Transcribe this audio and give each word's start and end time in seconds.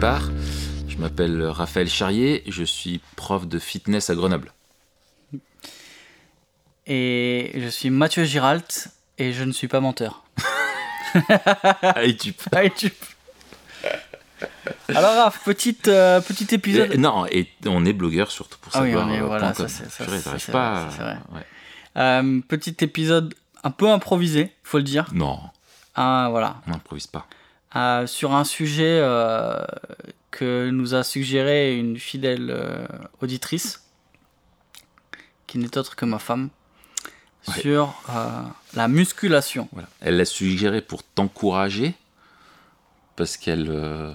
départ. 0.00 0.30
Je 0.88 0.96
m'appelle 0.96 1.42
Raphaël 1.44 1.86
Charrier, 1.86 2.42
je 2.48 2.64
suis 2.64 3.02
prof 3.16 3.46
de 3.46 3.58
fitness 3.58 4.08
à 4.08 4.14
Grenoble. 4.14 4.50
Et 6.86 7.52
je 7.54 7.68
suis 7.68 7.90
Mathieu 7.90 8.24
Giralt 8.24 8.88
et 9.18 9.34
je 9.34 9.44
ne 9.44 9.52
suis 9.52 9.68
pas 9.68 9.80
menteur. 9.80 10.24
Ah, 11.82 12.02
et 12.04 12.16
tu- 12.16 12.32
Allez, 12.52 12.70
tu- 12.70 12.92
Alors 14.88 15.16
Raph, 15.16 15.42
petite, 15.44 15.88
euh, 15.88 16.20
petit 16.20 16.54
épisode. 16.54 16.94
Et- 16.94 16.96
non, 16.98 17.26
et 17.26 17.48
on 17.66 17.84
est 17.84 17.92
blogueur 17.92 18.30
surtout 18.30 18.56
pour 18.60 18.72
Ah 18.76 18.82
oui, 18.82 18.92
savoir. 18.92 19.08
on 19.08 19.12
est- 19.12 19.20
euh, 19.20 19.24
voilà, 19.26 19.52
ça, 19.52 19.66
c'est- 19.68 19.90
ça, 19.90 20.04
pas. 20.52 20.84
vrai, 20.84 20.92
c'est 20.96 21.02
vrai. 21.02 21.18
ouais. 21.34 21.46
Euh, 21.98 22.40
petit 22.48 22.76
épisode 22.80 23.34
un 23.64 23.70
peu 23.72 23.90
improvisé, 23.90 24.52
faut 24.62 24.78
le 24.78 24.84
dire. 24.84 25.08
Non, 25.12 25.40
Ah, 25.96 26.28
voilà. 26.30 26.62
on 26.66 26.70
n'improvise 26.70 27.08
pas. 27.08 27.26
Euh, 27.76 28.06
sur 28.06 28.34
un 28.34 28.42
sujet 28.44 28.98
euh, 29.00 29.62
que 30.32 30.70
nous 30.70 30.94
a 30.94 31.04
suggéré 31.04 31.76
une 31.76 31.98
fidèle 31.98 32.50
euh, 32.50 32.86
auditrice, 33.20 33.84
qui 35.46 35.58
n'est 35.58 35.78
autre 35.78 35.94
que 35.96 36.04
ma 36.04 36.18
femme, 36.18 36.48
Ouais. 37.48 37.60
sur 37.60 37.94
euh, 38.10 38.42
la 38.74 38.86
musculation. 38.88 39.68
Voilà. 39.72 39.88
Elle 40.00 40.16
l'a 40.18 40.24
suggéré 40.26 40.82
pour 40.82 41.02
t'encourager 41.02 41.94
parce 43.16 43.36
qu'elle. 43.38 43.68
euh, 43.70 44.12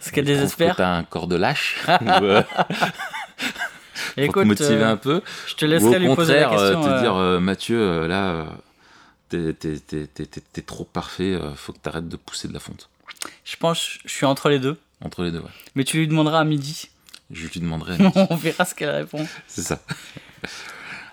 Ce 0.00 0.10
qu'elle 0.10 0.24
désespère. 0.24 0.72
Que 0.72 0.78
t'as 0.78 0.96
un 0.96 1.04
corps 1.04 1.28
de 1.28 1.36
lâche. 1.36 1.78
pour 1.96 2.44
Écoute, 4.16 4.42
te 4.42 4.48
motiver 4.48 4.82
un 4.82 4.96
peu. 4.96 5.22
je 5.46 5.54
te 5.54 5.64
laisserai 5.64 5.98
lui 6.00 6.12
poser 6.14 6.34
la 6.40 6.44
contraire, 6.48 6.70
question. 6.72 6.82
te 6.82 7.00
dire 7.00 7.14
Mathieu, 7.40 8.06
là, 8.08 8.46
t'es- 9.28 10.62
trop 10.66 10.84
parfait, 10.84 11.38
faut 11.56 11.72
que 11.72 11.78
t'arrêtes 11.78 12.08
de 12.08 12.16
pousser 12.16 12.48
de 12.48 12.52
la 12.54 12.60
fonte. 12.60 12.88
Je 13.44 13.56
pense 13.56 13.78
que 14.02 14.08
je 14.08 14.12
suis 14.12 14.26
entre 14.26 14.48
les 14.48 14.58
deux. 14.58 14.76
Entre 15.02 15.22
les 15.24 15.30
deux, 15.30 15.38
ouais. 15.40 15.50
Mais 15.74 15.84
tu 15.84 15.98
lui 15.98 16.08
demanderas 16.08 16.40
à 16.40 16.44
midi. 16.44 16.88
Je 17.30 17.46
lui 17.46 17.60
demanderai. 17.60 17.96
On 18.30 18.36
verra 18.36 18.64
ce 18.64 18.74
qu'elle 18.74 18.90
répond. 18.90 19.26
C'est 19.46 19.62
ça. 19.62 19.80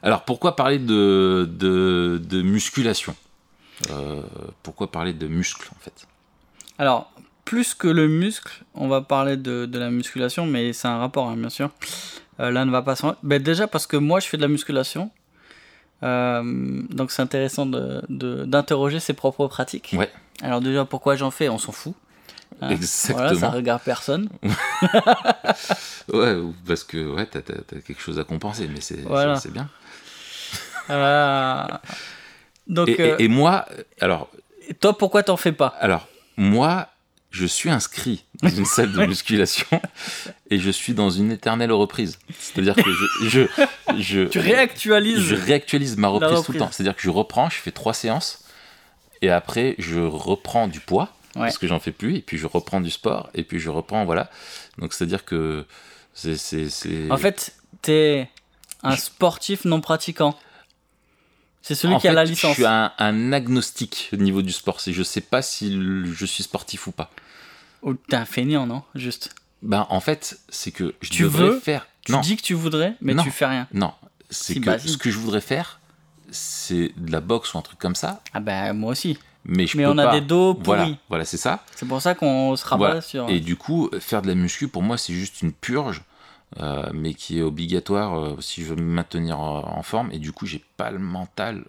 Alors, 0.04 0.24
pourquoi 0.26 0.56
parler 0.56 0.80
de, 0.80 1.48
de, 1.52 2.22
de 2.24 2.42
musculation? 2.42 3.16
Euh, 3.90 4.22
Pourquoi 4.64 4.92
parler 4.92 5.14
de 5.14 5.28
muscles, 5.28 5.70
en 5.76 5.80
fait? 5.80 6.08
Alors, 6.78 7.12
plus 7.46 7.74
que 7.74 7.88
le 7.88 8.08
muscle, 8.08 8.64
on 8.76 8.88
va 8.88 9.02
parler 9.02 9.38
de, 9.38 9.66
de 9.66 9.80
la 9.80 9.90
musculation, 9.90 10.46
mais 10.46 10.74
c'est 10.74 10.88
un 10.88 10.98
rapport, 10.98 11.30
hein, 11.30 11.38
bien 11.38 11.50
sûr. 11.50 11.70
Euh, 12.40 12.50
L'un 12.52 12.66
ne 12.66 12.72
va 12.72 12.82
pas 12.82 12.96
sans. 12.96 13.16
Ben, 13.24 13.42
déjà 13.42 13.68
parce 13.68 13.88
que 13.88 13.98
moi, 13.98 14.20
je 14.20 14.28
fais 14.28 14.38
de 14.38 14.42
la 14.42 14.48
musculation. 14.48 15.12
Euh, 16.04 16.82
donc, 16.90 17.12
c'est 17.12 17.22
intéressant 17.22 17.66
de- 17.66 18.02
de- 18.10 18.46
d'interroger 18.46 19.00
ses 19.00 19.14
propres 19.14 19.48
pratiques. 19.48 19.94
Ouais. 19.98 20.12
Alors, 20.42 20.60
déjà, 20.62 20.86
pourquoi 20.86 21.16
j'en 21.16 21.30
fais? 21.32 21.48
On 21.50 21.58
s'en 21.60 21.72
fout. 21.72 21.94
Hein, 22.62 22.70
Exactement. 22.72 23.18
Voilà, 23.20 23.36
ça 23.40 23.50
regarde 23.50 23.82
personne. 23.84 24.30
Ouais, 26.14 26.34
ou 26.36 26.54
parce 26.68 26.84
que 26.84 26.98
ouais, 27.14 27.26
t'as 27.26 27.42
t'as 27.42 27.80
quelque 27.80 28.02
chose 28.02 28.20
à 28.20 28.24
compenser, 28.24 28.68
mais 28.68 28.82
c'est 28.82 29.02
Voilà. 29.02 29.40
bien. 29.50 29.70
Euh, 30.90 31.64
Donc, 32.68 32.90
Et, 32.90 33.02
euh, 33.02 33.16
et- 33.20 33.26
et 33.26 33.28
moi, 33.28 33.66
alors, 34.00 34.30
toi, 34.80 34.98
pourquoi 34.98 35.24
t'en 35.24 35.38
fais 35.38 35.52
pas? 35.52 35.74
Alors, 35.80 36.08
moi, 36.38 36.88
je 37.32 37.46
suis 37.46 37.70
inscrit 37.70 38.26
dans 38.44 38.50
une 38.50 38.66
salle 38.66 38.92
de 38.92 39.06
musculation 39.06 39.66
et 40.50 40.60
je 40.60 40.70
suis 40.70 40.94
dans 40.94 41.10
une 41.10 41.32
éternelle 41.32 41.72
reprise. 41.72 42.20
C'est-à-dire 42.40 42.76
que 42.76 42.92
je, 42.92 43.28
je, 43.30 43.42
je, 44.00 44.22
Tu 44.28 44.40
réactualises. 44.40 45.20
je 45.22 45.36
réactualise 45.36 45.98
ma 45.98 46.10
reprise, 46.10 46.44
tout 46.44 46.52
le 46.52 46.60
temps. 46.60 46.70
C'est-à-dire 46.72 46.96
que 46.96 47.02
je 47.02 47.10
reprends, 47.10 47.50
je 47.50 47.56
fais 47.56 47.72
trois 47.72 47.94
séances 47.94 48.44
et 49.22 49.30
après 49.30 49.76
je 49.80 50.00
reprends 50.00 50.68
du 50.68 50.80
poids 50.80 51.10
Ouais. 51.38 51.44
parce 51.44 51.58
que 51.58 51.66
j'en 51.66 51.80
fais 51.80 51.94
plus 51.94 52.18
et 52.18 52.22
puis 52.22 52.38
je 52.38 52.46
reprends 52.46 52.82
du 52.82 52.92
sport 52.92 53.30
et 53.34 53.44
puis 53.44 53.58
je 53.58 53.70
reprends 53.70 54.04
voilà. 54.04 54.30
Donc 54.80 54.92
c'est-à-dire 54.94 55.24
que 55.24 55.66
c'est 56.14 56.36
c'est 56.36 56.70
c'est- 56.70 57.10
En 57.10 57.16
fait, 57.16 57.54
t'es 57.82 58.28
un 58.84 58.98
sportif 58.98 59.64
non 59.64 59.80
pratiquant. 59.80 60.38
C'est 61.62 61.76
celui 61.76 61.94
En 61.96 62.00
qui 62.00 62.08
a 62.08 62.14
la 62.14 62.24
licence. 62.26 62.52
Je 62.52 62.56
suis 62.56 62.66
un, 62.66 62.92
un 62.98 63.34
agnostique 63.34 64.10
au 64.14 64.18
niveau 64.18 64.42
du 64.42 64.52
sport. 64.52 64.80
C'est 64.82 64.94
je 64.94 65.04
sais 65.04 65.22
pas 65.22 65.42
si 65.42 65.72
je 66.06 66.26
suis 66.26 66.44
sportif 66.44 66.88
ou 66.88 66.92
pas. 66.92 67.12
Ou 67.84 67.94
t'es 67.94 68.16
un 68.16 68.26
feignant, 68.26 68.66
non? 68.66 68.84
Juste. 68.96 69.36
Ben 69.62 69.86
en 69.90 70.00
fait, 70.00 70.40
c'est 70.50 70.72
que 70.72 70.96
je 71.02 71.10
Tu 71.12 71.24
devrais 71.24 71.44
veux 71.50 71.60
faire. 71.60 71.88
Tu 72.06 72.12
non, 72.14 72.22
dis 72.22 72.36
que 72.36 72.42
tu 72.42 72.56
voudrais, 72.56 72.96
mais 73.02 73.14
Non. 73.14 73.24
tu 73.24 73.30
fais 73.30 73.46
rien. 73.46 73.68
non, 73.74 73.94
c'est 74.32 74.56
que 74.56 74.66
bah, 74.66 74.80
ce 74.80 74.98
que 74.98 75.12
je 75.12 75.20
voudrais 75.20 75.42
faire, 75.42 75.80
c'est 76.32 76.92
de 76.98 77.12
la 77.12 77.22
boxe 77.22 77.54
ou 77.54 77.60
un 77.60 77.62
truc 77.62 77.78
comme 77.78 77.94
ça, 77.96 78.22
Ah 78.34 78.40
ben 78.40 78.74
moi 78.74 78.92
aussi. 78.92 79.20
mais 79.46 79.68
je 79.68 79.78
mais 79.78 79.84
peux 79.84 79.90
on 79.92 79.98
a 80.00 80.06
pas. 80.06 80.20
des 80.20 80.22
dos 80.22 80.56
pourris. 80.56 80.78
Voilà, 80.78 80.96
voilà, 81.10 81.26
c'est 81.26 81.38
ça. 81.38 81.64
C'est 81.76 81.88
pour 81.88 82.02
ça 82.02 82.16
qu'on 82.16 82.56
se 82.56 82.66
rabat 82.66 82.86
Voilà. 82.88 83.02
sur. 83.02 83.30
Et 83.30 83.40
du 83.40 83.56
coup, 83.56 83.90
faire 84.00 84.24
de 84.24 84.28
la 84.30 84.36
muscu, 84.36 84.68
pour 84.68 84.82
moi, 84.82 84.98
c'est 84.98 85.14
juste 85.14 85.42
une 85.44 85.52
purge, 85.52 86.02
euh, 86.60 86.90
mais 86.94 87.14
qui 87.14 87.40
est 87.40 87.42
obligatoire 87.42 88.18
euh, 88.20 88.36
si 88.42 88.64
je 88.64 88.70
veux 88.70 88.76
me 88.76 88.82
maintenir 88.82 89.40
en 89.40 89.82
forme. 89.84 90.12
Et 90.12 90.20
du 90.20 90.32
coup, 90.32 90.46
j'ai 90.46 90.64
pas 90.78 90.92
le 90.92 91.00
mental. 91.00 91.64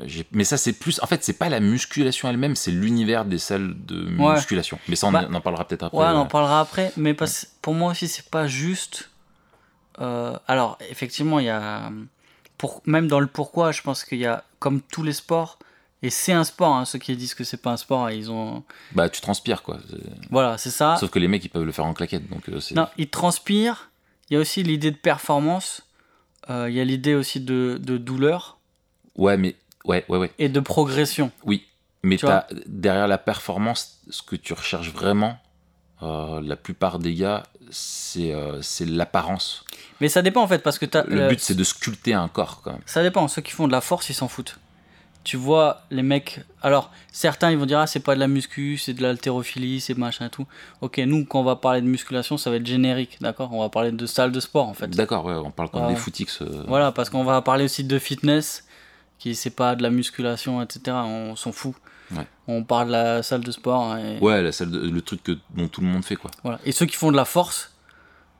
Euh, 0.00 0.06
Mais 0.32 0.42
ça, 0.44 0.56
c'est 0.56 0.72
plus. 0.72 1.00
En 1.02 1.06
fait, 1.06 1.22
c'est 1.22 1.38
pas 1.38 1.48
la 1.48 1.60
musculation 1.60 2.28
elle-même, 2.28 2.56
c'est 2.56 2.72
l'univers 2.72 3.24
des 3.24 3.38
salles 3.38 3.74
de 3.86 4.04
Ouais. 4.20 4.34
musculation. 4.34 4.78
Mais 4.88 4.96
ça, 4.96 5.06
on, 5.06 5.12
Bah, 5.12 5.28
en 5.32 5.40
parlera 5.40 5.64
peut-être 5.68 5.84
après. 5.84 5.98
Ouais, 5.98 6.06
on 6.06 6.16
en 6.18 6.26
parlera 6.26 6.60
après. 6.60 6.92
Mais 6.96 7.14
parce, 7.14 7.46
pour 7.62 7.74
moi 7.74 7.92
aussi, 7.92 8.08
c'est 8.08 8.28
pas 8.28 8.46
juste. 8.48 9.10
euh, 10.00 10.36
alors, 10.48 10.76
effectivement, 10.90 11.38
il 11.38 11.46
y 11.46 11.50
a. 11.50 11.90
Pour, 12.58 12.82
même 12.86 13.06
dans 13.06 13.20
le 13.20 13.26
pourquoi, 13.26 13.70
je 13.70 13.82
pense 13.82 14.02
qu'il 14.04 14.18
y 14.18 14.26
a, 14.26 14.42
comme 14.58 14.80
tous 14.80 15.02
les 15.02 15.12
sports, 15.12 15.58
et 16.06 16.10
c'est 16.10 16.32
un 16.32 16.44
sport, 16.44 16.74
hein, 16.74 16.84
ceux 16.84 16.98
qui 16.98 17.16
disent 17.16 17.34
que 17.34 17.42
c'est 17.44 17.56
pas 17.56 17.72
un 17.72 17.76
sport, 17.76 18.10
ils 18.10 18.30
ont. 18.30 18.62
Bah, 18.92 19.08
tu 19.08 19.20
transpires, 19.20 19.62
quoi. 19.62 19.78
Voilà, 20.30 20.56
c'est 20.58 20.70
ça. 20.70 20.96
Sauf 21.00 21.10
que 21.10 21.18
les 21.18 21.28
mecs, 21.28 21.44
ils 21.44 21.48
peuvent 21.48 21.64
le 21.64 21.72
faire 21.72 21.84
en 21.86 21.94
claquette. 21.94 22.28
Donc, 22.28 22.48
euh. 22.48 22.60
Non, 22.74 22.86
ils 22.96 23.08
transpirent. 23.08 23.90
Il 24.30 24.34
y 24.34 24.36
a 24.36 24.40
aussi 24.40 24.62
l'idée 24.62 24.90
de 24.90 24.96
performance. 24.96 25.82
euh, 26.50 26.68
Il 26.70 26.76
y 26.76 26.80
a 26.80 26.84
l'idée 26.84 27.14
aussi 27.14 27.40
de, 27.40 27.78
de 27.82 27.96
douleur 27.98 28.58
Ouais, 29.16 29.36
mais. 29.36 29.56
Ouais, 29.84 30.04
ouais, 30.08 30.18
ouais. 30.18 30.32
et 30.38 30.48
de 30.48 30.60
progression. 30.60 31.30
Oui. 31.44 31.66
Mais 32.02 32.16
Tu 32.18 32.26
derrière 32.66 33.08
la 33.08 33.18
performance, 33.18 33.98
ce 34.10 34.22
que 34.22 34.36
tu 34.36 34.52
recherches 34.52 34.90
vraiment, 34.90 35.38
euh, 36.02 36.40
la 36.40 36.54
plupart 36.56 37.00
des 37.00 37.14
gars, 37.14 37.42
c'est 37.70 38.32
euh, 38.32 38.60
l'apparence. 38.80 39.64
Mais 40.00 40.08
ça 40.08 40.22
dépend 40.22 40.42
en 40.42 40.46
fait, 40.46 40.60
parce 40.60 40.78
que 40.78 40.86
t'as, 40.86 41.02
Le 41.04 41.22
euh, 41.22 41.28
but, 41.28 41.40
c'est 41.40 41.54
de 41.56 41.64
sculpter 41.64 42.14
un 42.14 42.28
corps, 42.28 42.60
quand 42.62 42.72
même. 42.72 42.82
Ça 42.86 43.02
dépend. 43.02 43.26
Ceux 43.26 43.42
qui 43.42 43.50
font 43.52 43.66
de 43.66 43.72
la 43.72 43.80
force, 43.80 44.08
ils 44.08 44.14
s'en 44.14 44.28
foutent. 44.28 44.58
Tu 45.26 45.36
vois, 45.36 45.82
les 45.90 46.02
mecs. 46.04 46.38
Alors, 46.62 46.92
certains, 47.10 47.50
ils 47.50 47.58
vont 47.58 47.66
dire, 47.66 47.80
ah, 47.80 47.88
c'est 47.88 47.98
pas 47.98 48.14
de 48.14 48.20
la 48.20 48.28
muscu, 48.28 48.78
c'est 48.78 48.92
de 48.94 49.02
l'haltérophilie, 49.02 49.80
c'est 49.80 49.98
machin 49.98 50.26
et 50.26 50.30
tout. 50.30 50.46
Ok, 50.82 50.98
nous, 50.98 51.24
quand 51.24 51.40
on 51.40 51.42
va 51.42 51.56
parler 51.56 51.80
de 51.80 51.86
musculation, 51.88 52.36
ça 52.36 52.48
va 52.48 52.56
être 52.56 52.66
générique, 52.66 53.18
d'accord? 53.20 53.52
On 53.52 53.58
va 53.60 53.68
parler 53.68 53.90
de 53.90 54.06
salle 54.06 54.30
de 54.30 54.38
sport, 54.38 54.68
en 54.68 54.74
fait. 54.74 54.86
D'accord, 54.88 55.24
ouais, 55.24 55.34
on 55.34 55.50
parle 55.50 55.68
comme 55.70 55.82
Ouais. 55.86 55.94
des 55.94 55.96
footix. 55.96 56.40
euh, 56.42 56.62
Voilà, 56.68 56.92
parce 56.92 57.10
qu'on 57.10 57.24
va 57.24 57.42
parler 57.42 57.64
aussi 57.64 57.82
de 57.82 57.98
fitness, 57.98 58.68
qui 59.18 59.34
c'est 59.34 59.50
pas 59.50 59.74
de 59.74 59.82
la 59.82 59.90
musculation, 59.90 60.62
etc. 60.62 60.96
On 61.04 61.34
s'en 61.34 61.50
fout. 61.50 61.74
Ouais. 62.12 62.24
On 62.46 62.62
parle 62.62 62.86
de 62.86 62.92
la 62.92 63.22
salle 63.24 63.40
de 63.42 63.50
sport. 63.50 63.82
hein, 63.82 63.98
et, 63.98 64.18
Ouais, 64.20 64.40
la 64.42 64.52
salle 64.52 64.70
de- 64.70 64.78
le 64.88 65.02
truc 65.02 65.24
que, 65.24 65.32
dont 65.56 65.66
tout 65.66 65.80
le 65.80 65.88
monde 65.88 66.04
fait, 66.04 66.14
quoi. 66.14 66.30
voilà. 66.44 66.60
et 66.64 66.70
ceux 66.70 66.86
qui 66.86 66.94
font 66.94 67.10
de 67.10 67.16
la 67.16 67.24
force, 67.24 67.72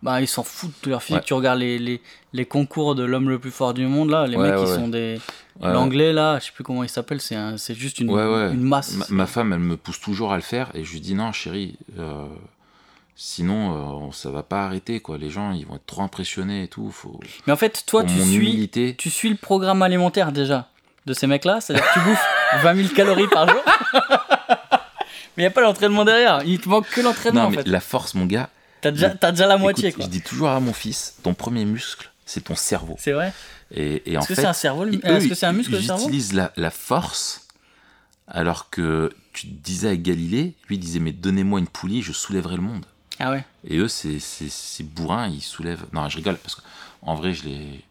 bah, 0.03 0.21
ils 0.21 0.27
s'en 0.29 0.43
foutent 0.45 0.75
de 0.85 0.91
leur 0.91 1.03
physique. 1.03 1.21
Ouais. 1.23 1.27
Tu 1.27 1.35
regardes 1.35 1.59
les, 1.59 1.79
les, 1.79 2.01
les 2.33 2.45
concours 2.47 2.95
de 2.95 3.03
l'homme 3.05 3.29
le 3.31 3.39
plus 3.39 3.51
fort 3.51 3.75
du 3.75 3.87
monde, 3.87 4.11
là, 4.11 4.27
les 4.27 4.37
Ouais, 4.37 4.51
mecs, 4.51 4.61
ouais. 4.61 4.75
sont 4.75 4.89
des. 4.89 5.21
L'anglais, 5.63 6.13
là, 6.13 6.39
je 6.39 6.47
sais 6.47 6.53
plus 6.53 6.65
comment 6.65 6.83
il 6.83 6.89
s'appelle, 6.89 7.21
c'est 7.21 7.35
un- 7.35 7.57
c'est 7.57 7.75
juste 7.75 7.99
une, 7.99 8.11
Ouais, 8.11 8.27
ouais. 8.27 8.53
une 8.53 8.61
masse. 8.63 8.93
Ma, 8.97 9.05
ma 9.11 9.27
femme, 9.27 9.53
elle 9.55 9.59
me 9.59 9.77
pousse 9.79 9.99
toujours 10.01 10.33
à 10.33 10.37
le 10.37 10.43
faire 10.43 10.69
et 10.75 10.85
je 10.85 10.93
lui 10.93 11.01
dis 11.01 11.15
non, 11.15 11.33
chérie, 11.33 11.77
euh, 11.99 12.27
sinon 13.15 14.09
euh, 14.09 14.13
ça 14.13 14.31
va 14.31 14.43
pas 14.43 14.65
arrêter, 14.67 15.01
quoi. 15.01 15.17
Les 15.19 15.31
gens, 15.31 15.53
ils 15.53 15.67
vont 15.67 15.77
être 15.77 15.87
trop 15.87 16.03
impressionnés 16.03 16.65
et 16.65 16.69
tout. 16.69 16.91
Faut... 16.91 17.19
Mais 17.47 17.53
en 17.53 17.57
fait, 17.57 17.85
toi, 17.87 18.05
tu 18.05 18.13
suis, 18.21 18.37
humilité. 18.37 18.95
tu 18.99 19.09
suis 19.11 19.31
le 19.31 19.37
programme 19.37 19.81
alimentaire 19.83 20.31
déjà 20.33 20.69
de 21.07 21.15
ces 21.15 21.27
mecs-là. 21.27 21.61
C'est-à-dire 21.63 21.87
que 21.89 21.99
tu 21.99 22.05
bouffes 22.05 22.27
20 22.63 22.75
000 22.75 22.89
calories 22.95 23.29
par 23.29 23.49
jour. 23.49 23.63
Mais 25.37 25.43
il 25.43 25.47
n'y 25.47 25.47
a 25.47 25.51
pas 25.51 25.61
l'entraînement 25.61 26.05
derrière. 26.05 26.43
Il 26.47 26.61
te 26.61 26.69
manque 26.69 26.89
que 26.89 27.01
l'entraînement 27.01 27.43
Non, 27.43 27.47
en 27.49 27.51
mais 27.51 27.57
fait. 27.59 27.69
la 27.69 27.81
force, 27.81 28.15
mon 28.15 28.25
gars. 28.25 28.49
T'as 28.87 28.93
déjà, 28.93 29.11
t'as 29.11 29.31
déjà 29.33 29.47
la 29.47 29.59
moitié 29.59 29.89
écoute, 29.89 29.97
quoi. 29.99 30.07
Je 30.07 30.11
dis 30.11 30.23
toujours 30.23 30.49
à 30.49 30.61
mon 30.61 30.73
fils, 30.73 31.17
ton 31.23 31.35
premier 31.35 31.65
muscle, 31.65 32.11
c'est 32.25 32.43
ton 32.45 32.55
cerveau. 32.57 32.97
C'est 32.99 33.13
vrai 33.13 33.33
Et, 33.71 34.11
et 34.13 34.17
en 34.17 34.21
Est-ce 34.21 34.29
que 34.29 34.35
fait, 34.35 34.43
c'est 34.43 34.47
un 34.49 34.53
cerveau 34.53 34.85
le- 34.85 34.95
Est-ce 35.07 35.29
que 35.29 35.35
c'est 35.35 35.47
un 35.47 35.53
muscle 35.53 35.73
le 35.73 35.79
ils 35.81 35.87
cerveau 35.87 36.03
utilisent 36.05 36.33
la, 36.35 36.53
la 36.57 36.71
force, 36.71 37.47
alors 38.29 38.71
que 38.71 39.13
tu 39.33 39.47
disais 39.47 39.89
à 39.91 39.97
Galilée, 39.97 40.55
lui 40.69 40.77
il 40.77 40.79
disait 40.81 40.99
mais 41.01 41.13
donnez-moi 41.13 41.59
une 41.61 41.69
poulie, 41.69 42.03
je 42.03 42.13
soulèverai 42.13 42.57
le 42.57 42.63
monde. 42.63 42.85
Ah 43.19 43.31
ouais. 43.31 43.45
Et 43.67 43.79
eux, 43.79 43.89
c'est 43.89 44.19
c'est- 44.19 44.51
c'est 44.51 44.85
bourrin, 44.85 45.29
ils 45.29 45.41
soulèvent. 45.43 45.87
Non, 45.93 46.09
je 46.09 46.17
rigole, 46.17 46.37
parce 46.37 46.55
qu'en 46.57 47.15
vrai, 47.15 47.33
je 47.33 47.45
les, 47.45 47.85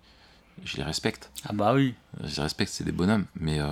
je 0.64 0.78
les 0.78 0.84
respecte. 0.84 1.32
Ah 1.48 1.54
bah 1.54 1.74
oui. 1.74 1.96
Je 2.24 2.36
les 2.36 2.42
respecte, 2.44 2.72
c'est 2.72 2.84
des 2.84 2.92
bonhommes. 2.92 3.26
Mais 3.40 3.60
euh, 3.60 3.66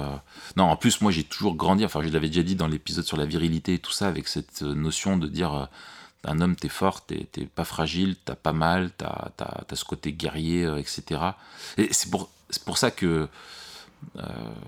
non, 0.57 0.63
en 0.65 0.75
plus, 0.75 0.99
moi, 1.01 1.11
j'ai 1.11 1.23
toujours 1.23 1.55
grandi. 1.55 1.85
Enfin, 1.85 2.01
je 2.03 2.09
l'avais 2.09 2.27
déjà 2.27 2.41
dit 2.43 2.55
dans 2.55 2.67
l'épisode 2.67 3.05
sur 3.05 3.17
la 3.17 3.25
virilité 3.25 3.75
et 3.75 3.79
tout 3.79 3.91
ça, 3.91 4.07
avec 4.07 4.27
cette 4.27 4.63
euh, 4.63 4.73
notion 4.73 5.15
de 5.17 5.27
dire 5.27 5.53
euh, 5.53 5.65
un 6.25 6.39
homme, 6.41 6.55
t'es 6.55 6.69
fort, 6.69 7.05
t'es 7.05 7.25
pas 7.55 7.65
fragile, 7.65 8.15
t'as 8.23 8.35
pas 8.35 8.53
mal, 8.53 8.91
t'as 8.97 9.31
as, 9.39 9.75
ce 9.75 9.83
côté 9.85 10.13
guerrier, 10.13 10.63
euh, 10.63 10.77
etc. 10.77 11.21
Et 11.77 11.89
c'est 11.91 12.09
pour, 12.09 12.29
c'est 12.49 12.63
pour 12.63 12.77
ça 12.77 12.91
que. 12.91 13.27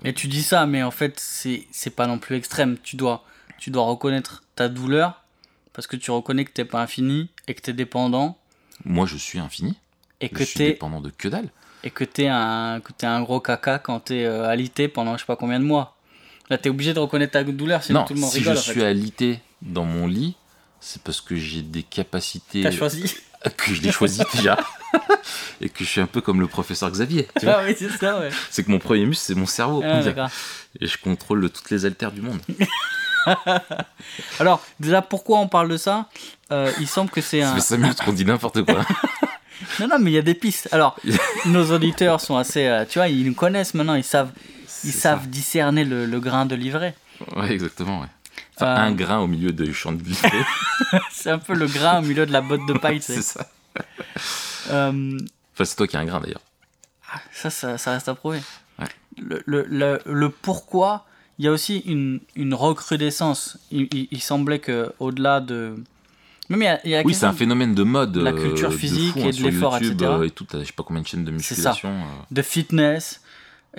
Mais 0.02 0.12
tu 0.12 0.28
dis 0.28 0.42
ça, 0.42 0.66
mais 0.66 0.82
en 0.82 0.90
fait, 0.90 1.18
c'est 1.20 1.66
c'est 1.70 1.90
pas 1.94 2.06
non 2.06 2.18
plus 2.18 2.36
extrême. 2.36 2.76
Tu 2.82 2.96
dois, 2.96 3.24
tu 3.58 3.70
dois 3.70 3.84
reconnaître 3.84 4.42
ta 4.54 4.68
douleur 4.68 5.22
parce 5.72 5.86
que 5.86 5.96
tu 5.96 6.10
reconnais 6.10 6.44
que 6.44 6.52
t'es 6.52 6.64
pas 6.64 6.80
infini 6.82 7.28
et 7.48 7.54
que 7.54 7.60
t'es 7.60 7.72
dépendant 7.74 8.38
Moi, 8.84 9.06
je 9.06 9.16
suis 9.16 9.38
infini. 9.38 9.76
et 10.20 10.28
Je 10.28 10.32
que 10.32 10.44
suis 10.44 10.58
t'es 10.58 10.66
dépendant 10.68 11.00
de 11.00 11.10
que 11.10 11.28
dalle. 11.28 11.50
et 11.84 11.90
que 11.90 12.04
t'es 12.04 12.28
un 12.28 12.80
que 12.80 12.92
t'es 12.92 13.06
un 13.06 13.20
gros 13.22 13.40
caca 13.40 13.78
quand 13.78 14.00
t'es 14.00 14.24
euh, 14.24 14.48
alité 14.48 14.88
pendant 14.88 15.14
je 15.14 15.20
sais 15.20 15.26
pas 15.26 15.36
combien 15.36 15.60
de 15.60 15.64
mois. 15.64 15.96
Là, 16.48 16.56
t'es 16.58 16.68
obligé 16.70 16.94
de 16.94 16.98
reconnaître 17.00 17.32
ta 17.32 17.42
douleur, 17.44 17.82
sinon 17.82 18.00
non, 18.00 18.06
tout 18.06 18.14
le 18.14 18.20
monde 18.20 18.30
si 18.30 18.38
rigole. 18.38 18.54
je 18.54 18.60
en 18.60 18.62
fait. 18.62 18.72
suis 18.72 18.84
alité 18.84 19.40
dans 19.62 19.84
mon 19.84 20.06
lit, 20.06 20.36
c'est 20.80 21.02
parce 21.02 21.20
que 21.20 21.36
j'ai 21.36 21.62
des 21.62 21.82
capacités 21.82 22.62
T'as 22.62 22.70
choisi. 22.70 23.14
que 23.56 23.74
je 23.74 23.82
l'ai 23.82 23.92
choisi 23.92 24.20
déjà. 24.34 24.58
et 25.60 25.68
que 25.68 25.84
je 25.84 25.88
suis 25.88 26.00
un 26.00 26.06
peu 26.06 26.20
comme 26.20 26.40
le 26.40 26.46
professeur 26.46 26.90
Xavier. 26.90 27.28
Tu 27.38 27.46
vois 27.46 27.58
Ah 27.60 27.64
oui, 27.66 27.74
c'est 27.78 27.90
ça, 27.90 28.18
ouais. 28.20 28.30
c'est 28.50 28.64
que 28.64 28.70
mon 28.70 28.78
premier 28.78 29.06
muscle, 29.06 29.24
c'est 29.26 29.34
mon 29.34 29.46
cerveau. 29.46 29.82
Ah, 29.84 30.00
et 30.80 30.86
je 30.86 30.98
contrôle 30.98 31.48
toutes 31.50 31.70
les 31.70 31.84
haltères 31.84 32.12
du 32.12 32.22
monde. 32.22 32.40
Alors, 34.38 34.64
déjà, 34.80 35.02
pourquoi 35.02 35.38
on 35.40 35.48
parle 35.48 35.68
de 35.68 35.76
ça? 35.76 36.06
Euh, 36.52 36.70
Il 36.80 36.86
semble 36.88 37.10
que 37.10 37.20
c'est 37.20 37.40
Ça 37.42 37.50
un. 37.50 37.54
fait 37.56 37.60
5 37.60 37.76
minutes 37.78 38.02
qu'on 38.02 38.12
dit 38.12 38.24
n'importe 38.24 38.62
quoi. 38.64 38.84
Non, 39.80 39.88
non, 39.88 39.98
mais 39.98 40.10
il 40.10 40.14
y 40.14 40.18
a 40.18 40.22
des 40.22 40.34
pistes. 40.34 40.68
Alors, 40.72 40.96
nos 41.46 41.72
auditeurs 41.72 42.20
sont 42.20 42.36
assez. 42.36 42.66
euh, 42.66 42.84
tu 42.88 42.98
vois, 42.98 43.08
ils 43.08 43.26
nous 43.26 43.34
connaissent 43.34 43.74
maintenant, 43.74 43.94
ils 43.94 44.04
savent, 44.04 44.30
ils 44.84 44.92
savent 44.92 45.26
discerner 45.28 45.84
le, 45.84 46.06
le 46.06 46.20
grain 46.20 46.46
de 46.46 46.54
l'ivraie. 46.54 46.94
ça. 47.18 47.38
Ouais, 47.40 47.52
exactement. 47.52 48.00
Ouais. 48.02 48.06
Enfin, 48.56 48.74
un 48.74 48.92
grain 48.92 49.18
au 49.18 49.26
milieu 49.26 49.52
du 49.52 49.72
champ 49.74 49.92
de 49.92 50.02
livret. 50.02 50.44
C'est 51.10 51.30
un 51.30 51.38
peu 51.38 51.54
le 51.54 51.66
grain 51.66 51.98
au 51.98 52.02
milieu 52.02 52.24
de 52.26 52.32
la 52.32 52.40
botte 52.40 52.66
de 52.66 52.72
paille, 52.72 53.02
c'est 53.02 53.20
ça. 53.22 53.46
Euh, 54.70 55.18
Enfin, 55.54 55.64
c'est 55.64 55.76
toi 55.76 55.86
qui 55.86 55.96
as 55.96 56.00
un 56.00 56.04
grain 56.04 56.20
d'ailleurs. 56.20 56.42
ça, 57.32 57.48
ça, 57.50 57.78
ça 57.78 57.92
reste 57.92 58.08
à 58.08 58.14
prouver. 58.14 58.40
Ouais. 58.78 58.84
Le, 59.16 59.42
le, 59.46 59.64
le, 59.68 60.00
le 60.04 60.28
pourquoi, 60.28 61.06
il 61.38 61.46
y 61.46 61.48
a 61.48 61.50
aussi 61.52 61.78
une, 61.86 62.20
une 62.34 62.52
recrudescence. 62.52 63.58
Il, 63.70 63.88
il, 63.92 64.08
il 64.10 64.20
semblait 64.20 64.58
que 64.58 64.92
au-delà 64.98 65.40
de. 65.40 65.76
Même 66.50 66.60
il 66.62 66.64
y 66.64 66.68
a, 66.68 66.80
il 66.84 66.90
y 66.90 66.94
a 66.94 67.02
Oui, 67.02 67.14
c'est 67.14 67.24
un 67.26 67.32
phénomène 67.32 67.74
de 67.74 67.82
mode. 67.84 68.12
De 68.12 68.20
la 68.20 68.32
euh, 68.32 68.48
culture 68.48 68.68
de 68.70 68.76
physique 68.76 69.16
et 69.16 69.24
hein, 69.24 69.30
de 69.30 69.42
l'effort, 69.42 69.76
etc. 69.78 69.94
euh, 70.02 70.22
et 70.24 70.30
tout, 70.30 70.46
je 70.52 70.62
sais 70.64 70.72
pas 70.72 70.82
combien 70.82 71.02
de 71.02 71.06
chaînes 71.06 71.24
de 71.24 71.30
ça. 71.30 71.34
musculation. 71.36 72.02
de 72.30 72.42
fitness, 72.42 73.22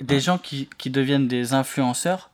des 0.02 0.18
gens 0.20 0.38
qui, 0.38 0.68
qui 0.78 0.90
deviennent 0.90 1.28
des 1.28 1.52
influenceurs, 1.54 2.30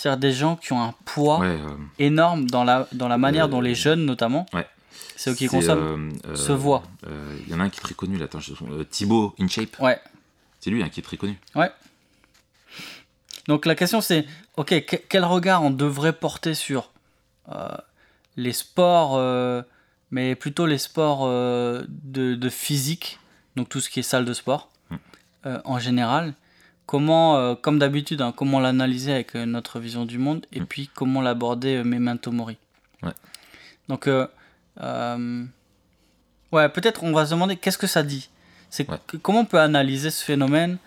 c'est-à-dire 0.00 0.18
des 0.20 0.32
gens 0.32 0.54
qui 0.56 0.72
ont 0.72 0.80
un 0.80 0.94
poids 1.04 1.40
Ouais, 1.40 1.46
euh, 1.48 1.76
énorme 1.98 2.48
dans 2.48 2.62
la, 2.62 2.86
dans 2.92 3.08
la 3.08 3.18
manière 3.18 3.46
Euh, 3.46 3.48
dont 3.48 3.60
les 3.60 3.74
jeunes, 3.74 4.04
notamment, 4.04 4.46
ouais. 4.52 4.66
c'est 5.16 5.30
eux 5.30 5.34
qui 5.34 5.48
consomment, 5.48 6.12
euh, 6.26 6.36
se 6.36 6.52
voient. 6.52 6.84
Il 7.46 7.50
y 7.50 7.54
en 7.54 7.58
a 7.60 7.64
un 7.64 7.68
qui 7.68 7.78
est 7.80 7.82
très 7.82 7.94
connu 7.94 8.16
là. 8.16 8.26
Attends, 8.26 8.38
je... 8.38 8.52
Thibaut 8.84 9.34
InShape. 9.40 9.76
Ouais. 9.80 9.98
C'est 10.60 10.70
lui 10.70 10.82
hein, 10.84 10.88
qui 10.88 11.00
est 11.00 11.02
très 11.02 11.16
connu. 11.16 11.36
Donc 13.48 13.66
la 13.66 13.74
question 13.74 14.00
c'est, 14.00 14.26
ok, 14.56 14.84
que- 14.84 14.96
quel 15.08 15.24
regard 15.24 15.62
on 15.62 15.70
devrait 15.70 16.12
porter 16.12 16.54
sur 16.54 16.90
euh, 17.50 17.68
les 18.36 18.52
sports, 18.52 19.16
euh, 19.16 19.62
mais 20.10 20.34
plutôt 20.34 20.66
les 20.66 20.78
sports 20.78 21.22
euh, 21.24 21.82
de, 21.88 22.34
de 22.34 22.48
physique, 22.50 23.18
donc 23.56 23.68
tout 23.68 23.80
ce 23.80 23.88
qui 23.90 24.00
est 24.00 24.02
salle 24.04 24.24
de 24.24 24.34
sport, 24.34 24.68
Mm. 24.90 24.96
euh, 25.46 25.60
en 25.64 25.78
général. 25.78 26.34
Comment, 26.88 27.36
euh, 27.36 27.54
comme 27.54 27.78
d'habitude, 27.78 28.22
hein, 28.22 28.32
comment 28.34 28.60
l'analyser 28.60 29.12
avec 29.12 29.36
euh, 29.36 29.44
notre 29.44 29.78
vision 29.78 30.06
du 30.06 30.16
monde, 30.16 30.46
et 30.52 30.60
Mm. 30.60 30.66
puis 30.66 30.90
comment 30.94 31.20
l'aborder 31.20 31.76
euh, 31.76 31.84
Memento 31.84 32.32
Mori. 32.32 32.56
Ouais. 33.02 33.12
Donc, 33.90 34.06
euh, 34.06 34.26
ouais, 36.50 36.68
peut-être 36.70 37.04
on 37.04 37.12
va 37.12 37.26
se 37.26 37.32
demander 37.32 37.56
qu'est-ce 37.56 37.76
que 37.76 37.86
ça 37.86 38.02
dit. 38.02 38.30
C'est 38.70 38.88
Ouais. 38.88 38.96
comment 39.22 39.40
on 39.40 39.44
peut 39.44 39.60
analyser 39.60 40.10
ce 40.10 40.24
phénomène 40.24 40.78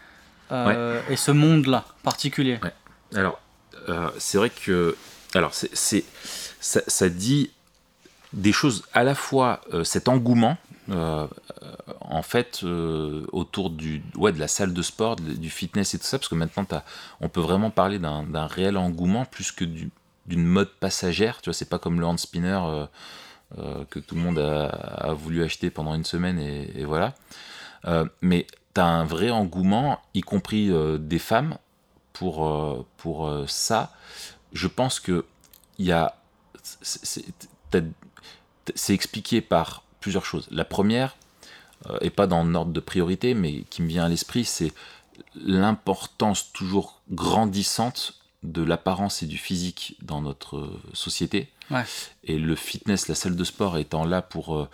et 0.51 1.15
ce 1.15 1.30
monde-là 1.31 1.86
particulier? 2.04 2.59
Alors, 3.15 3.39
c'est 4.18 4.38
vrai 4.39 4.50
que. 4.50 4.95
Alors, 5.36 5.54
c'est, 5.54 6.04
ça, 6.59 6.81
ça 6.88 7.09
dit 7.09 7.51
des 8.33 8.51
choses 8.51 8.83
à 8.94 9.04
la 9.04 9.13
fois 9.15 9.62
cet 9.83 10.07
engouement, 10.09 10.57
en 12.11 12.23
fait, 12.23 12.59
euh, 12.63 13.25
autour 13.31 13.69
du, 13.69 14.03
ouais, 14.15 14.33
de 14.33 14.39
la 14.39 14.49
salle 14.49 14.73
de 14.73 14.81
sport, 14.81 15.15
du 15.15 15.49
fitness 15.49 15.93
et 15.93 15.97
tout 15.97 16.03
ça, 16.05 16.19
parce 16.19 16.27
que 16.27 16.35
maintenant, 16.35 16.65
on 17.21 17.29
peut 17.29 17.39
vraiment 17.39 17.71
parler 17.71 17.99
d'un, 17.99 18.47
réel 18.47 18.77
engouement 18.77 19.25
plus 19.25 19.51
que 19.51 19.63
du- 19.65 19.91
d'une 20.25 20.43
mode 20.45 20.69
passagère. 20.79 21.41
Tu 21.41 21.49
vois, 21.49 21.53
c'est 21.53 21.69
pas 21.69 21.79
comme 21.79 21.99
le 21.99 22.05
hand 22.05 22.19
spinner 22.19 22.59
euh, 22.63 22.85
euh, 23.57 23.85
que 23.89 23.99
tout 23.99 24.15
le 24.15 24.21
monde 24.21 24.39
a, 24.39 25.13
voulu 25.13 25.43
acheter 25.43 25.69
pendant 25.69 25.95
une 25.95 26.05
semaine 26.05 26.37
et, 26.39 26.85
voilà. 26.85 27.15
Mais 28.21 28.45
tu 28.75 28.81
as 28.81 28.85
un 28.85 29.05
vrai 29.05 29.31
engouement, 29.31 29.99
y 30.13 30.21
compris 30.21 30.71
des 30.99 31.19
femmes, 31.19 31.57
pour, 32.13 32.85
pour 32.97 33.45
ça. 33.47 33.93
Je 34.53 34.67
pense 34.67 34.99
que 34.99 35.25
il 35.79 35.85
y 35.85 35.91
a, 35.91 36.15
c'est- 36.81 37.25
expliqué 38.89 39.41
par 39.41 39.83
plusieurs 40.01 40.25
choses. 40.25 40.47
La 40.51 40.65
première, 40.65 41.15
et 42.01 42.10
pas 42.10 42.28
dans 42.28 42.44
l'ordre 42.44 42.72
de 42.72 42.80
priorité, 42.80 43.33
mais 43.33 43.62
qui 43.69 43.81
me 43.81 43.88
vient 43.88 44.06
à 44.06 44.10
l'esprit, 44.10 44.45
c'est 44.45 44.72
l'importance 45.45 46.51
toujours 46.54 47.01
grandissante 47.12 48.16
de 48.44 48.63
l'apparence 48.63 49.22
et 49.22 49.28
du 49.28 49.38
physique 49.38 49.95
dans 50.01 50.22
notre 50.22 50.57
euh, 50.57 50.81
société. 50.94 51.50
Ouais. 51.69 51.83
Et 52.24 52.39
le 52.39 52.56
fitness, 52.56 53.07
la 53.07 53.16
salle 53.16 53.36
de 53.36 53.44
sport 53.44 53.78
étant 53.78 54.04
là 54.04 54.22
pour, 54.24 54.56
euh, 54.57 54.68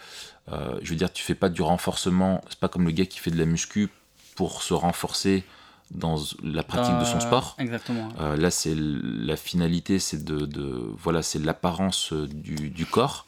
euh, 0.54 0.80
je 0.82 0.90
veux 0.92 0.96
dire, 0.96 1.12
tu 1.12 1.22
fais 1.24 1.36
pas 1.36 1.50
du 1.50 1.62
renforcement, 1.62 2.42
c'est 2.50 2.60
pas 2.60 2.70
comme 2.70 2.86
le 2.86 2.92
gars 2.92 3.06
qui 3.06 3.20
fait 3.20 3.32
de 3.32 3.38
la 3.38 3.46
muscu 3.46 3.90
pour 4.36 4.62
se 4.62 4.74
renforcer 4.74 5.44
dans 5.92 6.18
la 6.44 6.64
pratique 6.64 6.98
de 7.00 7.06
son 7.06 7.18
Euh, 7.18 7.22
sport. 7.22 7.56
Exactement. 7.60 8.10
Euh, 8.20 8.38
là, 8.38 8.52
c'est 8.52 8.76
la 8.76 9.36
finalité, 9.36 10.00
c'est 10.00 10.24
de, 10.24 10.46
de- 10.46 10.92
voilà, 10.98 11.22
c'est 11.22 11.40
l'apparence 11.40 12.14
euh, 12.14 12.28
du, 12.28 12.70
du 12.70 12.86
corps. 12.86 13.26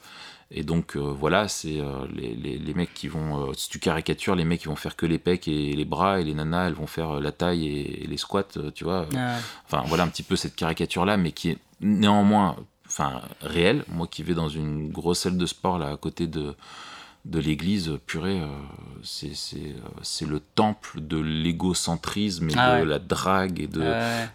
Et 0.51 0.63
donc 0.63 0.95
euh, 0.95 0.99
voilà, 0.99 1.47
c'est 1.47 1.79
euh, 1.79 2.07
les, 2.11 2.33
les, 2.33 2.57
les 2.57 2.73
mecs 2.73 2.93
qui 2.95 3.07
vont, 3.07 3.49
euh, 3.49 3.53
si 3.55 3.69
tu 3.69 3.77
caricatures, 3.77 4.33
les 4.35 4.45
mecs 4.45 4.61
qui 4.61 4.67
vont 4.67 4.75
faire 4.75 4.95
que 4.95 5.05
les 5.05 5.19
pecs 5.19 5.47
et 5.47 5.73
les 5.75 5.85
bras, 5.85 6.19
et 6.19 6.23
les 6.23 6.33
nanas, 6.33 6.67
elles 6.67 6.73
vont 6.73 6.87
faire 6.87 7.19
la 7.19 7.31
taille 7.31 7.67
et, 7.67 8.03
et 8.03 8.07
les 8.07 8.17
squats, 8.17 8.43
tu 8.73 8.83
vois. 8.83 9.05
Enfin 9.67 9.83
voilà 9.87 10.03
un 10.03 10.07
petit 10.07 10.23
peu 10.23 10.35
cette 10.35 10.55
caricature 10.55 11.05
là, 11.05 11.17
mais 11.17 11.31
qui 11.33 11.49
est 11.51 11.57
néanmoins, 11.81 12.55
enfin 12.87 13.21
réelle. 13.41 13.83
Moi 13.89 14.07
qui 14.07 14.23
vais 14.23 14.33
dans 14.33 14.49
une 14.49 14.89
grosse 14.91 15.19
salle 15.19 15.37
de 15.37 15.45
sport 15.45 15.77
là 15.77 15.91
à 15.91 15.97
côté 15.97 16.25
de 16.25 16.55
de 17.25 17.37
l'église, 17.37 17.99
purée, 18.07 18.41
c'est 19.03 19.35
c'est 19.35 19.75
c'est 20.01 20.25
le 20.25 20.39
temple 20.39 21.01
de 21.01 21.17
l'égocentrisme 21.19 22.49
et 22.49 22.53
Ah 22.57 22.79
de 22.79 22.85
la 22.85 22.97
drague 22.97 23.59
et 23.59 23.67
de 23.67 23.81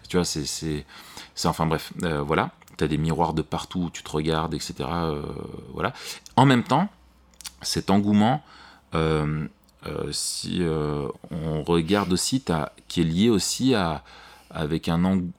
tu 0.07 0.17
vois, 0.17 0.23
c'est. 0.25 0.45
c'est 0.45 0.85
c'est- 1.33 1.47
Enfin 1.49 1.65
bref, 1.65 1.91
voilà. 2.25 2.51
Tu 2.77 2.83
as 2.83 2.87
des 2.87 2.97
miroirs 2.97 3.33
de 3.33 3.41
partout 3.41 3.83
où 3.83 3.89
tu 3.89 4.03
te 4.03 4.09
regardes, 4.11 4.53
etc. 4.53 4.73
euh, 4.79 5.21
voilà. 5.73 5.93
En 6.35 6.45
même 6.45 6.63
temps, 6.63 6.89
cet 7.61 7.89
engouement, 7.89 8.43
euh, 8.93 9.47
euh, 9.87 10.11
si 10.11 10.61
on 11.31 11.63
regarde 11.63 12.11
aussi, 12.13 12.41
t'as- 12.41 12.71
qui 12.87 13.01
est 13.01 13.05
lié 13.05 13.29
aussi 13.29 13.73
à, 13.75 14.03
avec 14.49 14.89
un, 14.89 15.03
eng- 15.03 15.29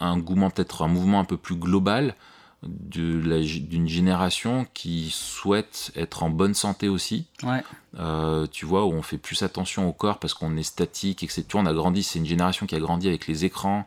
un 0.00 0.10
engouement, 0.10 0.50
peut-être 0.50 0.82
un 0.82 0.88
mouvement 0.88 1.20
un 1.20 1.24
peu 1.24 1.36
plus 1.36 1.56
global 1.56 2.14
d'une 2.62 3.88
génération 3.88 4.66
qui 4.74 5.10
souhaite 5.10 5.92
être 5.94 6.22
en 6.22 6.30
bonne 6.30 6.54
santé 6.54 6.88
aussi. 6.88 7.26
Ouais. 7.42 7.62
Euh, 7.98 8.46
tu 8.50 8.66
vois, 8.66 8.84
où 8.86 8.92
on 8.92 9.02
fait 9.02 9.18
plus 9.18 9.42
attention 9.42 9.88
au 9.88 9.92
corps 9.92 10.18
parce 10.18 10.34
qu'on 10.34 10.56
est 10.56 10.62
statique, 10.62 11.22
etc. 11.22 11.44
On 11.54 11.66
a 11.66 11.72
grandi, 11.72 12.02
c'est 12.02 12.18
une 12.18 12.26
génération 12.26 12.66
qui 12.66 12.74
a 12.74 12.80
grandi 12.80 13.08
avec 13.08 13.26
les 13.26 13.44
écrans, 13.44 13.86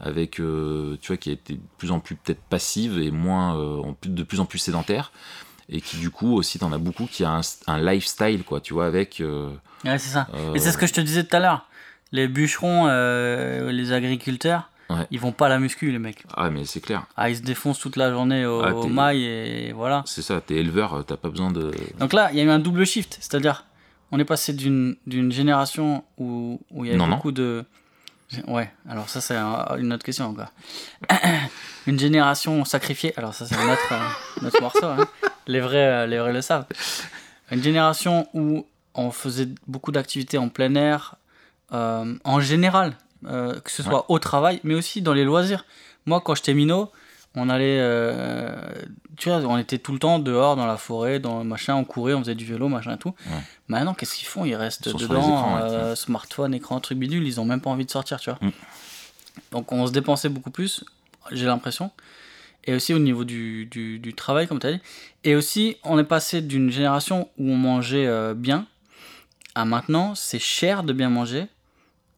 avec, 0.00 0.40
euh, 0.40 0.96
tu 1.00 1.08
vois, 1.08 1.16
qui 1.16 1.30
a 1.30 1.32
été 1.32 1.54
de 1.54 1.60
plus 1.78 1.90
en 1.92 2.00
plus 2.00 2.16
peut-être 2.16 2.40
passive 2.42 2.98
et 2.98 3.10
moins, 3.10 3.56
euh, 3.58 3.82
de 4.04 4.22
plus 4.22 4.40
en 4.40 4.44
plus 4.46 4.58
sédentaire. 4.58 5.12
Et 5.70 5.80
qui, 5.80 5.96
du 5.96 6.10
coup, 6.10 6.34
aussi, 6.34 6.58
t'en 6.58 6.72
as 6.72 6.78
beaucoup 6.78 7.06
qui 7.06 7.24
a 7.24 7.30
un, 7.30 7.40
un 7.68 7.80
lifestyle, 7.80 8.44
quoi, 8.44 8.60
tu 8.60 8.74
vois, 8.74 8.86
avec. 8.86 9.20
euh, 9.20 9.48
Ouais, 9.84 9.98
c'est 9.98 10.10
ça. 10.10 10.26
Et 10.54 10.58
c'est 10.58 10.72
ce 10.72 10.78
que 10.78 10.86
je 10.86 10.92
te 10.92 11.00
disais 11.00 11.24
tout 11.24 11.34
à 11.36 11.40
l'heure. 11.40 11.66
Les 12.12 12.28
bûcherons, 12.28 12.86
les 13.70 13.92
agriculteurs, 13.92 14.70
Ouais. 14.90 15.06
ils 15.10 15.18
vont 15.18 15.32
pas 15.32 15.46
à 15.46 15.48
la 15.48 15.58
muscu, 15.58 15.90
les 15.90 15.98
mecs. 15.98 16.24
Ah, 16.36 16.50
mais 16.50 16.66
c'est 16.66 16.80
clair, 16.82 17.06
Ah, 17.16 17.30
ils 17.30 17.36
se 17.38 17.42
défoncent 17.42 17.78
toute 17.78 17.96
la 17.96 18.10
journée 18.10 18.44
au, 18.44 18.60
Ah, 18.62 18.74
au 18.74 18.86
mail 18.86 19.16
et 19.16 19.72
voilà. 19.72 20.02
c'est 20.06 20.20
ça, 20.20 20.40
t'es 20.42 20.56
éleveur, 20.56 21.02
t'as 21.06 21.16
pas 21.16 21.30
besoin 21.30 21.50
de. 21.50 21.70
Donc 21.98 22.12
là, 22.12 22.28
il 22.32 22.36
y 22.38 22.40
a 22.42 22.44
eu 22.44 22.50
un 22.50 22.58
double 22.58 22.84
shift. 22.84 23.16
C'est-à-dire, 23.20 23.64
on 24.12 24.18
est 24.18 24.24
passé 24.26 24.52
d'une 24.52 24.96
génération 25.32 26.04
où, 26.18 26.60
où 26.70 26.84
il 26.84 26.88
y 26.88 26.90
avait 26.90 26.98
Non, 26.98 27.06
non. 27.06 27.16
beaucoup 27.16 27.32
de. 27.32 27.64
Ouais, 28.46 28.70
alors 28.88 29.08
ça, 29.08 29.20
c'est 29.20 29.36
un- 29.36 29.76
une 29.78 29.92
autre 29.92 30.04
question 30.04 30.26
encore. 30.26 30.52
une 31.86 31.98
génération 31.98 32.64
sacrifiée. 32.64 33.12
Alors 33.16 33.34
ça, 33.34 33.46
c'est 33.46 33.56
notre, 33.66 33.92
euh, 33.92 34.42
notre 34.42 34.60
morceau. 34.60 34.86
hein. 34.86 35.06
Les, 35.46 35.60
vrais, 35.60 35.86
euh, 35.86 36.06
les 36.06 36.18
vrais 36.18 36.32
le 36.32 36.42
savent. 36.42 36.66
Une 37.50 37.62
génération 37.62 38.28
où 38.34 38.66
on 38.94 39.10
faisait 39.10 39.48
beaucoup 39.66 39.92
d'activités 39.92 40.38
en 40.38 40.48
plein 40.48 40.74
air, 40.74 41.16
euh, 41.72 42.14
en 42.24 42.40
général, 42.40 42.96
euh, 43.26 43.58
que 43.60 43.70
ce 43.70 43.82
soit 43.82 44.10
au 44.10 44.18
travail, 44.18 44.60
mais 44.64 44.74
aussi 44.74 45.02
dans 45.02 45.12
les 45.14 45.24
loisirs. 45.24 45.64
Moi, 46.06 46.20
quand 46.20 46.34
j'étais 46.34 46.54
minot, 46.54 46.90
on 47.34 47.48
allait. 47.48 47.78
euh, 47.80 48.54
tu 49.16 49.28
vois, 49.28 49.38
on 49.38 49.58
était 49.58 49.78
tout 49.78 49.92
le 49.92 49.98
temps 49.98 50.18
dehors, 50.18 50.56
dans 50.56 50.66
la 50.66 50.76
forêt, 50.76 51.20
dans 51.20 51.38
le 51.38 51.44
machin, 51.44 51.74
on 51.74 51.84
courait, 51.84 52.14
on 52.14 52.20
faisait 52.20 52.34
du 52.34 52.44
vélo, 52.44 52.68
machin 52.68 52.94
et 52.94 52.98
tout. 52.98 53.14
Ouais. 53.26 53.38
Maintenant, 53.68 53.94
qu'est-ce 53.94 54.16
qu'ils 54.16 54.26
font? 54.26 54.44
Ils 54.44 54.54
restent 54.54 54.86
Ils 54.86 54.96
dedans, 54.96 55.20
écrans, 55.20 55.56
ouais, 55.56 55.62
euh, 55.62 55.94
smartphone, 55.94 56.54
écran, 56.54 56.80
truc 56.80 56.98
bidule, 56.98 57.26
ils 57.26 57.40
ont 57.40 57.44
même 57.44 57.60
pas 57.60 57.70
envie 57.70 57.84
de 57.84 57.90
sortir, 57.90 58.20
tu 58.20 58.30
vois. 58.30 58.38
Mm. 58.40 58.52
Donc 59.52 59.72
on 59.72 59.86
se 59.86 59.92
dépensait 59.92 60.28
beaucoup 60.28 60.50
plus, 60.50 60.84
j'ai 61.32 61.46
l'impression. 61.46 61.90
Et 62.66 62.74
aussi 62.74 62.94
au 62.94 62.98
niveau 62.98 63.24
du, 63.24 63.66
du, 63.66 63.98
du 63.98 64.14
travail, 64.14 64.48
comme 64.48 64.58
tu 64.58 64.66
as 64.66 64.72
dit. 64.72 64.80
Et 65.22 65.34
aussi, 65.34 65.76
on 65.84 65.98
est 65.98 66.04
passé 66.04 66.40
d'une 66.40 66.70
génération 66.70 67.28
où 67.38 67.50
on 67.50 67.56
mangeait 67.56 68.06
euh, 68.06 68.34
bien 68.34 68.66
à 69.54 69.64
maintenant, 69.64 70.14
c'est 70.14 70.38
cher 70.38 70.82
de 70.82 70.92
bien 70.92 71.08
manger, 71.08 71.46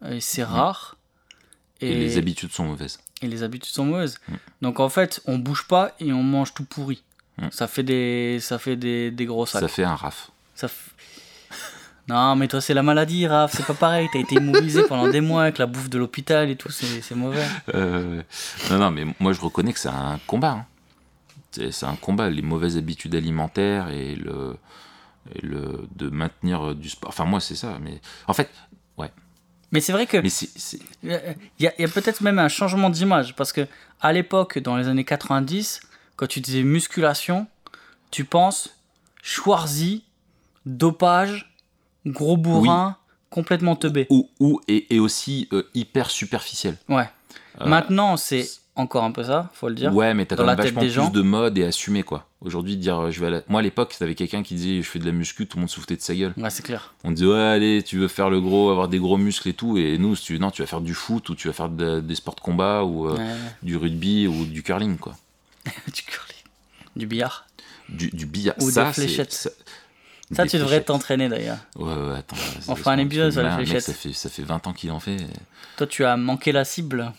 et 0.09 0.21
c'est 0.21 0.45
rare. 0.45 0.97
Et, 1.81 1.95
les 1.95 2.17
habitudes 2.17 2.53
sont 2.53 2.65
mauvaises. 2.65 2.99
Et 3.23 3.29
les 3.29 3.43
habitudes 3.43 3.73
sont 3.73 3.85
mauvaises. 3.85 4.19
Mm. 4.29 4.35
Donc 4.63 4.81
en 4.81 4.89
fait, 4.89 5.21
on 5.27 5.39
bouge 5.39 5.67
pas 5.69 5.93
et 6.01 6.13
on 6.13 6.23
mange 6.23 6.55
tout 6.55 6.65
pourri. 6.65 7.03
Mm. 7.39 7.49
Ça 7.51 7.67
fait 7.67 7.83
des, 7.83 8.39
ça 8.41 8.59
fait 8.59 8.77
des, 8.77 9.11
des 9.11 9.25
gros 9.27 9.47
sacs. 9.47 9.61
Ça 9.63 9.69
fait 9.69 9.85
un 9.85 9.95
raf. 9.97 10.31
Ça 10.55 10.67
f- 10.67 10.71
Non, 12.09 12.37
mais 12.37 12.47
toi, 12.47 12.61
c'est 12.61 12.73
la 12.75 12.85
maladie, 12.85 13.27
Raph, 13.27 13.53
c'est 13.57 13.67
pas 13.67 13.75
pareil. 13.75 14.09
T'as 14.13 14.21
été 14.21 14.37
immobilisé 14.37 14.83
pendant 14.89 15.09
des 15.09 15.21
mois 15.21 15.43
avec 15.43 15.59
la 15.59 15.67
bouffe 15.67 15.91
de 15.91 15.99
l'hôpital 15.99 16.49
et 16.51 16.55
tout, 16.57 16.71
c'est 16.71 17.15
mauvais. 17.17 17.45
Euh, 17.75 18.23
non, 18.71 18.79
non, 18.79 18.91
mais 18.93 19.05
moi 19.19 19.33
je 19.33 19.41
reconnais 19.41 19.73
que 19.73 19.79
c'est 19.81 19.89
un 19.89 20.21
combat. 20.27 20.51
hein. 20.53 20.67
C'est 21.53 21.85
un 21.87 21.97
combat, 21.97 22.29
les 22.31 22.43
mauvaises 22.43 22.77
habitudes 22.77 23.15
alimentaires 23.15 23.89
et 23.89 24.15
le, 24.15 24.57
et 25.35 25.41
le 25.45 25.89
de 25.97 26.11
maintenir 26.11 26.75
du 26.75 26.91
sport. 26.91 27.09
Enfin, 27.09 27.25
moi 27.25 27.41
c'est 27.41 27.55
ça. 27.57 27.79
Mais 27.81 28.01
en 28.29 28.35
fait, 28.35 28.51
Mais 29.77 29.81
c'est 29.83 29.93
vrai 29.93 30.07
que 30.07 30.17
il 31.03 31.21
y 31.59 31.67
a, 31.67 31.89
peut-être 31.89 32.23
même 32.23 32.39
un 32.39 32.49
changement 32.49 32.89
d'image 32.89 33.37
parce 33.37 33.53
que 33.53 33.67
à 34.01 34.11
l'époque, 34.15 34.59
dans 34.59 34.75
les 34.79 34.89
années 34.89 35.05
90, 35.05 35.83
quand 36.17 36.27
tu 36.27 36.41
disais 36.41 36.63
musculation, 36.63 37.47
tu 38.11 38.25
penses 38.25 38.71
Schwarzy, 39.23 40.03
dopage, 40.65 41.53
gros 42.07 42.39
bourrin, 42.39 42.97
complètement 43.29 43.77
teubé. 43.77 44.07
ou, 44.09 44.31
ou 44.41 44.63
et, 44.67 44.95
et 44.97 44.99
aussi 44.99 45.47
euh, 45.53 45.69
hyper 45.75 46.11
superficiel. 46.11 46.79
Ouais. 46.89 47.11
Euh, 47.61 47.67
Maintenant, 47.67 48.17
c'est 48.17 48.49
encore 48.77 49.05
un 49.05 49.11
peu 49.13 49.25
ça, 49.25 49.51
faut 49.55 49.69
le 49.69 49.75
dire. 49.75 49.95
Ouais, 49.95 50.13
mais 50.15 50.27
t'as 50.27 50.37
quand 50.37 50.45
même 50.47 50.57
vachement 50.57 50.81
des 50.81 50.87
plus 50.89 50.93
gens. 50.95 51.09
de 51.11 51.23
mode 51.23 51.57
et 51.59 51.65
assumé 51.65 52.03
quoi. 52.03 52.27
Aujourd'hui, 52.43 52.77
dire 52.77 52.99
euh, 52.99 53.11
je 53.11 53.21
vais 53.21 53.27
à 53.27 53.31
la- 53.31 53.43
moi 53.49 53.61
à 53.61 53.63
l'époque, 53.63 53.95
t'avais 53.99 54.15
quelqu'un 54.15 54.43
qui 54.43 54.55
disait 54.55 54.83
je 54.83 54.89
fais 54.89 54.99
de 54.99 55.07
la 55.07 55.13
muscu, 55.13 55.47
tout 55.47 55.57
le 55.57 55.63
monde 55.63 55.71
se 55.71 55.81
foutait 55.81 55.97
de 55.97 56.03
sa 56.03 56.15
gueule. 56.15 56.35
Ouais, 56.37 56.51
c'est 56.51 56.63
clair. 56.63 56.95
On 57.03 57.11
disait 57.11 57.27
ouais 57.27 57.39
allez, 57.41 57.83
tu 57.83 57.99
veux 57.99 58.09
faire 58.09 58.29
le 58.31 58.41
gros, 58.41 58.71
avoir 58.71 58.89
des 58.89 58.99
gros 58.99 59.17
muscles 59.17 59.49
et 59.49 59.55
tout, 59.55 59.79
et 59.79 59.99
nous, 59.99 60.15
si 60.15 60.25
tu 60.25 60.39
non, 60.39 60.51
tu 60.51 60.63
vas 60.63 60.67
faire 60.67 60.81
du 60.83 60.95
foot 60.95 61.29
ou 61.31 61.35
tu 61.35 61.49
vas 61.49 61.55
faire 61.55 61.69
de- 61.69 62.01
des 62.01 62.15
sports 62.15 62.35
de 62.37 62.41
combat 62.41 62.85
ou 62.85 63.09
euh, 63.09 63.17
Ouais. 63.17 63.25
du 63.63 63.77
rugby 63.77 64.27
ou 64.29 64.45
du 64.45 64.63
curling 64.63 64.99
quoi. 64.99 65.15
du 65.93 66.03
curling. 66.03 66.37
Du 66.95 67.07
billard. 67.07 67.47
Du, 67.89 68.09
du 68.11 68.27
billard. 68.27 68.57
Ou 68.61 68.67
des 68.67 68.73
ça, 68.73 68.93
c'est- 68.93 69.03
fléchettes. 69.07 69.33
Ça, 69.33 69.51
Ça, 70.35 70.43
des 70.43 70.49
tu 70.51 70.59
devrais 70.59 70.83
t'entraîner 70.83 71.29
d'ailleurs. 71.29 71.59
Ouais, 71.77 71.93
ouais, 71.95 72.17
attends. 72.19 72.37
On 72.69 72.75
fera 72.75 72.93
un 72.93 72.99
épisode 72.99 73.31
sur 73.33 73.43
les 73.43 73.49
mec, 73.49 73.57
fléchettes. 73.59 73.83
Ça 73.85 73.93
fait, 73.93 74.13
ça 74.13 74.29
fait 74.29 74.43
20 74.43 74.67
ans 74.67 74.73
qu'il 74.73 74.91
en 74.91 74.99
fait. 74.99 75.19
Toi, 75.77 75.87
tu 75.87 76.05
as 76.05 76.17
manqué 76.17 76.51
la 76.53 76.65
cible. 76.65 77.13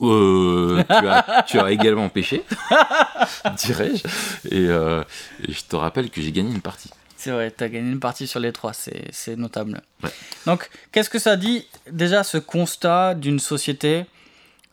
Euh, 0.00 0.82
tu, 0.88 1.08
as, 1.08 1.44
tu 1.48 1.58
as 1.58 1.70
également 1.72 2.08
pêché, 2.08 2.44
dirais-je. 3.56 4.04
Et, 4.54 4.66
euh, 4.68 5.02
et 5.46 5.52
je 5.52 5.64
te 5.64 5.76
rappelle 5.76 6.10
que 6.10 6.20
j'ai 6.20 6.32
gagné 6.32 6.52
une 6.52 6.60
partie. 6.60 6.90
C'est 7.16 7.30
vrai, 7.32 7.52
tu 7.56 7.64
as 7.64 7.68
gagné 7.68 7.90
une 7.90 7.98
partie 8.00 8.26
sur 8.28 8.38
les 8.38 8.52
trois, 8.52 8.72
c'est 8.72 9.36
notable. 9.36 9.80
Ouais. 10.04 10.10
Donc, 10.46 10.70
qu'est-ce 10.92 11.10
que 11.10 11.18
ça 11.18 11.36
dit 11.36 11.66
Déjà, 11.90 12.22
ce 12.22 12.38
constat 12.38 13.14
d'une 13.14 13.40
société 13.40 14.06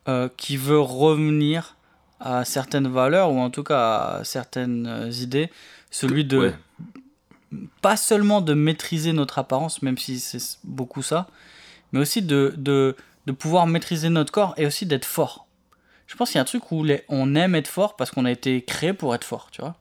euh, 0.08 0.30
qui 0.38 0.56
veut 0.58 0.80
revenir 0.80 1.76
à 2.20 2.46
certaines 2.46 2.88
valeurs, 2.88 3.32
ou 3.32 3.40
en 3.40 3.50
tout 3.50 3.64
cas 3.64 4.18
à 4.20 4.24
certaines 4.24 5.10
idées, 5.12 5.50
celui 5.90 6.24
de 6.24 6.38
Ouais. 6.38 6.54
pas 7.82 7.98
seulement 7.98 8.42
de 8.42 8.54
maîtriser 8.54 9.12
notre 9.14 9.40
apparence, 9.40 9.82
même 9.82 9.98
si 9.98 10.20
c'est 10.20 10.60
beaucoup 10.64 11.02
ça, 11.02 11.28
mais 11.92 12.00
aussi 12.00 12.22
de, 12.22 12.54
de, 12.58 12.96
de 13.26 13.32
pouvoir 13.32 13.68
maîtriser 13.68 14.10
notre 14.10 14.32
corps 14.32 14.54
et 14.58 14.66
aussi 14.66 14.86
d'être 14.86 15.06
fort. 15.06 15.48
Je 16.08 16.16
pense 16.16 16.30
qu'il 16.30 16.36
y 16.36 16.40
a 16.40 16.42
un 16.42 16.46
truc 16.46 16.72
où 16.72 16.84
les- 16.84 17.04
on 17.10 17.34
aime 17.36 17.56
être 17.56 17.68
fort 17.68 17.96
parce 17.96 18.12
qu'on 18.12 18.26
a 18.26 18.32
été 18.32 18.62
créé 18.64 18.94
pour 18.94 19.16
être 19.16 19.24
fort, 19.24 19.50
tu 19.52 19.62
vois. 19.62 19.76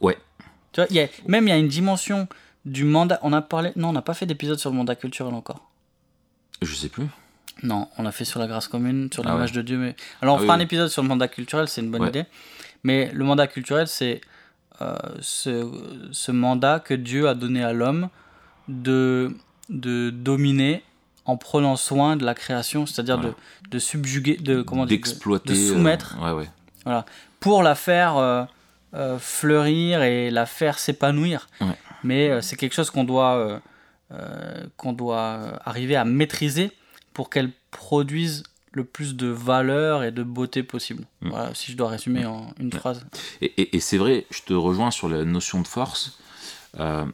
Ouais. 0.00 0.16
Tu 0.72 0.80
vois, 0.80 0.86
il 0.90 0.96
y 0.96 1.00
a, 1.00 1.08
même 1.26 1.46
il 1.46 1.50
y 1.50 1.52
a 1.52 1.58
une 1.58 1.68
dimension 1.68 2.28
du 2.64 2.84
mandat. 2.84 3.18
On 3.22 3.32
a 3.32 3.42
parlé. 3.42 3.72
Non, 3.76 3.88
on 3.90 3.92
n'a 3.92 4.02
pas 4.02 4.14
fait 4.14 4.24
d'épisode 4.26 4.58
sur 4.58 4.70
le 4.70 4.76
mandat 4.76 4.94
culturel 4.96 5.34
encore. 5.34 5.68
Je 6.62 6.74
sais 6.74 6.88
plus. 6.88 7.06
Non, 7.62 7.88
on 7.98 8.06
a 8.06 8.12
fait 8.12 8.24
sur 8.24 8.40
la 8.40 8.46
grâce 8.46 8.68
commune, 8.68 9.10
sur 9.12 9.26
Ah 9.26 9.32
l'image 9.32 9.52
de 9.52 9.60
Dieu. 9.60 9.76
Mais... 9.76 9.94
Alors, 10.22 10.36
on 10.36 10.38
Ah 10.38 10.42
fera 10.42 10.54
oui, 10.54 10.60
un 10.60 10.62
épisode 10.64 10.88
sur 10.88 11.02
le 11.02 11.08
mandat 11.08 11.28
culturel, 11.28 11.68
c'est 11.68 11.82
une 11.82 11.90
bonne 11.90 12.02
Ouais. 12.02 12.08
idée. 12.08 12.24
Mais 12.84 13.10
le 13.12 13.24
mandat 13.24 13.46
culturel, 13.46 13.86
c'est 13.86 14.22
euh, 14.80 14.96
ce, 15.20 15.70
ce 16.12 16.32
mandat 16.32 16.80
que 16.80 16.94
Dieu 16.94 17.28
a 17.28 17.34
donné 17.34 17.62
à 17.62 17.74
l'homme 17.74 18.08
de, 18.68 19.36
de 19.68 20.08
dominer 20.08 20.82
en 21.30 21.36
prenant 21.36 21.76
soin 21.76 22.16
de 22.16 22.24
la 22.24 22.34
création, 22.34 22.86
c'est-à-dire 22.86 23.16
Voilà. 23.18 23.34
de, 23.64 23.70
de 23.70 23.78
subjuguer, 23.78 24.36
de, 24.36 24.62
comment 24.62 24.84
dire, 24.84 24.96
de- 24.98 25.02
D'exploiter. 25.02 25.52
de 25.54 25.58
euh, 25.58 25.68
soumettre 25.72 26.16
ouais, 26.20 26.32
ouais. 26.32 27.00
pour 27.40 27.62
la 27.62 27.74
faire 27.74 28.16
euh, 28.16 28.44
euh, 28.94 29.18
fleurir 29.18 30.02
et 30.02 30.30
la 30.30 30.46
faire 30.46 30.78
s'épanouir. 30.78 31.48
Ouais. 31.60 31.68
Mais 32.02 32.28
euh, 32.30 32.40
c'est 32.40 32.56
quelque 32.56 32.74
chose 32.74 32.90
qu'on 32.90 33.04
doit, 33.04 33.36
euh, 33.36 33.58
euh, 34.12 34.66
qu'on 34.76 34.92
doit 34.92 35.18
euh, 35.38 35.52
arriver 35.64 35.96
à 35.96 36.04
maîtriser 36.04 36.72
pour 37.14 37.30
qu'elle 37.30 37.50
produise 37.70 38.42
le 38.72 38.84
plus 38.84 39.16
de 39.16 39.26
valeur 39.26 40.02
et 40.04 40.12
de 40.12 40.22
beauté 40.22 40.62
possible. 40.62 41.04
Mm. 41.22 41.30
Voilà, 41.30 41.54
si 41.54 41.72
je 41.72 41.76
dois 41.76 41.88
résumer 41.88 42.24
en 42.24 42.52
une 42.58 42.72
phrase. 42.72 43.04
Et, 43.40 43.46
et- 43.60 43.76
et 43.76 43.80
c'est 43.80 43.98
vrai, 43.98 44.26
je 44.30 44.42
te 44.42 44.52
rejoins 44.52 44.90
sur 44.90 45.08
la 45.08 45.24
notion 45.24 45.60
de 45.60 45.66
force. 45.68 46.18
Euh, 46.78 47.04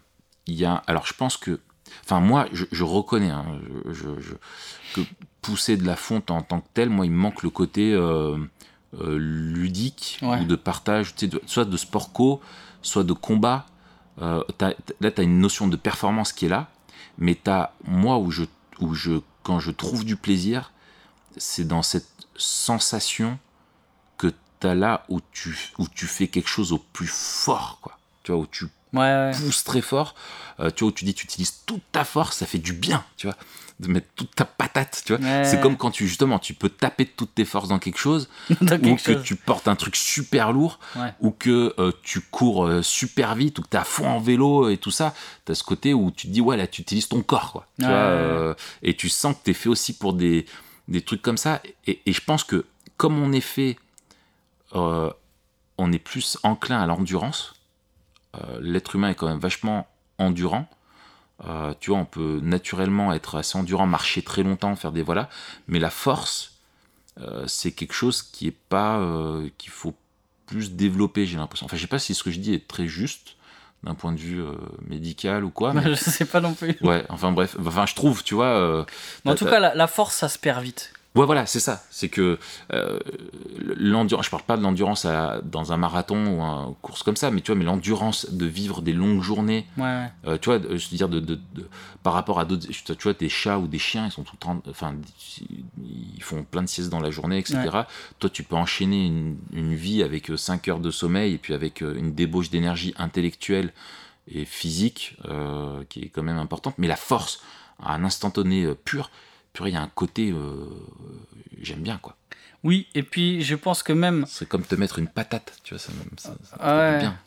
Il 0.48 0.54
y 0.54 0.64
a, 0.64 0.82
alors 0.86 1.06
je 1.06 1.12
pense 1.14 1.36
que, 1.36 1.58
enfin 2.04 2.20
moi, 2.20 2.46
je, 2.52 2.64
je 2.72 2.84
reconnais 2.84 3.30
hein, 3.30 3.44
je- 3.86 3.92
je- 3.92 4.20
je- 4.20 4.34
que 4.94 5.00
pousser 5.42 5.76
de 5.76 5.84
la 5.86 5.96
fonte 5.96 6.30
en 6.30 6.42
tant 6.42 6.60
que 6.60 6.66
tel, 6.74 6.90
moi, 6.90 7.04
il 7.06 7.12
me 7.12 7.16
manque 7.16 7.42
le 7.42 7.50
côté 7.50 7.92
euh, 7.92 8.36
euh, 9.00 9.16
ludique 9.18 10.18
Ouais. 10.22 10.40
ou 10.40 10.44
de 10.44 10.56
partage, 10.56 11.14
de- 11.16 11.40
soit 11.46 11.64
de 11.64 11.76
sport 11.76 12.12
co, 12.12 12.40
soit 12.82 13.04
de 13.04 13.12
combat. 13.12 13.66
Euh, 14.22 14.42
là, 15.00 15.10
tu 15.10 15.20
as 15.20 15.24
une 15.24 15.38
notion 15.40 15.68
de 15.68 15.76
performance 15.76 16.32
qui 16.32 16.46
est 16.46 16.48
là, 16.48 16.68
mais 17.18 17.34
tu 17.42 17.50
as, 17.50 17.72
moi, 17.84 18.18
où 18.18 18.30
je, 18.30 18.44
où 18.80 18.94
je, 18.94 19.20
quand 19.42 19.60
je 19.60 19.70
trouve 19.70 20.04
du 20.04 20.16
plaisir, 20.16 20.72
c'est 21.36 21.66
dans 21.68 21.82
cette 21.82 22.08
sensation 22.36 23.38
que 24.18 24.28
tu 24.60 24.66
as 24.66 24.74
là 24.74 25.04
où 25.08 25.20
tu, 25.32 25.56
où 25.78 25.86
tu 25.88 26.06
fais 26.06 26.28
quelque 26.28 26.48
chose 26.48 26.72
au 26.72 26.78
plus 26.78 27.06
fort, 27.10 27.78
quoi. 27.82 27.98
Tu 28.22 28.32
vois, 28.32 28.40
où 28.40 28.46
tu 28.46 28.66
Ouais, 28.92 29.32
pousses 29.44 29.64
très 29.64 29.80
fort, 29.82 30.14
euh, 30.60 30.70
tu 30.70 30.84
vois, 30.84 30.88
où 30.88 30.92
tu 30.92 31.04
dis, 31.04 31.14
tu 31.14 31.24
utilises 31.24 31.62
toute 31.66 31.82
ta 31.92 32.04
force, 32.04 32.38
ça 32.38 32.46
fait 32.46 32.58
du 32.58 32.72
bien, 32.72 33.04
tu 33.16 33.26
vois, 33.26 33.36
de 33.80 33.88
mettre 33.88 34.06
toute 34.16 34.34
ta 34.34 34.44
patate, 34.46 35.02
tu 35.04 35.14
vois. 35.14 35.22
Ouais. 35.26 35.44
C'est 35.44 35.60
comme 35.60 35.76
quand 35.76 35.90
tu, 35.90 36.08
justement, 36.08 36.38
tu 36.38 36.54
peux 36.54 36.70
taper 36.70 37.04
de 37.04 37.10
toutes 37.14 37.34
tes 37.34 37.44
forces 37.44 37.68
dans 37.68 37.78
quelque 37.78 37.98
chose, 37.98 38.30
Dans 38.62 38.76
ou 38.76 38.96
que 38.96 39.12
chose. 39.14 39.22
tu 39.22 39.36
portes 39.36 39.68
un 39.68 39.76
truc 39.76 39.96
super 39.96 40.52
lourd, 40.52 40.78
Ouais. 40.96 41.12
ou 41.20 41.30
que 41.30 41.74
euh, 41.78 41.92
tu 42.02 42.20
cours 42.22 42.64
euh, 42.66 42.80
super 42.82 43.34
vite, 43.34 43.58
ou 43.58 43.62
que 43.62 43.68
tu 43.68 43.76
à 43.76 43.84
fond 43.84 44.06
en 44.08 44.18
vélo 44.18 44.70
et 44.70 44.78
tout 44.78 44.90
ça, 44.92 45.14
tu 45.44 45.52
as 45.52 45.54
ce 45.54 45.64
côté 45.64 45.92
où 45.92 46.10
tu 46.10 46.28
te 46.28 46.32
dis, 46.32 46.40
ouais, 46.40 46.56
là, 46.56 46.66
tu 46.66 46.80
utilises 46.80 47.08
ton 47.08 47.22
corps, 47.22 47.52
quoi. 47.52 47.66
Tu 47.78 47.84
Ouais, 47.84 47.90
vois, 47.90 47.98
euh, 47.98 48.54
et 48.82 48.94
tu 48.96 49.08
sens 49.10 49.34
que 49.36 49.40
tu 49.44 49.50
es 49.50 49.54
fait 49.54 49.68
aussi 49.68 49.92
pour 49.94 50.14
des, 50.14 50.46
des 50.88 51.02
trucs 51.02 51.20
comme 51.22 51.36
ça. 51.38 51.60
Et, 51.86 52.00
et 52.06 52.12
je 52.14 52.20
pense 52.22 52.44
que, 52.44 52.64
comme 52.96 53.18
on 53.20 53.32
est 53.32 53.40
fait, 53.42 53.76
on 54.72 55.92
est 55.92 55.98
plus 55.98 56.38
enclin 56.42 56.80
à 56.80 56.86
l'endurance. 56.86 57.52
Euh, 58.36 58.58
L'être 58.60 58.96
humain 58.96 59.10
est 59.10 59.14
quand 59.14 59.28
même 59.28 59.38
vachement 59.38 59.86
endurant. 60.18 60.68
Euh, 61.44 61.74
tu 61.80 61.90
vois, 61.90 61.98
on 61.98 62.04
peut 62.04 62.40
naturellement 62.42 63.12
être 63.12 63.36
assez 63.36 63.58
endurant, 63.58 63.86
marcher 63.86 64.22
très 64.22 64.42
longtemps, 64.42 64.74
faire 64.76 64.92
des 64.92 65.02
voilà. 65.02 65.28
Mais 65.68 65.78
la 65.78 65.90
force, 65.90 66.54
euh, 67.20 67.44
c'est 67.46 67.72
quelque 67.72 67.92
chose 67.92 68.22
qui 68.22 68.46
est 68.46 68.56
pas 68.68 68.98
euh, 68.98 69.48
qu'il 69.58 69.70
faut 69.70 69.94
plus 70.46 70.72
développer, 70.72 71.26
j'ai 71.26 71.36
l'impression. 71.36 71.66
Enfin, 71.66 71.76
je 71.76 71.82
sais 71.82 71.88
pas 71.88 71.98
si 71.98 72.14
ce 72.14 72.22
que 72.22 72.30
je 72.30 72.38
dis 72.38 72.54
est 72.54 72.66
très 72.66 72.86
juste 72.86 73.36
d'un 73.82 73.94
point 73.94 74.12
de 74.12 74.18
vue 74.18 74.42
médical 74.88 75.44
ou 75.44 75.50
quoi. 75.50 75.72
Mais... 75.74 75.82
je 75.82 75.94
sais 75.94 76.24
pas 76.24 76.40
non 76.40 76.54
plus. 76.54 76.76
Ouais, 76.80 77.04
enfin 77.08 77.32
bref, 77.32 77.56
enfin 77.60 77.86
je 77.86 77.94
trouve, 77.94 78.24
tu 78.24 78.34
vois. 78.34 78.86
en 79.24 79.34
tout 79.34 79.44
cas, 79.44 79.60
la, 79.60 79.74
la 79.74 79.86
force, 79.86 80.16
ça 80.16 80.28
se 80.28 80.38
perd 80.38 80.62
vite. 80.62 80.92
Ouais, 81.16 81.26
voilà, 81.26 81.46
c'est 81.46 81.60
ça. 81.60 81.82
C'est 81.90 82.08
que 82.08 82.38
euh, 82.72 82.98
l'endurance, 83.76 84.26
je 84.26 84.30
parle 84.30 84.42
pas 84.42 84.56
de 84.56 84.62
l'endurance 84.62 85.06
dans 85.44 85.72
un 85.72 85.76
marathon 85.76 86.26
ou 86.26 86.40
une 86.42 86.74
course 86.82 87.02
comme 87.02 87.16
ça, 87.16 87.30
mais 87.30 87.40
tu 87.40 87.50
vois, 87.52 87.58
mais 87.58 87.64
l'endurance 87.64 88.30
de 88.30 88.46
vivre 88.46 88.82
des 88.82 88.92
longues 88.92 89.22
journées, 89.22 89.66
Ouais, 89.78 90.06
euh, 90.26 90.38
tu 90.40 90.50
vois, 90.50 90.58
je 90.60 90.88
veux 90.90 90.96
dire, 90.96 91.08
de, 91.08 91.20
de- 91.20 91.40
de- 91.54 91.68
par 92.02 92.12
rapport 92.12 92.38
à 92.38 92.44
d'autres, 92.44 92.66
tu 92.68 93.02
vois, 93.02 93.12
des 93.14 93.28
chats 93.28 93.58
ou 93.58 93.66
des 93.66 93.78
chiens, 93.78 94.06
ils 94.06 94.12
sont 94.12 94.22
tout 94.22 94.34
le 94.34 94.38
temps, 94.38 94.62
enfin, 94.68 94.94
ils 96.16 96.22
font 96.22 96.44
plein 96.44 96.62
de 96.62 96.68
siestes 96.68 96.90
dans 96.90 97.00
la 97.00 97.10
journée, 97.10 97.38
etc. 97.38 97.58
Toi, 98.18 98.30
tu 98.30 98.42
peux 98.42 98.56
enchaîner 98.56 99.06
une, 99.06 99.36
une 99.52 99.74
vie 99.74 100.02
avec 100.02 100.30
5 100.36 100.68
heures 100.68 100.80
de 100.80 100.90
sommeil 100.90 101.34
et 101.34 101.38
puis 101.38 101.54
avec 101.54 101.82
euh, 101.82 101.96
une 101.96 102.12
débauche 102.14 102.50
d'énergie 102.50 102.94
intellectuelle 102.98 103.72
et 104.28 104.44
physique 104.44 105.16
euh, 105.26 105.82
qui 105.88 106.00
est 106.02 106.08
quand 106.08 106.22
même 106.22 106.38
importante, 106.38 106.74
mais 106.78 106.88
la 106.88 106.96
force 106.96 107.40
à 107.82 107.94
un 107.94 108.04
instantané 108.04 108.64
euh, 108.64 108.74
pur, 108.74 109.10
purée, 109.56 109.70
il 109.70 109.74
y 109.74 109.76
a 109.76 109.82
un 109.82 109.88
côté, 109.94 110.30
euh, 110.30 110.68
j'aime 111.60 111.80
bien, 111.82 111.98
quoi. 111.98 112.16
Oui, 112.62 112.86
et 112.94 113.02
puis 113.02 113.42
je 113.42 113.54
pense 113.54 113.82
que 113.82 113.92
même. 113.92 114.24
C'est 114.28 114.48
comme 114.48 114.64
te 114.64 114.74
mettre 114.74 114.98
une 114.98 115.08
patate, 115.08 115.58
tu 115.64 115.74
vois, 115.74 115.78
ça, 115.78 115.92
ça, 116.18 116.34
ça 116.44 116.56
Ah 116.60 116.76
ouais. 116.78 116.98
bien. 116.98 117.18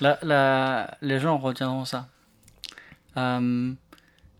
La, 0.00 0.18
la- 0.22 0.98
les 1.02 1.18
gens 1.20 1.38
retiendront 1.38 1.84
ça. 1.84 2.08
Euh, 3.16 3.72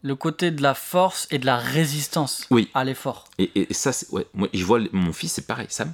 le 0.02 0.14
côté 0.16 0.50
de 0.50 0.62
la 0.62 0.74
force 0.74 1.28
et 1.30 1.38
de 1.38 1.46
la 1.46 1.56
résistance 1.56 2.46
Oui. 2.50 2.70
à 2.74 2.84
l'effort. 2.84 3.28
Et, 3.38 3.44
et- 3.54 3.70
et 3.70 3.74
ça, 3.74 3.92
c'est, 3.92 4.10
ouais, 4.10 4.26
moi, 4.34 4.48
je 4.52 4.64
vois 4.64 4.80
mon 4.92 5.12
fils, 5.12 5.32
c'est 5.34 5.46
pareil, 5.46 5.66
Sam. 5.70 5.92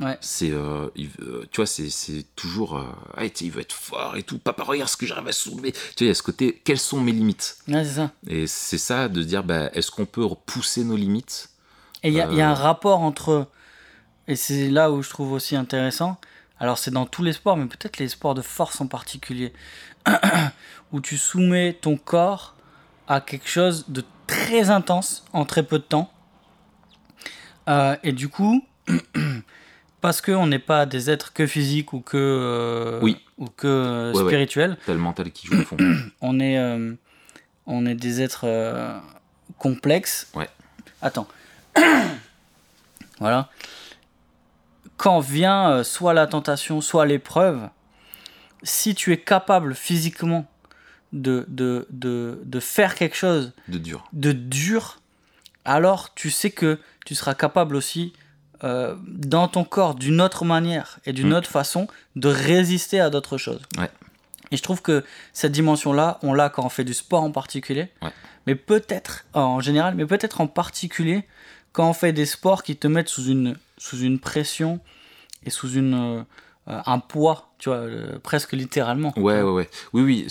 Ouais. 0.00 0.16
C'est, 0.20 0.50
euh, 0.50 0.88
tu 1.50 1.56
vois, 1.56 1.66
c'est, 1.66 1.90
c'est 1.90 2.24
toujours, 2.36 2.76
euh, 2.76 2.84
ah, 3.16 3.24
il 3.24 3.50
veut 3.50 3.60
être 3.62 3.72
fort 3.72 4.16
et 4.16 4.22
tout. 4.22 4.38
Papa, 4.38 4.62
regarde 4.62 4.88
ce 4.88 4.96
que 4.96 5.06
j'arrive 5.06 5.26
à 5.28 5.32
soulever. 5.32 5.72
Tu 5.72 5.78
vois, 5.78 5.94
il 6.02 6.06
y 6.06 6.10
a 6.10 6.14
ce 6.14 6.22
côté, 6.22 6.60
quelles 6.64 6.78
sont 6.78 7.00
mes 7.00 7.10
limites? 7.12 7.58
Ouais, 7.66 7.84
c'est 7.84 7.94
ça. 7.94 8.10
Et 8.28 8.46
c'est 8.46 8.78
ça, 8.78 9.08
de 9.08 9.20
se 9.22 9.26
dire, 9.26 9.42
bah, 9.42 9.70
est-ce 9.72 9.90
qu'on 9.90 10.06
peut 10.06 10.24
repousser 10.24 10.84
nos 10.84 10.96
limites? 10.96 11.50
Et 12.04 12.08
il 12.08 12.14
y, 12.14 12.20
a- 12.20 12.28
il 12.30 12.36
y 12.36 12.40
a 12.40 12.48
un 12.48 12.52
Euh. 12.52 12.54
rapport 12.54 13.00
entre. 13.00 13.48
Et 14.28 14.36
c'est 14.36 14.68
là 14.70 14.92
où 14.92 15.02
je 15.02 15.10
trouve 15.10 15.32
aussi 15.32 15.56
intéressant. 15.56 16.16
Alors, 16.60 16.78
c'est 16.78 16.90
dans 16.92 17.06
tous 17.06 17.22
les 17.24 17.32
sports, 17.32 17.56
mais 17.56 17.66
peut-être 17.66 17.98
les 17.98 18.08
sports 18.08 18.34
de 18.34 18.42
force 18.42 18.80
en 18.80 18.86
particulier. 18.86 19.52
où 20.92 21.00
tu 21.00 21.18
soumets 21.18 21.72
ton 21.80 21.96
corps 21.96 22.54
à 23.08 23.20
quelque 23.20 23.48
chose 23.48 23.84
de 23.88 24.04
très 24.26 24.70
intense 24.70 25.24
en 25.32 25.44
très 25.44 25.62
peu 25.64 25.78
de 25.78 25.84
temps. 25.84 26.10
Euh, 27.68 27.96
et 28.02 28.12
du 28.12 28.28
coup, 28.28 28.64
parce 30.00 30.20
qu'on 30.20 30.46
n'est 30.46 30.58
pas 30.58 30.86
des 30.86 31.10
êtres 31.10 31.32
que 31.32 31.46
physiques 31.46 31.92
ou 31.92 32.00
que, 32.00 32.16
euh, 32.16 33.00
Oui. 33.02 33.18
ou 33.38 33.46
que 33.46 33.66
euh, 33.66 34.12
Ouais, 34.12 34.22
ouais. 34.22 34.26
spirituels, 34.28 34.76
le 34.86 34.94
mental 34.96 35.30
qui 35.32 35.46
joue 35.48 35.60
au 35.60 35.64
fond. 35.64 35.76
on 36.20 36.38
est, 36.40 36.58
euh, 36.58 36.94
on 37.66 37.84
est 37.86 37.94
des 37.94 38.20
êtres 38.22 38.46
complexes. 39.58 40.28
Ouais. 40.34 40.48
Attends. 41.02 41.26
voilà. 43.20 43.48
Quand 44.96 45.20
vient 45.20 45.82
soit 45.84 46.12
la 46.14 46.26
tentation, 46.26 46.80
soit 46.80 47.06
l'épreuve, 47.06 47.68
si 48.62 48.94
tu 48.94 49.12
es 49.12 49.18
capable 49.20 49.74
physiquement 49.74 50.46
de, 51.12 51.44
de, 51.48 51.86
de, 51.90 52.40
de 52.44 52.60
faire 52.60 52.94
quelque 52.96 53.16
chose 53.16 53.52
de 53.68 53.78
dur. 53.78 54.08
de 54.12 54.32
dur, 54.32 55.00
alors 55.64 56.14
tu 56.14 56.30
sais 56.30 56.50
que 56.50 56.78
tu 57.06 57.14
seras 57.14 57.34
capable 57.34 57.76
aussi, 57.76 58.12
euh, 58.64 58.94
dans 59.06 59.48
ton 59.48 59.64
corps, 59.64 59.94
d'une 59.94 60.20
autre 60.20 60.44
manière 60.44 60.98
et 61.06 61.12
d'une 61.12 61.30
Mm. 61.30 61.34
autre 61.34 61.50
façon, 61.50 61.86
de 62.16 62.28
résister 62.28 62.98
à 63.00 63.10
d'autres 63.10 63.38
choses. 63.38 63.60
Ouais. 63.78 63.90
Et 64.50 64.56
je 64.56 64.62
trouve 64.62 64.80
que 64.82 65.04
cette 65.32 65.52
dimension-là, 65.52 66.18
on 66.22 66.32
l'a 66.32 66.48
quand 66.48 66.64
on 66.64 66.68
fait 66.68 66.84
du 66.84 66.94
sport 66.94 67.22
en 67.22 67.30
particulier, 67.30 67.90
Ouais. 68.02 68.10
mais 68.46 68.54
peut-être 68.54 69.26
en 69.34 69.60
général, 69.60 69.94
mais 69.94 70.06
peut-être 70.06 70.40
en 70.40 70.46
particulier 70.46 71.24
quand 71.72 71.88
on 71.88 71.92
fait 71.92 72.12
des 72.12 72.26
sports 72.26 72.62
qui 72.62 72.76
te 72.76 72.88
mettent 72.88 73.08
sous 73.10 73.26
une, 73.26 73.56
sous 73.76 73.98
une 74.00 74.18
pression 74.18 74.80
et 75.44 75.50
sous 75.50 75.72
une, 75.74 75.94
euh, 75.94 76.22
euh, 76.68 76.80
un 76.86 76.98
poids, 76.98 77.50
tu 77.58 77.68
vois, 77.68 77.78
euh, 77.78 78.18
presque 78.22 78.52
littéralement. 78.54 79.12
Ouais, 79.16 79.40
ouais, 79.42 79.50
ouais. 79.52 79.70
Oui, 79.92 80.02
oui, 80.02 80.26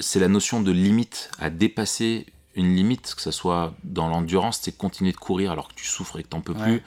c'est 0.00 0.20
la 0.20 0.28
notion 0.28 0.60
de 0.60 0.70
limite, 0.70 1.30
à 1.40 1.50
dépasser 1.50 2.26
une 2.56 2.74
limite, 2.74 3.14
que 3.14 3.20
ce 3.22 3.30
soit 3.30 3.72
dans 3.84 4.08
l'endurance, 4.08 4.60
c'est 4.62 4.76
continuer 4.76 5.12
de 5.12 5.16
courir 5.16 5.52
alors 5.52 5.68
que 5.68 5.74
tu 5.74 5.86
souffres 5.86 6.18
et 6.18 6.22
que 6.22 6.28
t'en 6.28 6.40
peux 6.40 6.52
Ouais. 6.54 6.62
plus. 6.62 6.82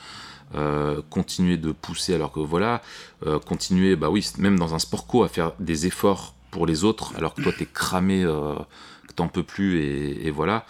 euh, 0.55 1.03
continuer 1.11 1.57
de 1.57 1.71
pousser 1.71 2.15
alors 2.15 2.31
que 2.31 2.39
voilà, 2.39 2.81
euh, 3.27 3.37
continuer, 3.39 3.95
bah 3.95 4.09
oui, 4.09 4.27
même 4.39 4.57
dans 4.57 4.73
un 4.73 4.79
sport 4.79 5.05
co, 5.05 5.23
à 5.23 5.29
faire 5.29 5.51
des 5.59 5.85
efforts 5.85 6.33
pour 6.49 6.65
les 6.65 6.83
autres 6.83 7.13
alors 7.17 7.35
que 7.35 7.41
toi 7.43 7.53
t'es 7.53 7.67
cramé, 7.67 8.23
euh, 8.23 8.55
que 9.07 9.13
t'en 9.13 9.27
peux 9.27 9.43
plus 9.43 9.79
et, 9.79 10.25
et 10.25 10.31
voilà, 10.31 10.65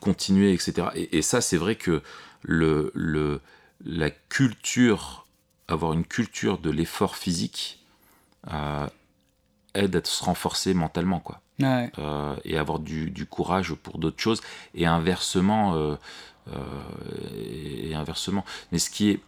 continuer, 0.00 0.52
etc. 0.52 0.88
Et, 0.96 1.18
et 1.18 1.22
ça, 1.22 1.40
c'est 1.40 1.56
vrai 1.56 1.76
que 1.76 2.02
le, 2.42 2.90
le, 2.94 3.40
la 3.84 4.10
culture, 4.10 5.26
avoir 5.68 5.92
une 5.92 6.04
culture 6.04 6.58
de 6.58 6.70
l'effort 6.70 7.14
physique, 7.16 7.84
euh, 8.52 8.86
aide 9.74 9.94
à 9.94 10.00
se 10.04 10.24
renforcer 10.24 10.74
mentalement, 10.74 11.20
quoi. 11.20 11.40
Euh, 11.62 12.36
et 12.44 12.58
avoir 12.58 12.78
du, 12.78 13.26
courage 13.28 13.74
pour 13.74 13.98
d'autres 13.98 14.20
choses. 14.20 14.40
Et 14.74 14.86
inversement, 14.86 15.74
euh, 15.74 15.96
euh, 16.48 16.60
et 17.36 17.94
inversement. 17.94 18.44
Mais 18.72 18.78
ce 18.78 18.90
qui 18.90 19.10
est, 19.10 19.20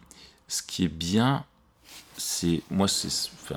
ce 0.47 0.61
qui 0.63 0.85
est 0.85 0.93
bien, 0.93 1.45
c'est 2.17 2.61
moi, 2.69 2.87
c'est 2.87 3.09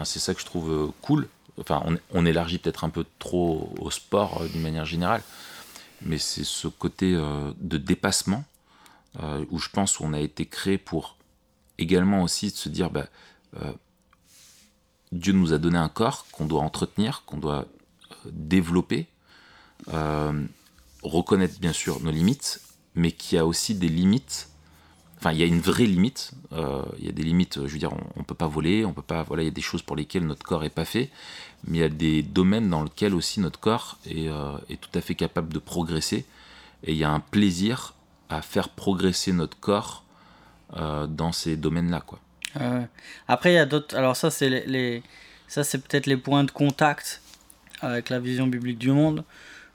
c'est 0.05 0.19
ça 0.19 0.35
que 0.35 0.41
je 0.41 0.47
trouve 0.47 0.93
cool. 1.03 1.29
Enfin, 1.59 1.83
on, 2.13 2.27
élargit 2.27 2.59
peut-être 2.59 2.85
un 2.85 2.91
peu 2.91 3.07
trop 3.19 3.73
au 3.81 3.91
sport 3.91 4.43
d'une 4.53 4.61
manière 4.61 4.85
générale, 4.85 5.23
mais 6.03 6.19
c'est 6.19 6.45
ce 6.45 6.69
côté 6.69 7.13
de 7.15 7.79
dépassement 7.79 8.45
où 9.51 9.59
je 9.59 9.71
pense 9.71 9.97
qu'on 9.97 10.13
a 10.13 10.21
été 10.21 10.45
créé 10.45 10.77
pour 10.77 11.17
également 11.79 12.23
aussi 12.23 12.51
de 12.51 12.57
se 12.57 12.69
dire, 12.69 12.91
bah, 12.91 13.07
Dieu 15.13 15.33
nous 15.33 15.55
a 15.55 15.59
donné 15.59 15.79
un 15.79 15.89
corps 15.89 16.27
qu'on 16.31 16.45
doit 16.45 16.61
entretenir, 16.61 17.23
qu'on 17.25 17.39
doit 17.39 17.65
développer, 18.33 19.07
euh, 19.93 20.45
reconnaître 21.03 21.59
bien 21.61 21.73
sûr 21.73 22.01
nos 22.03 22.11
limites, 22.11 22.61
mais 22.95 23.13
qui 23.13 23.37
a 23.39 23.47
aussi 23.47 23.75
des 23.75 23.89
limites. 23.89 24.49
Enfin, 25.19 25.33
il 25.33 25.39
y 25.39 25.43
a 25.43 25.47
une 25.47 25.61
vraie 25.61 25.87
limite. 25.87 26.33
euh, 26.53 26.83
Il 26.99 27.07
y 27.07 27.09
a 27.09 27.13
des 27.13 27.23
limites. 27.23 27.55
Je 27.67 27.73
veux 27.73 27.79
dire, 27.79 27.93
on, 27.93 28.21
on 28.21 28.23
peut 28.25 28.35
pas 28.35 28.47
voler, 28.49 28.85
on 28.85 28.93
peut 28.93 29.03
pas. 29.03 29.23
Voilà, 29.23 29.43
il 29.43 29.47
y 29.47 29.49
a 29.49 29.53
des 29.53 29.63
choses 29.63 29.83
pour 29.83 29.97
lesquelles 29.97 30.27
notre 30.27 30.45
corps 30.45 30.65
est 30.65 30.71
pas 30.71 30.85
fait, 30.85 31.11
mais 31.67 31.79
il 31.79 31.81
y 31.81 31.85
a 31.85 31.89
des 31.89 32.23
domaines 32.23 32.69
dans 32.69 32.85
lesquels 32.85 33.15
aussi 33.15 33.41
notre 33.41 33.59
corps 33.59 33.99
est, 34.07 34.29
euh, 34.29 34.57
est 34.69 34.81
tout 34.81 34.91
à 34.95 35.01
fait 35.01 35.15
capable 35.15 35.53
de 35.53 35.59
progresser. 35.59 36.27
Et 36.85 36.93
il 36.93 36.99
y 36.99 37.05
a 37.05 37.11
un 37.11 37.21
plaisir 37.21 37.95
à 38.29 38.43
faire 38.43 38.69
progresser 38.69 39.33
notre 39.33 39.59
corps 39.59 40.05
dans 41.09 41.33
ces 41.33 41.57
domaines-là, 41.57 42.01
quoi. 42.01 42.19
Après, 43.29 43.53
il 43.53 43.55
y 43.55 43.59
a 43.59 43.67
d'autres. 43.67 43.97
Alors, 43.97 44.17
ça, 44.17 44.31
c'est 44.31 44.51
les- 44.67 45.03
ça, 45.49 45.63
c'est 45.65 45.79
peut-être 45.79 46.07
les 46.07 46.17
points 46.17 46.43
de 46.45 46.51
contact 46.51 47.23
avec 47.81 48.11
la 48.11 48.19
vision 48.19 48.47
biblique 48.47 48.79
du 48.79 48.91
monde. 48.91 49.25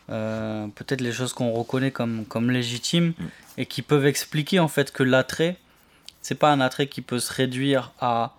Euh, 0.10 0.68
peut-être 0.76 1.02
les 1.02 1.12
choses 1.14 1.32
qu'on 1.34 1.52
reconnaît 1.52 1.92
comme, 1.92 2.26
comme 2.26 2.52
légitimes 2.52 3.14
Mm. 3.18 3.26
et 3.60 3.66
qui 3.66 3.82
peuvent 3.82 4.06
expliquer 4.06 4.60
en 4.60 4.68
fait 4.68 4.92
que 4.92 5.04
l'attrait, 5.04 5.58
c'est 6.22 6.36
pas 6.36 6.52
un 6.52 6.60
attrait 6.60 6.88
qui 6.88 7.02
peut 7.02 7.20
se 7.20 7.32
réduire 7.34 7.92
à 8.00 8.36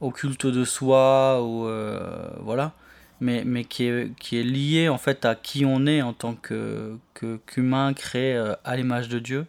au 0.00 0.10
culte 0.10 0.46
de 0.46 0.64
soi 0.64 1.40
ou 1.44 1.66
euh, 1.68 2.28
voilà, 2.40 2.72
mais, 3.20 3.44
mais 3.44 3.64
qui, 3.64 3.84
est, 3.84 4.10
qui 4.18 4.38
est 4.38 4.42
lié 4.42 4.88
en 4.88 4.98
fait 4.98 5.24
à 5.24 5.36
qui 5.36 5.64
on 5.64 5.86
est 5.86 6.02
en 6.02 6.12
tant 6.12 6.34
que 6.34 6.96
que- 7.14 7.38
qu'humain 7.46 7.92
créé 7.94 8.34
euh, 8.34 8.54
à 8.64 8.76
l'image 8.76 9.08
de 9.08 9.20
Dieu 9.20 9.46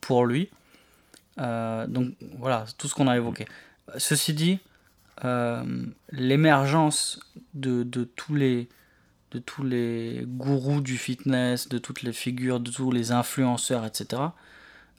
pour 0.00 0.24
lui. 0.24 0.50
Euh, 1.40 1.86
donc 1.88 2.12
voilà, 2.38 2.64
tout 2.78 2.86
ce 2.86 2.94
qu'on 2.94 3.08
a 3.08 3.16
évoqué. 3.16 3.46
Ceci 3.98 4.34
dit, 4.34 4.58
l'émergence 6.12 7.20
de, 7.54 7.82
de 7.82 8.04
tous 8.04 8.34
les 8.34 8.68
de 9.32 9.38
tous 9.38 9.62
les 9.64 10.24
gourous 10.26 10.80
du 10.80 10.96
fitness, 10.98 11.68
de 11.68 11.78
toutes 11.78 12.02
les 12.02 12.12
figures, 12.12 12.60
de 12.60 12.70
tous 12.70 12.90
les 12.92 13.10
influenceurs, 13.12 13.84
etc. 13.84 14.22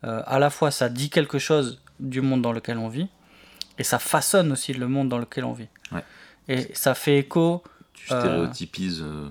euh, 0.03 0.21
à 0.25 0.39
la 0.39 0.49
fois, 0.49 0.71
ça 0.71 0.89
dit 0.89 1.09
quelque 1.09 1.39
chose 1.39 1.81
du 1.99 2.21
monde 2.21 2.41
dans 2.41 2.51
lequel 2.51 2.77
on 2.77 2.89
vit, 2.89 3.07
et 3.77 3.83
ça 3.83 3.99
façonne 3.99 4.51
aussi 4.51 4.73
le 4.73 4.87
monde 4.87 5.07
dans 5.09 5.19
lequel 5.19 5.45
on 5.45 5.53
vit. 5.53 5.67
Ouais. 5.91 6.03
Et 6.47 6.73
ça 6.73 6.93
fait 6.95 7.19
écho. 7.19 7.63
Tu 7.93 8.07
stéréotypises. 8.07 9.01
euh, 9.01 9.29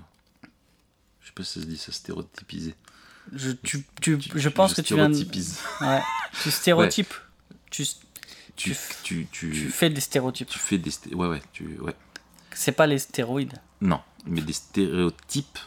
Je 1.20 1.26
sais 1.26 1.32
pas 1.34 1.42
si 1.44 1.52
ça 1.54 1.60
se 1.60 1.66
dit 1.66 1.76
ça, 1.76 1.92
stéréotypiser. 1.92 2.74
Je, 3.32 3.50
tu, 3.52 3.84
tu- 4.00 4.18
Tu- 4.18 4.30
je 4.38 4.48
pense 4.48 4.72
que 4.74 4.80
tu 4.80 4.94
viens 4.94 5.10
ouais, 5.10 6.00
tu 6.42 6.50
stéréotypes. 6.50 7.14
Tu, 7.70 7.84
Tu, 8.54 8.70
Tu- 8.74 8.76
tu, 9.02 9.26
tu, 9.32 9.50
tu 9.50 9.68
fais 9.70 9.88
des 9.88 10.00
stéréotypes. 10.02 10.48
tu 10.48 10.58
fais 10.58 10.76
des. 10.76 10.90
sté- 10.90 11.14
Ouais, 11.14 11.26
ouais, 11.26 11.42
tu, 11.54 11.78
ouais. 11.80 11.94
C'est 12.54 12.72
pas 12.72 12.86
les 12.86 12.98
stéroïdes. 12.98 13.54
Non, 13.80 14.00
mais 14.26 14.40
des 14.40 14.52
stéréotypes. 14.52 15.58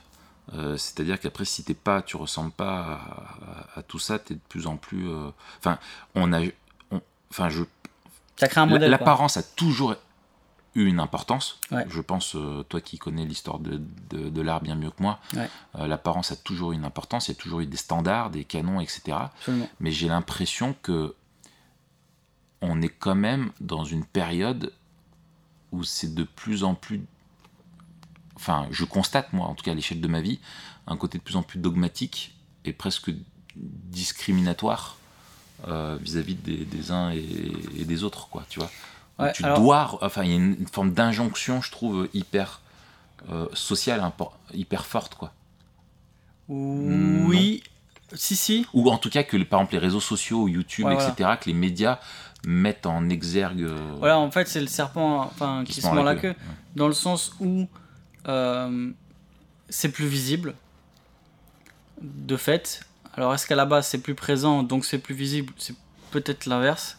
euh, 0.53 0.77
C'est-à-dire 0.77 1.19
qu'après, 1.19 1.45
si 1.45 1.63
t'es 1.63 1.73
pas, 1.73 2.01
tu 2.01 2.17
ressembles 2.17 2.51
pas 2.51 2.79
à, 2.79 2.93
à- 2.93 3.79
à 3.79 3.83
tout 3.83 3.99
ça, 3.99 4.19
t'es 4.19 4.35
de 4.35 4.39
plus 4.49 4.67
en 4.67 4.77
plus. 4.77 5.09
euh, 5.09 5.29
Enfin, 5.59 5.79
on 6.15 6.31
a. 6.33 6.41
Enfin, 7.31 7.49
je. 7.49 7.63
Ça 8.37 8.47
crée 8.47 8.61
un 8.61 8.65
modèle. 8.65 8.89
L'apparence 8.91 9.37
a 9.37 9.43
toujours 9.43 9.95
eu 10.75 10.85
une 10.87 10.99
importance. 10.99 11.59
Ouais. 11.71 11.85
Je 11.89 12.01
pense, 12.01 12.35
euh, 12.35 12.63
toi 12.67 12.81
qui 12.81 12.97
connais 12.97 13.25
l'histoire 13.25 13.59
de, 13.59 13.81
de, 14.09 14.27
de 14.29 14.41
l'art 14.41 14.59
bien 14.61 14.75
mieux 14.75 14.91
que 14.91 15.01
moi, 15.01 15.19
Ouais. 15.35 15.49
l'apparence 15.87 16.31
a 16.31 16.35
toujours 16.35 16.73
eu 16.73 16.75
une 16.75 16.83
importance. 16.85 17.27
Il 17.27 17.31
y 17.31 17.37
a 17.37 17.41
toujours 17.41 17.61
eu 17.61 17.65
des 17.65 17.77
standards, 17.77 18.29
des 18.29 18.43
canons, 18.43 18.81
etc. 18.81 19.17
Absolument. 19.37 19.69
mais 19.79 19.91
j'ai 19.91 20.09
l'impression 20.09 20.75
que 20.83 21.15
on 22.61 22.81
est 22.81 22.89
quand 22.89 23.15
même 23.15 23.51
dans 23.61 23.83
une 23.85 24.05
période 24.05 24.73
où 25.75 25.83
c'est 25.83 26.13
de 26.13 26.23
plus 26.23 26.63
en 26.63 26.75
plus 26.75 27.01
enfin 28.35 28.67
je 28.71 28.83
constate 28.85 29.31
moi 29.33 29.47
en 29.47 29.55
tout 29.55 29.63
cas 29.63 29.71
à 29.71 29.75
l'échelle 29.75 30.01
de 30.01 30.07
ma 30.07 30.21
vie 30.21 30.39
un 30.88 30.97
côté 30.97 31.17
de 31.17 31.23
plus 31.23 31.35
en 31.35 31.43
plus 31.43 31.59
dogmatique 31.59 32.35
et 32.65 32.73
presque 32.73 33.11
discriminatoire 33.55 34.97
euh, 35.67 35.97
vis-à-vis 36.01 36.35
des, 36.35 36.65
des 36.65 36.91
uns 36.91 37.11
et, 37.11 37.25
et 37.77 37.85
des 37.85 38.03
autres 38.03 38.27
quoi 38.29 38.45
tu 38.49 38.59
vois 38.59 38.69
Ouais, 39.17 39.31
tu 39.31 39.45
alors- 39.45 39.59
dois 39.61 39.97
enfin 40.01 40.23
il 40.23 40.29
y 40.29 40.33
a 40.33 40.35
une, 40.35 40.57
une 40.59 40.67
forme 40.67 40.91
d'injonction 40.93 41.61
je 41.61 41.71
trouve 41.71 42.09
hyper 42.13 42.59
euh, 43.29 43.47
sociale 43.53 44.01
hyper 44.53 44.85
forte 44.85 45.15
quoi 45.15 45.31
Oui, 46.49 47.63
Si, 48.13 48.35
si. 48.35 48.65
Ou 48.73 48.89
en 48.91 48.97
tout 48.97 49.09
cas 49.09 49.23
que, 49.23 49.35
par 49.43 49.61
exemple, 49.61 49.73
les 49.73 49.79
réseaux 49.79 49.99
sociaux, 49.99 50.47
YouTube, 50.47 50.85
Ouais, 50.85 50.93
etc., 50.93 51.31
que 51.41 51.47
les 51.47 51.53
médias 51.55 51.99
mettent 52.45 52.86
en 52.86 53.10
exergue. 53.10 53.63
euh, 53.63 53.75
Voilà, 53.99 54.17
en 54.19 54.31
fait, 54.31 54.47
c'est 54.47 54.62
le 54.62 54.67
serpent 54.67 55.21
enfin, 55.21 55.63
qui, 55.65 55.81
se 55.81 55.88
mord 55.88 56.03
la 56.03 56.15
queue. 56.15 56.36
Dans 56.75 56.88
le 56.88 56.93
sens 56.93 57.34
où 57.39 57.67
euh, 58.27 58.91
c'est 59.69 59.89
plus 59.91 60.08
visible, 60.08 60.53
de 62.01 62.38
fait. 62.38 62.81
Alors, 63.15 63.34
est-ce 63.34 63.47
qu'à 63.47 63.55
la 63.55 63.65
base, 63.65 63.88
c'est 63.88 63.99
plus 64.01 64.15
présent, 64.15 64.62
donc 64.63 64.86
c'est 64.86 64.99
plus 64.99 65.15
visible? 65.15 65.53
C'est 65.58 65.75
peut-être 66.12 66.45
l'inverse. 66.45 66.97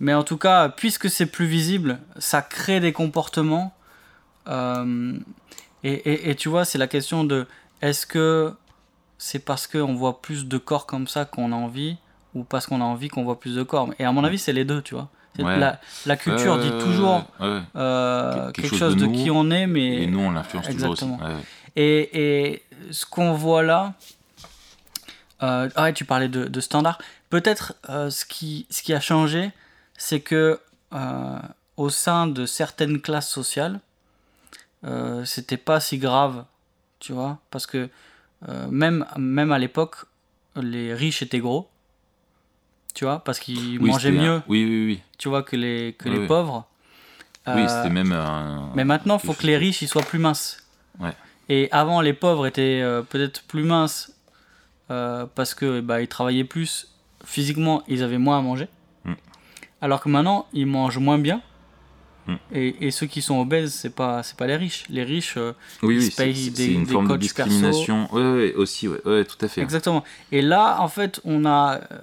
Mais 0.00 0.14
en 0.14 0.22
tout 0.22 0.36
cas, 0.38 0.68
puisque 0.68 1.10
c'est 1.10 1.26
plus 1.26 1.46
visible, 1.46 1.98
ça 2.18 2.40
crée 2.42 2.80
des 2.80 2.92
comportements. 2.92 3.74
euh, 4.46 5.18
et, 5.84 5.92
et- 5.92 6.30
et 6.30 6.34
tu 6.36 6.48
vois, 6.48 6.64
c'est 6.64 6.78
la 6.78 6.86
question 6.86 7.22
de 7.24 7.46
est-ce 7.82 8.06
que 8.06 8.54
c'est 9.18 9.40
parce 9.40 9.66
qu'on 9.66 9.94
voit 9.94 10.22
plus 10.22 10.46
de 10.46 10.58
corps 10.58 10.86
comme 10.86 11.08
ça 11.08 11.24
qu'on 11.24 11.52
a 11.52 11.56
envie 11.56 11.96
ou 12.34 12.44
parce 12.44 12.66
qu'on 12.66 12.80
a 12.80 12.84
envie 12.84 13.08
qu'on 13.08 13.24
voit 13.24 13.40
plus 13.40 13.56
de 13.56 13.62
corps 13.62 13.90
Et 13.98 14.04
à 14.04 14.12
mon 14.12 14.24
avis, 14.24 14.38
c'est 14.38 14.52
les 14.52 14.64
deux, 14.64 14.80
tu 14.80 14.94
vois. 14.94 15.08
Ouais. 15.38 15.56
La, 15.58 15.80
la 16.06 16.16
culture 16.16 16.58
dit 16.58 16.70
toujours 16.84 17.22
ouais, 17.38 17.60
euh, 17.76 18.46
Quelque 18.46 18.62
quelque, 18.62 18.76
chose 18.76 18.96
de 18.96 19.06
qui 19.06 19.30
on 19.30 19.50
est, 19.50 19.68
mais 19.68 20.02
Et 20.02 20.06
nous, 20.06 20.18
on 20.18 20.30
l'influence 20.32 20.66
toujours 20.68 20.90
aussi. 20.90 21.04
Ouais, 21.04 21.16
et, 21.76 22.50
et 22.50 22.62
ce 22.90 23.06
qu'on 23.06 23.34
voit 23.34 23.62
là, 23.62 23.94
euh, 25.42 25.68
ah 25.76 25.84
ouais, 25.84 25.92
tu 25.92 26.04
parlais 26.04 26.28
de, 26.28 26.46
de 26.46 26.60
standard. 26.60 26.98
Peut-être 27.30 27.74
euh, 27.88 28.10
ce, 28.10 28.24
qui, 28.24 28.66
ce 28.70 28.82
qui 28.82 28.92
a 28.94 29.00
changé, 29.00 29.52
c'est 29.96 30.20
que 30.20 30.60
euh, 30.92 31.38
au 31.76 31.88
sein 31.90 32.26
de 32.26 32.46
certaines 32.46 33.00
classes 33.00 33.28
sociales, 33.28 33.80
c'était 35.24 35.56
pas 35.56 35.80
si 35.80 35.98
grave, 35.98 36.44
tu 37.00 37.12
vois, 37.12 37.38
parce 37.50 37.66
que 37.66 37.90
euh, 38.48 38.68
même, 38.68 39.06
même 39.16 39.50
à 39.52 39.58
l'époque, 39.58 39.96
les 40.56 40.92
riches 40.94 41.22
étaient 41.22 41.38
gros, 41.40 41.68
tu 42.94 43.04
vois, 43.04 43.20
parce 43.24 43.38
qu'ils 43.40 43.78
Oui, 43.80 43.90
mangeaient 43.90 44.10
un- 44.16 44.22
mieux, 44.22 44.42
Oui, 44.48 44.64
oui, 44.64 44.86
oui. 44.86 45.00
tu 45.18 45.28
vois, 45.28 45.42
que 45.42 45.56
les, 45.56 45.94
que 45.98 46.08
Oui, 46.08 46.18
les 46.18 46.26
pauvres. 46.26 46.66
Oui, 47.46 47.62
Euh, 47.64 47.68
c'était 47.68 47.88
même 47.92 48.12
un. 48.12 48.70
mais 48.74 48.84
maintenant, 48.84 49.18
il 49.22 49.26
faut 49.26 49.32
que 49.32 49.46
les 49.46 49.56
riches 49.56 49.80
ils 49.82 49.88
soient 49.88 50.02
plus 50.02 50.18
minces. 50.18 50.66
Ouais. 50.98 51.14
Et 51.48 51.68
avant, 51.72 52.00
les 52.02 52.12
pauvres 52.12 52.46
étaient 52.46 52.80
euh, 52.82 53.00
peut-être 53.02 53.42
plus 53.44 53.62
minces 53.64 54.12
parce 54.88 55.54
que 55.54 55.80
bah, 55.80 56.00
ils 56.00 56.08
travaillaient 56.08 56.44
plus 56.44 56.88
physiquement, 57.24 57.82
ils 57.88 58.02
avaient 58.02 58.18
moins 58.18 58.38
à 58.38 58.42
manger. 58.42 58.68
Mm. 59.04 59.12
Alors 59.82 60.00
que 60.00 60.08
maintenant, 60.08 60.46
ils 60.52 60.66
mangent 60.66 60.98
moins 60.98 61.18
bien. 61.18 61.42
Et, 62.52 62.86
et 62.86 62.90
ceux 62.90 63.06
qui 63.06 63.22
sont 63.22 63.38
obèses, 63.40 63.72
c'est 63.72 63.94
pas 63.94 64.22
c'est 64.22 64.36
pas 64.36 64.46
les 64.46 64.56
riches. 64.56 64.84
Les 64.90 65.02
riches, 65.04 65.34
euh, 65.36 65.52
Oui, 65.82 65.96
ils 65.96 66.00
oui, 66.04 66.14
payent 66.16 66.50
des- 66.50 66.66
une 66.74 66.84
des 66.84 66.92
forme 66.92 67.08
de 67.08 67.16
discrimination. 67.16 68.08
Oui, 68.12 68.22
ouais, 68.22 68.54
aussi, 68.54 68.86
ouais, 68.88 69.00
ouais, 69.06 69.24
tout 69.24 69.36
à 69.40 69.48
fait. 69.48 69.60
exactement. 69.62 70.04
Et 70.32 70.42
là, 70.42 70.78
en 70.80 70.88
fait, 70.88 71.20
on 71.24 71.44
a 71.46 71.76
euh, 71.90 71.98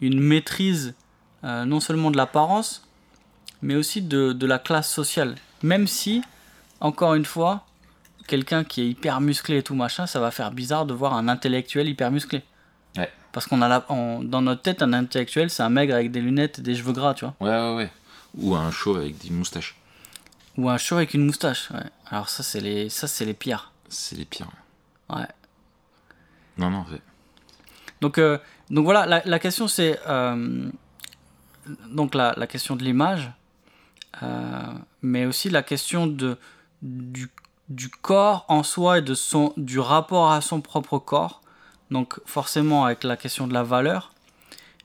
une 0.00 0.20
maîtrise 0.20 0.94
euh, 1.44 1.64
non 1.64 1.80
seulement 1.80 2.10
de 2.10 2.16
l'apparence, 2.16 2.86
mais 3.62 3.74
aussi 3.74 4.00
de, 4.02 4.32
de 4.32 4.46
la 4.46 4.58
classe 4.58 4.90
sociale. 4.92 5.34
Même 5.62 5.86
si, 5.86 6.22
encore 6.80 7.14
une 7.14 7.24
fois, 7.24 7.64
quelqu'un 8.28 8.62
qui 8.64 8.82
est 8.82 8.88
hyper 8.88 9.20
musclé 9.20 9.58
et 9.58 9.62
tout 9.62 9.74
machin, 9.74 10.06
ça 10.06 10.20
va 10.20 10.30
faire 10.30 10.50
bizarre 10.52 10.86
de 10.86 10.94
voir 10.94 11.14
un 11.14 11.26
intellectuel 11.28 11.88
hyper 11.88 12.10
musclé. 12.10 12.42
Ouais. 12.96 13.10
Parce 13.32 13.46
qu'on 13.46 13.60
a 13.62 13.68
la, 13.68 13.84
on- 13.88 14.22
dans 14.22 14.40
notre 14.42 14.62
tête, 14.62 14.82
un 14.82 14.92
intellectuel, 14.92 15.50
c'est 15.50 15.62
un 15.64 15.68
maigre 15.70 15.94
avec 15.94 16.12
des 16.12 16.20
lunettes 16.20 16.60
et 16.60 16.62
des 16.62 16.76
cheveux 16.76 16.92
gras, 16.92 17.14
tu 17.14 17.24
vois. 17.24 17.34
Ouais, 17.40 17.50
ouais, 17.50 17.76
ouais. 17.76 17.90
Ou 18.36 18.54
un 18.54 18.70
chauve 18.70 18.98
avec 18.98 19.18
des 19.18 19.30
moustaches. 19.30 19.76
Ou 20.56 20.68
un 20.68 20.78
chaud 20.78 20.96
avec 20.96 21.14
une 21.14 21.24
moustache. 21.24 21.70
Ouais. 21.70 21.84
Alors 22.06 22.28
ça, 22.28 22.42
c'est 22.42 22.60
les, 22.60 22.88
ça, 22.88 23.06
c'est 23.06 23.24
les 23.24 23.34
pires. 23.34 23.72
C'est 23.88 24.16
les 24.16 24.24
pires. 24.24 24.50
Ouais. 25.08 25.26
Non, 26.56 26.70
non, 26.70 26.84
ouais. 26.90 27.00
Donc, 28.00 28.18
euh, 28.18 28.38
donc 28.70 28.84
voilà, 28.84 29.06
la, 29.06 29.22
la 29.24 29.38
question 29.38 29.66
c'est 29.68 29.98
euh, 30.06 30.70
donc 31.88 32.14
la, 32.14 32.34
la 32.36 32.46
question 32.46 32.76
de 32.76 32.84
l'image, 32.84 33.30
euh, 34.22 34.62
mais 35.02 35.26
aussi 35.26 35.48
la 35.48 35.62
question 35.62 36.06
de, 36.06 36.36
du, 36.82 37.30
du 37.68 37.88
corps 37.88 38.44
en 38.48 38.62
soi 38.62 38.98
et 38.98 39.02
de 39.02 39.14
son, 39.14 39.52
du 39.56 39.78
rapport 39.78 40.30
à 40.32 40.40
son 40.40 40.60
propre 40.60 40.98
corps. 40.98 41.40
Donc 41.90 42.20
forcément 42.26 42.84
avec 42.84 43.04
la 43.04 43.16
question 43.16 43.46
de 43.46 43.54
la 43.54 43.62
valeur, 43.62 44.12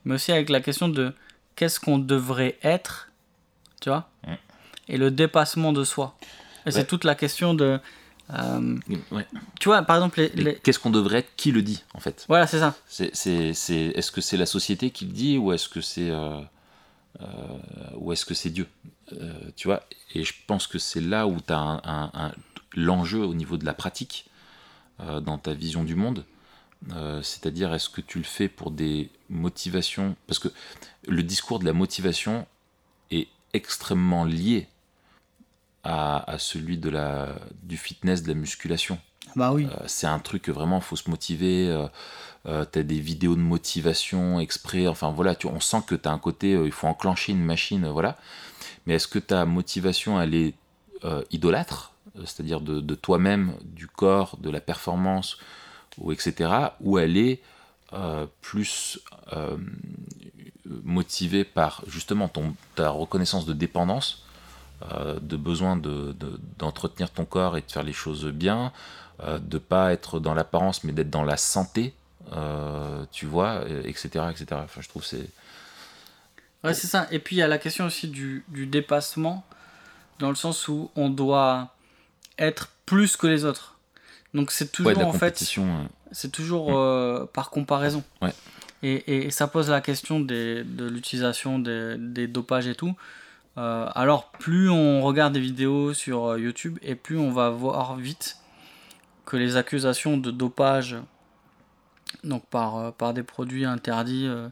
mais 0.04 0.14
aussi 0.14 0.32
avec 0.32 0.48
la 0.48 0.60
question 0.60 0.88
de 0.88 1.14
qu'est-ce 1.56 1.80
qu'on 1.80 1.98
devrait 1.98 2.58
être, 2.62 3.09
tu 3.80 3.88
vois, 3.88 4.08
Ouais. 4.26 4.38
et 4.88 4.96
le 4.96 5.10
dépassement 5.10 5.72
de 5.72 5.84
soi. 5.84 6.14
Et 6.20 6.66
Ouais. 6.66 6.72
c'est 6.72 6.86
toute 6.86 7.04
la 7.04 7.14
question 7.14 7.54
de... 7.54 7.80
euh, 8.34 8.78
Ouais. 9.10 9.26
tu 9.58 9.68
vois, 9.68 9.82
par 9.82 9.96
exemple, 9.96 10.20
les- 10.20 10.30
Mais 10.36 10.42
les... 10.42 10.54
Qu'est-ce 10.56 10.78
qu'on 10.78 10.90
devrait 10.90 11.18
être 11.18 11.34
Qui 11.36 11.50
le 11.52 11.62
dit, 11.62 11.82
en 11.94 12.00
fait? 12.00 12.24
Voilà, 12.28 12.46
c'est 12.46 12.58
ça. 12.60 12.74
C'est, 12.86 13.10
c'est, 13.14 13.54
c'est, 13.54 13.86
est-ce 13.96 14.12
que 14.12 14.20
c'est 14.20 14.36
la 14.36 14.46
société 14.46 14.90
qui 14.90 15.06
le 15.06 15.12
dit 15.12 15.38
ou 15.38 15.52
est-ce 15.52 15.68
que 15.68 15.80
c'est, 15.80 16.10
euh, 16.10 16.40
euh, 17.22 17.26
ou 17.96 18.12
est-ce 18.12 18.24
que 18.26 18.34
c'est 18.34 18.50
Dieu? 18.50 18.66
Tu 19.56 19.66
vois 19.66 19.82
Et 20.14 20.22
je 20.22 20.32
pense 20.46 20.68
que 20.68 20.78
c'est 20.78 21.00
là 21.00 21.26
où 21.26 21.40
tu 21.40 21.52
as 21.52 21.58
un, 21.58 21.78
un- 21.84 22.10
un- 22.14 22.32
l'enjeu 22.76 23.18
au 23.24 23.34
niveau 23.34 23.56
de 23.56 23.64
la 23.64 23.74
pratique 23.74 24.26
dans 25.22 25.38
ta 25.38 25.52
vision 25.54 25.82
du 25.82 25.94
monde. 25.96 26.24
Euh, 26.92 27.20
c'est-à-dire, 27.22 27.74
est-ce 27.74 27.88
que 27.88 28.00
tu 28.02 28.18
le 28.18 28.24
fais 28.24 28.48
pour 28.48 28.70
des 28.70 29.10
motivations? 29.28 30.14
Parce 30.28 30.38
que 30.38 30.48
le 31.08 31.22
discours 31.24 31.58
de 31.58 31.64
la 31.64 31.72
motivation 31.72 32.46
extrêmement 33.52 34.24
lié 34.24 34.68
à, 35.82 36.30
à 36.30 36.38
celui 36.38 36.78
de 36.78 36.90
la, 36.90 37.34
du 37.62 37.76
fitness, 37.76 38.22
de 38.22 38.28
la 38.28 38.34
musculation. 38.34 38.98
Bah 39.36 39.52
oui. 39.52 39.66
Euh, 39.66 39.84
c'est 39.86 40.06
un 40.06 40.18
truc 40.18 40.42
que 40.42 40.50
vraiment 40.50 40.80
faut 40.80 40.96
se 40.96 41.08
motiver. 41.08 41.68
Euh, 41.68 41.86
euh, 42.46 42.64
t'as 42.64 42.82
des 42.82 42.98
vidéos 42.98 43.36
de 43.36 43.40
motivation 43.40 44.40
exprès. 44.40 44.86
Enfin 44.86 45.10
voilà, 45.10 45.34
tu, 45.34 45.46
on 45.46 45.60
sent 45.60 45.82
que 45.86 45.94
t'as 45.94 46.10
un 46.10 46.18
côté, 46.18 46.54
euh, 46.54 46.64
il 46.64 46.72
faut 46.72 46.86
enclencher 46.86 47.32
une 47.32 47.44
machine, 47.44 47.86
voilà. 47.88 48.16
Mais 48.86 48.94
est-ce 48.94 49.08
que 49.08 49.18
ta 49.18 49.44
motivation, 49.44 50.20
elle 50.20 50.34
est 50.34 50.54
euh, 51.04 51.22
idolâtre, 51.30 51.92
c'est-à-dire 52.24 52.60
de, 52.60 52.80
de 52.80 52.94
toi-même, 52.94 53.54
du 53.62 53.86
corps, 53.86 54.38
de 54.40 54.50
la 54.50 54.60
performance, 54.60 55.38
ou 55.98 56.12
etc. 56.12 56.50
Ou 56.80 56.98
elle 56.98 57.16
est 57.16 57.42
plus 58.40 59.00
motivée 60.84 61.44
par 61.44 61.82
justement 61.86 62.28
ton, 62.28 62.54
ta 62.74 62.90
reconnaissance 62.90 63.46
de 63.46 63.52
dépendance, 63.52 64.24
euh, 64.92 65.18
de 65.20 65.36
besoin 65.36 65.76
de- 65.76 66.12
de- 66.18 66.40
d'entretenir 66.58 67.10
ton 67.10 67.24
corps 67.24 67.56
et 67.56 67.60
de 67.60 67.70
faire 67.70 67.82
les 67.82 67.92
choses 67.92 68.24
bien, 68.26 68.72
euh, 69.22 69.38
de 69.38 69.58
pas 69.58 69.92
être 69.92 70.20
dans 70.20 70.34
l'apparence 70.34 70.84
mais 70.84 70.92
d'être 70.92 71.10
dans 71.10 71.24
la 71.24 71.36
santé, 71.36 71.92
euh, 72.32 73.04
tu 73.12 73.26
vois, 73.26 73.62
et- 73.68 73.88
etc., 73.88 74.08
etc. 74.30 74.46
Enfin, 74.64 74.80
je 74.80 74.88
trouve 74.88 75.02
que 75.02 75.08
c'est 75.08 75.28
Ouais, 76.62 76.74
c'est 76.74 76.86
ça. 76.88 77.06
Et 77.10 77.18
puis 77.18 77.36
il 77.36 77.38
y 77.38 77.42
a 77.42 77.48
la 77.48 77.56
question 77.58 77.86
aussi 77.86 78.06
du, 78.08 78.44
du 78.48 78.66
dépassement, 78.66 79.44
dans 80.18 80.28
le 80.28 80.34
sens 80.34 80.68
où 80.68 80.90
on 80.94 81.08
doit 81.08 81.74
être 82.38 82.68
plus 82.84 83.16
que 83.16 83.26
les 83.26 83.44
autres. 83.46 83.76
Donc 84.34 84.50
c'est 84.52 84.70
toujours 84.70 84.92
ouais, 84.96 85.02
en 85.04 85.12
fait, 85.12 85.42
c'est 86.12 86.30
toujours 86.30 86.76
euh, 86.78 87.24
par 87.32 87.48
comparaison. 87.50 88.04
Ouais. 88.20 88.32
Et, 88.82 89.30
ça 89.30 89.46
pose 89.46 89.68
la 89.68 89.80
question 89.80 90.20
des, 90.20 90.64
de 90.64 90.88
l'utilisation 90.88 91.58
des, 91.58 91.96
des 91.98 92.26
dopages 92.26 92.66
et 92.66 92.74
tout. 92.74 92.94
Euh, 93.58 93.88
alors 93.94 94.30
plus 94.30 94.70
on 94.70 95.02
regarde 95.02 95.34
des 95.34 95.40
vidéos 95.40 95.92
sur 95.92 96.24
euh, 96.26 96.38
YouTube 96.38 96.78
et 96.82 96.94
plus 96.94 97.18
on 97.18 97.32
va 97.32 97.50
voir 97.50 97.96
vite 97.96 98.36
que 99.26 99.36
les 99.36 99.56
accusations 99.56 100.16
de 100.16 100.30
dopage, 100.30 100.96
donc 102.24 102.44
par, 102.46 102.76
euh, 102.76 102.90
par 102.90 103.12
des 103.12 103.22
produits 103.22 103.64
interdits, 103.64 104.26
euh, 104.26 104.48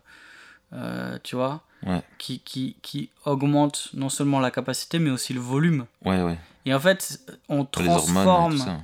euh, 0.72 1.18
tu 1.22 1.36
vois, 1.36 1.62
Ouais. 1.86 2.02
qui, 2.18 2.40
qui, 2.40 2.74
qui 2.82 3.08
augmentent 3.24 3.90
non 3.94 4.08
seulement 4.08 4.40
la 4.40 4.50
capacité 4.50 4.98
mais 4.98 5.10
aussi 5.10 5.32
le 5.32 5.38
volume. 5.40 5.86
Ouais, 6.04 6.20
ouais. 6.22 6.36
Et 6.66 6.74
en 6.74 6.80
fait, 6.80 7.20
on 7.48 7.60
hormones, 7.60 7.86
transforme, 7.86 8.82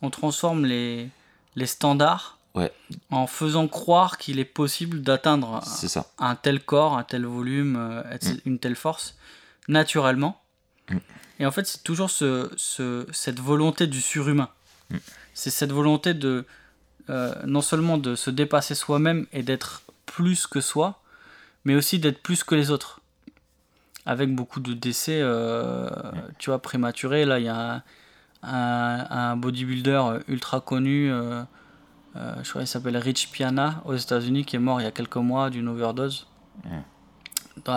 on 0.00 0.10
transforme 0.10 0.64
les, 0.64 1.08
les 1.56 1.66
standards 1.66 2.35
Ouais. 2.56 2.72
en 3.10 3.26
faisant 3.26 3.68
croire 3.68 4.16
qu'il 4.18 4.38
est 4.40 4.44
possible 4.46 5.02
d'atteindre 5.02 5.60
un 6.18 6.34
tel 6.36 6.60
corps, 6.64 6.96
un 6.96 7.04
tel 7.04 7.26
volume, 7.26 7.76
euh, 7.78 8.02
etc., 8.12 8.36
une 8.46 8.58
telle 8.58 8.76
force, 8.76 9.14
naturellement. 9.68 10.40
Mm. 10.90 10.96
Et 11.40 11.44
en 11.46 11.50
fait, 11.50 11.66
c'est 11.66 11.84
toujours 11.84 12.08
ce, 12.10 12.50
ce- 12.56 13.06
cette 13.12 13.40
volonté 13.40 13.86
du 13.86 14.00
surhumain. 14.00 14.48
Mm. 14.90 14.96
C'est 15.34 15.50
cette 15.50 15.70
volonté 15.72 16.14
de 16.14 16.46
euh, 17.10 17.34
non 17.46 17.60
seulement 17.60 17.98
de 17.98 18.14
se 18.16 18.30
dépasser 18.30 18.74
soi-même 18.74 19.26
et 19.32 19.42
d'être 19.42 19.82
plus 20.06 20.46
que 20.46 20.60
soi, 20.62 21.02
mais 21.66 21.74
aussi 21.74 21.98
d'être 21.98 22.22
plus 22.22 22.42
que 22.42 22.54
les 22.54 22.70
autres. 22.70 23.00
Avec 24.06 24.34
beaucoup 24.34 24.60
de 24.60 24.72
décès, 24.72 25.18
euh, 25.20 25.90
tu 26.38 26.48
vois, 26.50 26.60
prématurés. 26.60 27.24
Là, 27.26 27.38
il 27.38 27.44
y 27.44 27.48
a 27.48 27.74
un, 27.74 27.82
un- 28.42 29.06
un 29.10 29.36
bodybuilder 29.36 30.20
ultra 30.28 30.60
connu, 30.60 31.12
euh, 32.16 32.34
je 32.42 32.48
crois 32.50 32.62
qu'il 32.62 32.68
s'appelle 32.68 32.96
Rich 32.96 33.30
Piana, 33.30 33.82
aux 33.84 33.94
États-Unis, 33.94 34.44
qui 34.44 34.56
est 34.56 34.60
mort 34.60 34.80
il 34.80 34.84
y 34.84 34.86
a 34.86 34.90
quelques 34.92 35.16
mois 35.16 35.50
d'une 35.50 35.68
overdose. 35.68 36.26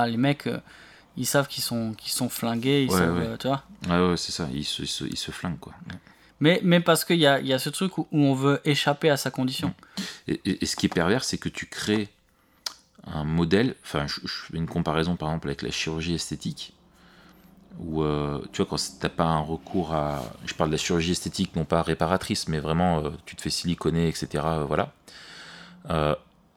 Les 0.08 0.18
mecs, 0.18 0.48
euh, 0.48 0.60
ils 1.18 1.26
savent 1.26 1.48
qu'ils 1.48 1.64
sont, 1.64 1.94
qu'ils 1.94 2.12
sont 2.12 2.30
flingués, 2.30 2.84
ils 2.84 2.92
Ouais, 2.92 2.98
savent, 2.98 3.18
ouais. 3.18 3.26
euh, 3.28 3.38
tu 3.38 3.48
vois. 3.48 3.64
Ouais, 3.88 4.10
ouais, 4.12 4.18
c'est 4.18 4.32
ça. 4.32 4.48
Il 4.54 4.64
se, 4.66 4.84
il 4.84 4.88
se, 4.88 5.04
il 5.06 5.18
se 5.18 5.32
flingue, 5.32 5.60
quoi. 5.60 5.74
Mais, 6.40 6.62
mais 6.64 6.80
parce 6.80 7.04
qu'il 7.04 7.18
y 7.18 7.28
a, 7.28 7.40
y 7.42 7.52
a 7.54 7.60
ce 7.60 7.70
truc 7.70 7.98
où, 7.98 8.08
où 8.12 8.20
on 8.20 8.34
veut 8.34 8.62
échapper 8.66 9.10
à 9.10 9.18
sa 9.18 9.30
condition. 9.32 9.74
Et, 10.28 10.40
et- 10.46 10.64
et 10.64 10.66
ce 10.66 10.76
qui 10.76 10.86
est 10.86 10.90
pervers, 10.94 11.24
c'est 11.24 11.38
que 11.38 11.50
tu 11.50 11.66
crées 11.66 12.08
un 13.08 13.24
modèle. 13.26 13.76
Enfin, 13.84 14.06
je, 14.08 14.20
je 14.24 14.34
fais 14.52 14.58
une 14.58 14.68
comparaison 14.68 15.16
par 15.16 15.28
exemple 15.30 15.48
avec 15.48 15.62
la 15.64 15.72
chirurgie 15.72 16.14
esthétique. 16.14 16.74
Où, 17.78 18.04
euh, 18.04 18.42
tu 18.52 18.62
vois, 18.62 18.66
quand 18.70 19.00
t'as 19.00 19.10
pas 19.10 19.26
un 19.26 19.40
recours 19.40 19.94
à. 19.94 20.24
Je 20.46 20.54
parle 20.54 20.70
de 20.70 20.76
la 20.76 20.80
chirurgie 20.80 21.12
esthétique, 21.12 21.56
non 21.56 21.66
pas 21.66 21.82
réparatrice, 21.82 22.48
mais 22.48 22.60
vraiment, 22.60 23.04
euh, 23.04 23.10
tu 23.26 23.36
te 23.36 23.42
fais 23.42 23.50
siliconer, 23.50 24.08
etc. 24.08 24.28
euh, 24.46 24.66
voilà. 24.66 24.92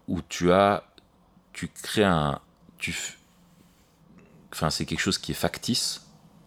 Où 0.09 0.21
tu 0.29 0.53
as. 0.53 0.85
Tu 1.53 1.69
crées 1.69 2.05
un. 2.05 2.41
Tu, 2.79 2.97
enfin, 4.53 4.71
c'est 4.71 4.85
quelque 4.87 5.01
chose 5.01 5.19
qui 5.19 5.33
est 5.33 5.37
factice, 5.37 6.07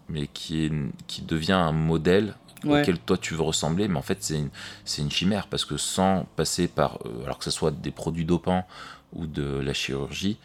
mais 0.09 0.27
qui, 0.27 0.65
est, 0.65 0.71
qui 1.07 1.21
devient 1.21 1.53
un 1.53 1.71
modèle 1.71 2.35
Ouais. 2.63 2.81
auquel 2.81 2.97
toi 2.97 3.15
tu 3.15 3.35
veux 3.35 3.43
ressembler, 3.43 3.87
mais 3.87 3.97
en 3.97 4.01
fait 4.01 4.23
c'est 4.23 4.39
une, 4.39 4.49
c'est 4.85 5.03
une 5.03 5.11
chimère 5.11 5.45
parce 5.47 5.65
que 5.65 5.77
sans 5.77 6.25
passer 6.35 6.67
par, 6.67 6.97
alors 7.23 7.37
que 7.37 7.43
ce 7.43 7.51
soit 7.51 7.69
des 7.69 7.91
produits 7.91 8.25
dopants 8.25 8.65
ou 9.13 9.27
de 9.27 9.59
la 9.59 9.73
chirurgie, 9.73 10.39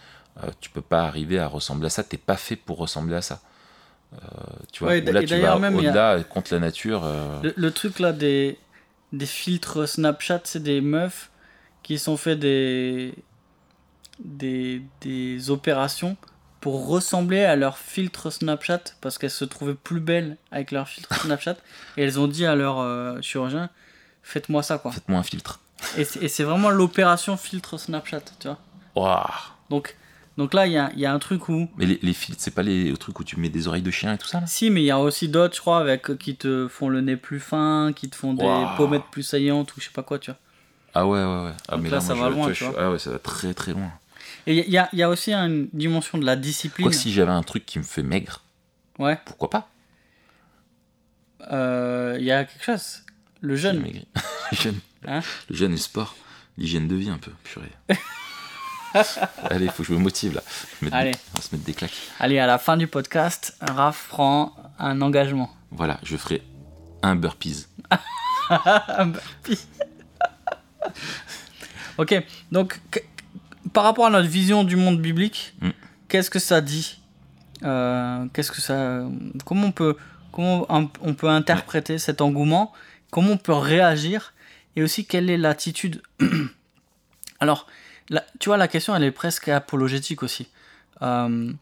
tu 0.60 0.68
peux 0.68 0.82
pas 0.82 1.04
arriver 1.04 1.38
à 1.38 1.46
ressembler 1.46 1.86
à 1.86 1.90
ça. 1.90 2.04
T'es 2.04 2.18
pas 2.18 2.36
fait 2.36 2.56
pour 2.56 2.76
ressembler 2.76 3.16
à 3.16 3.22
ça. 3.22 3.40
Euh, 4.12 4.18
tu 4.72 4.80
vois, 4.84 4.92
Ouais, 4.92 5.02
Ou 5.02 5.12
là 5.12 5.20
tu 5.22 5.26
vas 5.40 5.52
a- 5.52 5.56
au-delà 5.76 6.24
contre 6.24 6.52
la 6.54 6.60
nature. 6.60 7.04
euh, 7.04 7.40
Le, 7.42 7.54
le 7.56 7.70
truc 7.70 7.98
là 8.00 8.12
des, 8.12 8.58
des 9.12 9.26
filtres 9.26 9.88
Snapchat, 9.88 10.40
c'est 10.44 10.62
des 10.62 10.80
meufs 10.80 11.30
qui 11.82 11.98
sont 11.98 12.16
fait 12.16 12.36
des, 12.36 13.14
des, 14.18 14.82
des 15.00 15.50
opérations 15.50 16.16
pour 16.60 16.86
ressembler 16.88 17.44
à 17.44 17.56
leur 17.56 17.78
filtre 17.78 18.30
Snapchat 18.30 18.80
parce 19.00 19.16
qu'elles 19.16 19.30
se 19.30 19.44
trouvaient 19.46 19.74
plus 19.74 20.00
belles 20.00 20.36
avec 20.50 20.72
leur 20.72 20.88
filtre 20.88 21.14
Snapchat 21.22 21.56
et 21.96 22.02
elles 22.02 22.18
ont 22.20 22.28
dit 22.28 22.44
à 22.46 22.54
leur 22.54 22.80
euh, 22.80 23.20
chirurgien 23.22 23.70
faites-moi 24.22 24.62
ça 24.62 24.78
quoi. 24.78 24.92
Faites-moi 24.92 25.18
un 25.20 25.22
filtre. 25.22 25.60
Et 25.96 26.04
c'est 26.04 26.44
vraiment 26.44 26.68
l'opération 26.68 27.38
filtre 27.38 27.78
Snapchat, 27.78 28.20
tu 28.38 28.48
vois. 28.48 28.58
Ouah. 28.96 29.30
Donc, 29.70 29.96
donc 30.36 30.54
là, 30.54 30.66
il 30.66 30.72
y 30.72 30.78
a, 30.78 30.90
il 30.94 31.00
y 31.00 31.06
a 31.06 31.12
un 31.12 31.18
truc 31.18 31.48
où. 31.48 31.68
Mais 31.76 31.86
les, 31.86 31.98
les 32.02 32.12
filtres, 32.14 32.40
c'est 32.42 32.50
pas 32.54 32.62
les 32.62 32.92
trucs 32.94 33.18
où 33.20 33.24
tu 33.24 33.38
mets 33.38 33.48
des 33.48 33.68
oreilles 33.68 33.82
de 33.82 33.90
chien 33.90 34.14
et 34.14 34.18
tout 34.18 34.26
ça 34.26 34.40
là? 34.40 34.46
Si, 34.46 34.70
mais 34.70 34.82
il 34.82 34.86
y 34.86 34.90
a 34.90 34.98
aussi 34.98 35.28
d'autres, 35.28 35.54
je 35.56 35.60
crois, 35.60 35.78
avec, 35.78 36.10
euh, 36.10 36.16
qui 36.16 36.36
te 36.36 36.66
font 36.68 36.88
le 36.88 37.00
nez 37.00 37.16
plus 37.16 37.40
fin, 37.40 37.92
qui 37.94 38.08
te 38.08 38.16
font 38.16 38.34
des 38.34 38.44
pommettes 38.76 39.04
plus 39.10 39.22
saillantes 39.22 39.76
ou 39.76 39.80
je 39.80 39.86
sais 39.86 39.92
pas 39.92 40.02
quoi, 40.02 40.18
tu 40.18 40.30
vois. 40.30 40.38
Ah 40.94 41.06
ouais, 41.06 41.18
ouais, 41.18 41.44
ouais. 41.44 41.52
Ah, 41.68 41.76
Donc 41.76 41.82
mais 41.84 41.90
là, 41.90 42.00
ça 42.00 42.14
moi, 42.14 42.24
va 42.24 42.30
je- 42.30 42.36
loin, 42.36 42.52
tu 42.52 42.64
vois. 42.64 42.74
Ah 42.78 42.90
ouais, 42.90 42.98
ça 42.98 43.10
va 43.10 43.18
très 43.18 43.54
très 43.54 43.72
loin. 43.72 43.92
Et 44.46 44.58
il 44.58 44.70
y, 44.70 44.78
a- 44.78 44.88
y 44.92 45.04
aussi 45.04 45.32
une 45.32 45.68
dimension 45.72 46.16
de 46.18 46.24
la 46.24 46.36
discipline. 46.36 46.86
Quoique 46.86 46.96
si 46.96 47.12
j'avais 47.12 47.30
un 47.32 47.42
truc 47.42 47.66
qui 47.66 47.78
me 47.78 47.84
fait 47.84 48.02
maigre, 48.02 48.42
Ouais, 48.98 49.18
pourquoi 49.24 49.50
pas? 49.50 49.68
Euh, 51.52 52.16
il 52.18 52.24
y 52.24 52.32
a 52.32 52.44
quelque 52.44 52.64
chose. 52.64 53.02
Le 53.40 53.56
Je 53.56 53.62
jeûne. 53.62 53.82
le 54.52 54.56
jeûne. 54.56 54.78
Hein? 55.06 55.20
Le 55.48 55.56
jeûne 55.56 55.70
et 55.72 55.76
le 55.76 55.80
sport. 55.80 56.16
L'hygiène 56.58 56.88
de 56.88 56.94
vie 56.96 57.08
un 57.10 57.18
peu, 57.18 57.30
purée. 57.44 57.70
Allez, 59.50 59.68
faut 59.68 59.82
que 59.82 59.88
je 59.88 59.92
me 59.92 59.98
motive 59.98 60.34
là. 60.34 60.42
Allez. 60.92 61.12
On 61.34 61.38
va 61.38 61.42
se 61.42 61.54
mettre 61.54 61.64
des 61.64 61.74
claques. 61.74 61.92
Allez, 62.18 62.38
à 62.38 62.46
la 62.46 62.58
fin 62.58 62.76
du 62.76 62.86
podcast, 62.86 63.56
Raph 63.60 64.06
prend 64.08 64.54
un 64.78 65.00
engagement. 65.02 65.50
Voilà, 65.70 65.98
je 66.02 66.16
ferai 66.16 66.42
un 67.02 67.16
burpees. 67.16 67.66
Un 68.50 69.06
burpee. 69.06 69.58
ok, 71.98 72.22
donc 72.50 72.80
par 73.72 73.84
rapport 73.84 74.06
à 74.06 74.10
notre 74.10 74.28
vision 74.28 74.64
du 74.64 74.76
monde 74.76 75.00
biblique, 75.00 75.54
Mm. 75.60 75.70
qu'est-ce 76.08 76.30
que 76.30 76.38
ça 76.38 76.60
dit 76.60 76.96
Euh, 77.62 78.24
Qu'est-ce 78.32 78.50
que 78.50 78.60
ça 78.62 79.02
Comment 79.44 79.66
on 79.68 79.72
peut 79.72 79.96
comment 80.32 80.64
on 80.70 80.88
on 81.02 81.14
peut 81.14 81.28
interpréter 81.28 81.98
cet 81.98 82.20
engouement 82.22 82.72
Comment 83.10 83.32
on 83.32 83.36
peut 83.36 83.52
réagir 83.52 84.32
Et 84.76 84.82
aussi 84.82 85.04
quelle 85.04 85.28
est 85.30 85.36
l'attitude 85.36 86.02
Alors, 87.40 87.66
la- 88.10 88.24
tu 88.38 88.48
vois, 88.50 88.56
la 88.58 88.68
question 88.68 88.94
elle 88.94 89.04
est 89.04 89.10
presque 89.12 89.48
apologétique 89.48 90.22
aussi. 90.22 90.48
Euh, 91.02 91.52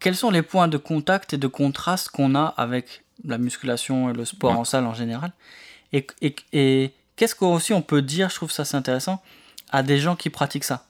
quels 0.00 0.16
sont 0.16 0.30
les 0.30 0.42
points 0.42 0.68
de 0.68 0.78
contact 0.78 1.34
et 1.34 1.38
de 1.38 1.46
contraste 1.46 2.08
qu'on 2.08 2.34
a 2.34 2.44
avec 2.56 3.04
la 3.24 3.38
musculation 3.38 4.10
et 4.10 4.12
le 4.14 4.24
sport 4.24 4.52
Ouais. 4.52 4.56
en 4.58 4.64
salle 4.64 4.86
en 4.86 4.94
général? 4.94 5.32
Et, 5.92 6.06
et, 6.22 6.34
et 6.52 6.92
qu'est-ce 7.16 7.34
qu'aussi 7.34 7.72
on 7.74 7.82
peut 7.82 8.02
dire, 8.02 8.30
je 8.30 8.36
trouve 8.36 8.50
ça 8.50 8.64
c'est 8.64 8.76
intéressant, 8.76 9.22
à 9.70 9.82
des 9.82 9.98
gens 9.98 10.16
qui 10.16 10.30
pratiquent 10.30 10.64
ça? 10.64 10.86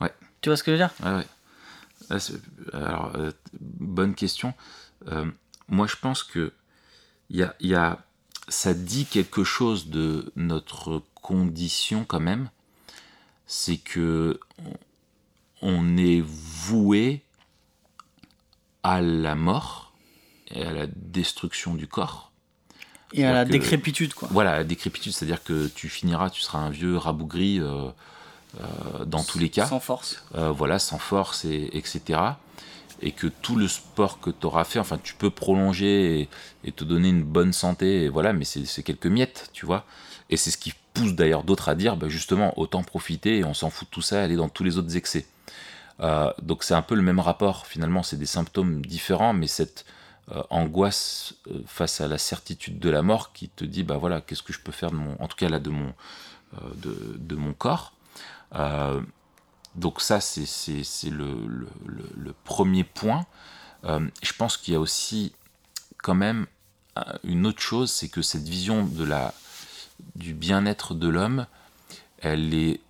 Ouais. 0.00 0.12
Tu 0.40 0.48
vois 0.48 0.56
ce 0.56 0.62
que 0.64 0.72
je 0.76 0.82
veux 0.82 0.88
dire? 0.88 0.94
Ouais, 1.04 1.14
ouais. 2.10 2.18
C'est- 2.18 2.40
alors, 2.74 3.12
euh, 3.16 3.30
bonne 3.60 4.14
question. 4.14 4.52
Euh, 5.08 5.24
moi, 5.68 5.86
je 5.86 5.96
pense 5.96 6.22
que 6.24 6.52
y 7.30 7.42
a, 7.42 7.54
y 7.60 7.74
a, 7.74 7.98
ça 8.48 8.74
dit 8.74 9.06
quelque 9.06 9.44
chose 9.44 9.88
de 9.88 10.30
notre 10.36 11.02
condition 11.14 12.04
quand 12.04 12.20
même. 12.20 12.50
C'est 13.54 13.76
que 13.76 14.40
on- 15.60 15.96
est 15.98 16.22
voué 16.24 17.20
à 18.82 19.02
la 19.02 19.34
mort 19.34 19.92
et 20.50 20.64
à 20.64 20.72
la 20.72 20.86
destruction 20.86 21.74
du 21.74 21.86
corps. 21.86 22.32
Et 23.12 23.24
à 23.26 23.32
la 23.34 23.44
que- 23.44 23.50
décrépitude, 23.50 24.14
quoi. 24.14 24.28
Voilà, 24.32 24.56
la 24.56 24.64
décrépitude, 24.64 25.12
c'est-à-dire 25.12 25.44
que 25.44 25.68
tu 25.68 25.90
finiras, 25.90 26.30
tu 26.30 26.40
seras 26.40 26.60
un 26.60 26.70
vieux 26.70 26.96
rabougri 26.96 27.60
euh, 27.60 27.90
euh, 28.58 29.04
dans 29.04 29.22
tous 29.22 29.38
les 29.38 29.50
cas. 29.50 29.66
Sans 29.66 29.80
force. 29.80 30.24
euh, 30.34 30.50
voilà, 30.50 30.78
sans 30.78 30.98
force, 30.98 31.44
et, 31.44 31.68
etc. 31.76 32.20
Et 33.02 33.12
que 33.12 33.26
tout 33.26 33.56
le 33.56 33.68
sport 33.68 34.18
que 34.18 34.30
tu 34.30 34.46
auras 34.46 34.64
fait, 34.64 34.78
enfin, 34.78 34.96
tu 34.96 35.14
peux 35.14 35.28
prolonger 35.30 36.20
et, 36.22 36.28
et 36.64 36.72
te 36.72 36.84
donner 36.84 37.10
une 37.10 37.22
bonne 37.22 37.52
santé, 37.52 38.04
et 38.04 38.08
voilà, 38.08 38.32
mais 38.32 38.46
c'est 38.46 38.82
quelques 38.82 39.06
miettes, 39.06 39.50
tu 39.52 39.66
vois. 39.66 39.84
Et 40.30 40.38
c'est 40.38 40.50
ce 40.50 40.56
qui 40.56 40.72
pousse 40.94 41.14
d'ailleurs 41.14 41.44
d'autres 41.44 41.68
à 41.68 41.74
dire, 41.74 41.96
bah, 41.96 42.08
justement, 42.08 42.58
autant 42.58 42.82
profiter 42.82 43.38
et 43.38 43.44
on 43.44 43.54
s'en 43.54 43.70
fout 43.70 43.88
de 43.88 43.94
tout 43.94 44.02
ça, 44.02 44.22
aller 44.22 44.36
dans 44.36 44.48
tous 44.48 44.64
les 44.64 44.78
autres 44.78 44.96
excès. 44.96 45.26
Euh, 46.00 46.32
donc 46.42 46.64
c'est 46.64 46.74
un 46.74 46.82
peu 46.82 46.94
le 46.94 47.02
même 47.02 47.20
rapport, 47.20 47.66
finalement, 47.66 48.02
c'est 48.02 48.16
des 48.16 48.26
symptômes 48.26 48.84
différents, 48.84 49.32
mais 49.34 49.46
cette 49.46 49.84
euh, 50.30 50.42
angoisse 50.50 51.34
euh, 51.48 51.60
face 51.66 52.00
à 52.00 52.08
la 52.08 52.18
certitude 52.18 52.78
de 52.78 52.90
la 52.90 53.02
mort 53.02 53.32
qui 53.32 53.48
te 53.48 53.64
dit, 53.64 53.84
bah 53.84 53.98
voilà, 53.98 54.20
qu'est-ce 54.20 54.42
que 54.42 54.52
je 54.52 54.60
peux 54.60 54.72
faire 54.72 54.90
de 54.90 54.96
mon, 54.96 55.16
en 55.20 55.28
tout 55.28 55.36
cas 55.36 55.48
là, 55.48 55.58
de 55.58 55.70
mon, 55.70 55.92
de, 56.76 57.16
de 57.18 57.36
mon 57.36 57.52
corps. 57.54 57.92
Donc 59.74 60.00
ça, 60.02 60.20
c'est 60.20 61.10
le, 61.10 61.34
le- 61.86 62.34
premier 62.44 62.84
point. 62.84 63.24
Je 63.84 64.32
pense 64.36 64.56
qu'il 64.56 64.74
y 64.74 64.76
a 64.76 64.80
aussi 64.80 65.32
quand 66.02 66.14
même 66.14 66.46
une 67.24 67.46
autre 67.46 67.62
chose, 67.62 67.90
c'est 67.90 68.08
que 68.08 68.20
cette 68.22 68.46
vision 68.48 68.84
de 68.84 69.04
la, 69.04 69.32
du 70.16 70.34
bien-être 70.34 70.94
de 70.94 71.08
l'homme, 71.08 71.46
elle 72.18 72.54
est, 72.54 72.80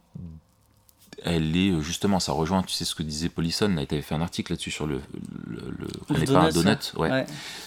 elle 1.24 1.56
est 1.56 1.80
justement, 1.82 2.18
ça 2.18 2.32
rejoint, 2.32 2.62
tu 2.62 2.72
sais 2.74 2.84
ce 2.84 2.94
que 2.94 3.02
disait 3.02 3.28
Polisson, 3.28 3.72
tu 3.88 3.94
avais 3.94 4.02
fait 4.02 4.14
un 4.14 4.20
article 4.20 4.52
là-dessus 4.52 4.72
sur 4.72 4.86
le, 4.86 5.00
le, 5.46 5.60
le- 5.78 5.88
on 6.08 6.14
Le 6.14 6.18
n'est 6.20 6.26
pas 6.26 6.40
un 6.40 6.48
donut, 6.50 6.64
donut, 6.64 6.92
ouais. 6.96 7.10
Ouais. 7.10 7.26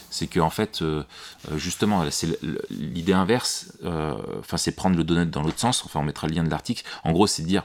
c'est 0.10 0.28
que 0.28 0.40
en 0.42 0.50
fait 0.50 0.82
euh, 0.82 1.04
euh, 1.52 1.58
justement 1.58 2.04
c'est 2.12 2.38
l'idée 2.70 3.14
inverse 3.14 3.72
euh, 3.86 4.14
enfin 4.40 4.58
c'est 4.58 4.74
prendre 4.74 4.98
le 4.98 5.04
donut 5.06 5.30
dans 5.30 5.42
l'autre 5.42 5.60
sens 5.60 5.84
enfin 5.86 6.02
on 6.02 6.04
mettra 6.04 6.28
le 6.28 6.34
lien 6.36 6.44
de 6.44 6.50
l'article. 6.50 6.84
En 7.06 7.14
gros 7.14 7.28
c'est 7.28 7.44
de 7.44 7.48
dire 7.48 7.64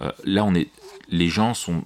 euh, 0.00 0.10
là 0.24 0.42
on 0.44 0.54
est 0.54 0.70
les 1.10 1.28
gens 1.28 1.52
sont 1.52 1.84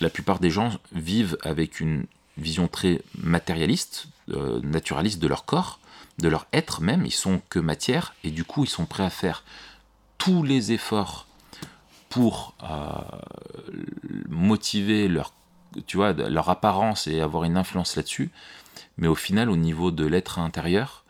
la 0.00 0.08
plupart 0.10 0.38
des 0.38 0.50
gens 0.50 0.70
vivent 0.92 1.36
avec 1.42 1.80
une 1.80 2.06
vision 2.38 2.68
très 2.68 3.02
matérialiste 3.18 4.06
euh, 4.30 4.60
naturaliste 4.62 5.18
de 5.20 5.26
leur 5.26 5.44
corps 5.44 5.80
de 6.18 6.28
leur 6.28 6.46
être 6.52 6.80
même 6.80 7.06
ils 7.06 7.12
sont 7.12 7.40
que 7.48 7.58
matière 7.58 8.14
et 8.24 8.30
du 8.30 8.44
coup 8.44 8.64
ils 8.64 8.70
sont 8.70 8.86
prêts 8.86 9.04
à 9.04 9.10
faire 9.10 9.44
tous 10.18 10.42
les 10.42 10.72
efforts 10.72 11.26
pour 12.08 12.54
euh, 12.62 12.92
motiver 14.28 15.08
leur 15.08 15.32
tu 15.86 15.96
vois 15.96 16.12
leur 16.12 16.50
apparence 16.50 17.06
et 17.06 17.20
avoir 17.20 17.44
une 17.44 17.56
influence 17.56 17.96
là-dessus 17.96 18.30
mais 18.98 19.08
au 19.08 19.14
final, 19.14 19.50
au 19.50 19.56
niveau 19.56 19.90
de 19.90 20.06
l'être 20.06 20.38
intérieur, 20.38 21.04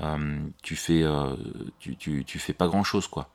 euh, 0.00 0.38
tu 0.62 0.76
fais, 0.76 1.02
euh, 1.02 1.34
tu, 1.78 1.96
tu, 1.96 2.24
tu 2.24 2.38
fais 2.38 2.52
pas 2.52 2.68
grand 2.68 2.84
chose, 2.84 3.06
quoi. 3.06 3.28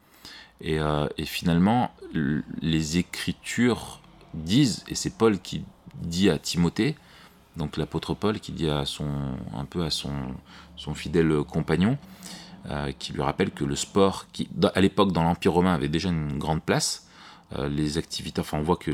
Et, 0.60 0.78
et 1.18 1.24
finalement, 1.26 1.90
les 2.62 2.96
Écritures 2.96 4.00
disent, 4.34 4.84
et 4.88 4.94
c'est 4.94 5.10
Paul 5.10 5.40
qui 5.40 5.64
dit 5.96 6.30
à 6.30 6.38
Timothée, 6.38 6.94
donc 7.56 7.76
l'apôtre 7.76 8.14
Paul 8.14 8.40
qui 8.40 8.52
dit 8.52 8.68
à 8.68 8.84
son, 8.84 9.08
un 9.54 9.64
peu 9.64 9.84
à 9.84 9.90
son, 9.90 10.12
fidèle 10.94 11.42
compagnon, 11.42 11.98
euh, 12.70 12.92
qui 12.98 13.12
lui 13.12 13.22
rappelle 13.22 13.50
que 13.50 13.64
le 13.64 13.76
sport, 13.76 14.26
qui 14.32 14.48
à 14.74 14.80
l'époque 14.80 15.12
dans 15.12 15.22
l'Empire 15.22 15.52
romain 15.52 15.74
avait 15.74 15.88
déjà 15.88 16.08
une 16.08 16.38
grande 16.38 16.62
place, 16.62 17.06
euh, 17.56 17.68
les 17.68 17.98
activités, 17.98 18.40
enfin 18.40 18.58
on 18.58 18.62
voit 18.62 18.76
que 18.76 18.90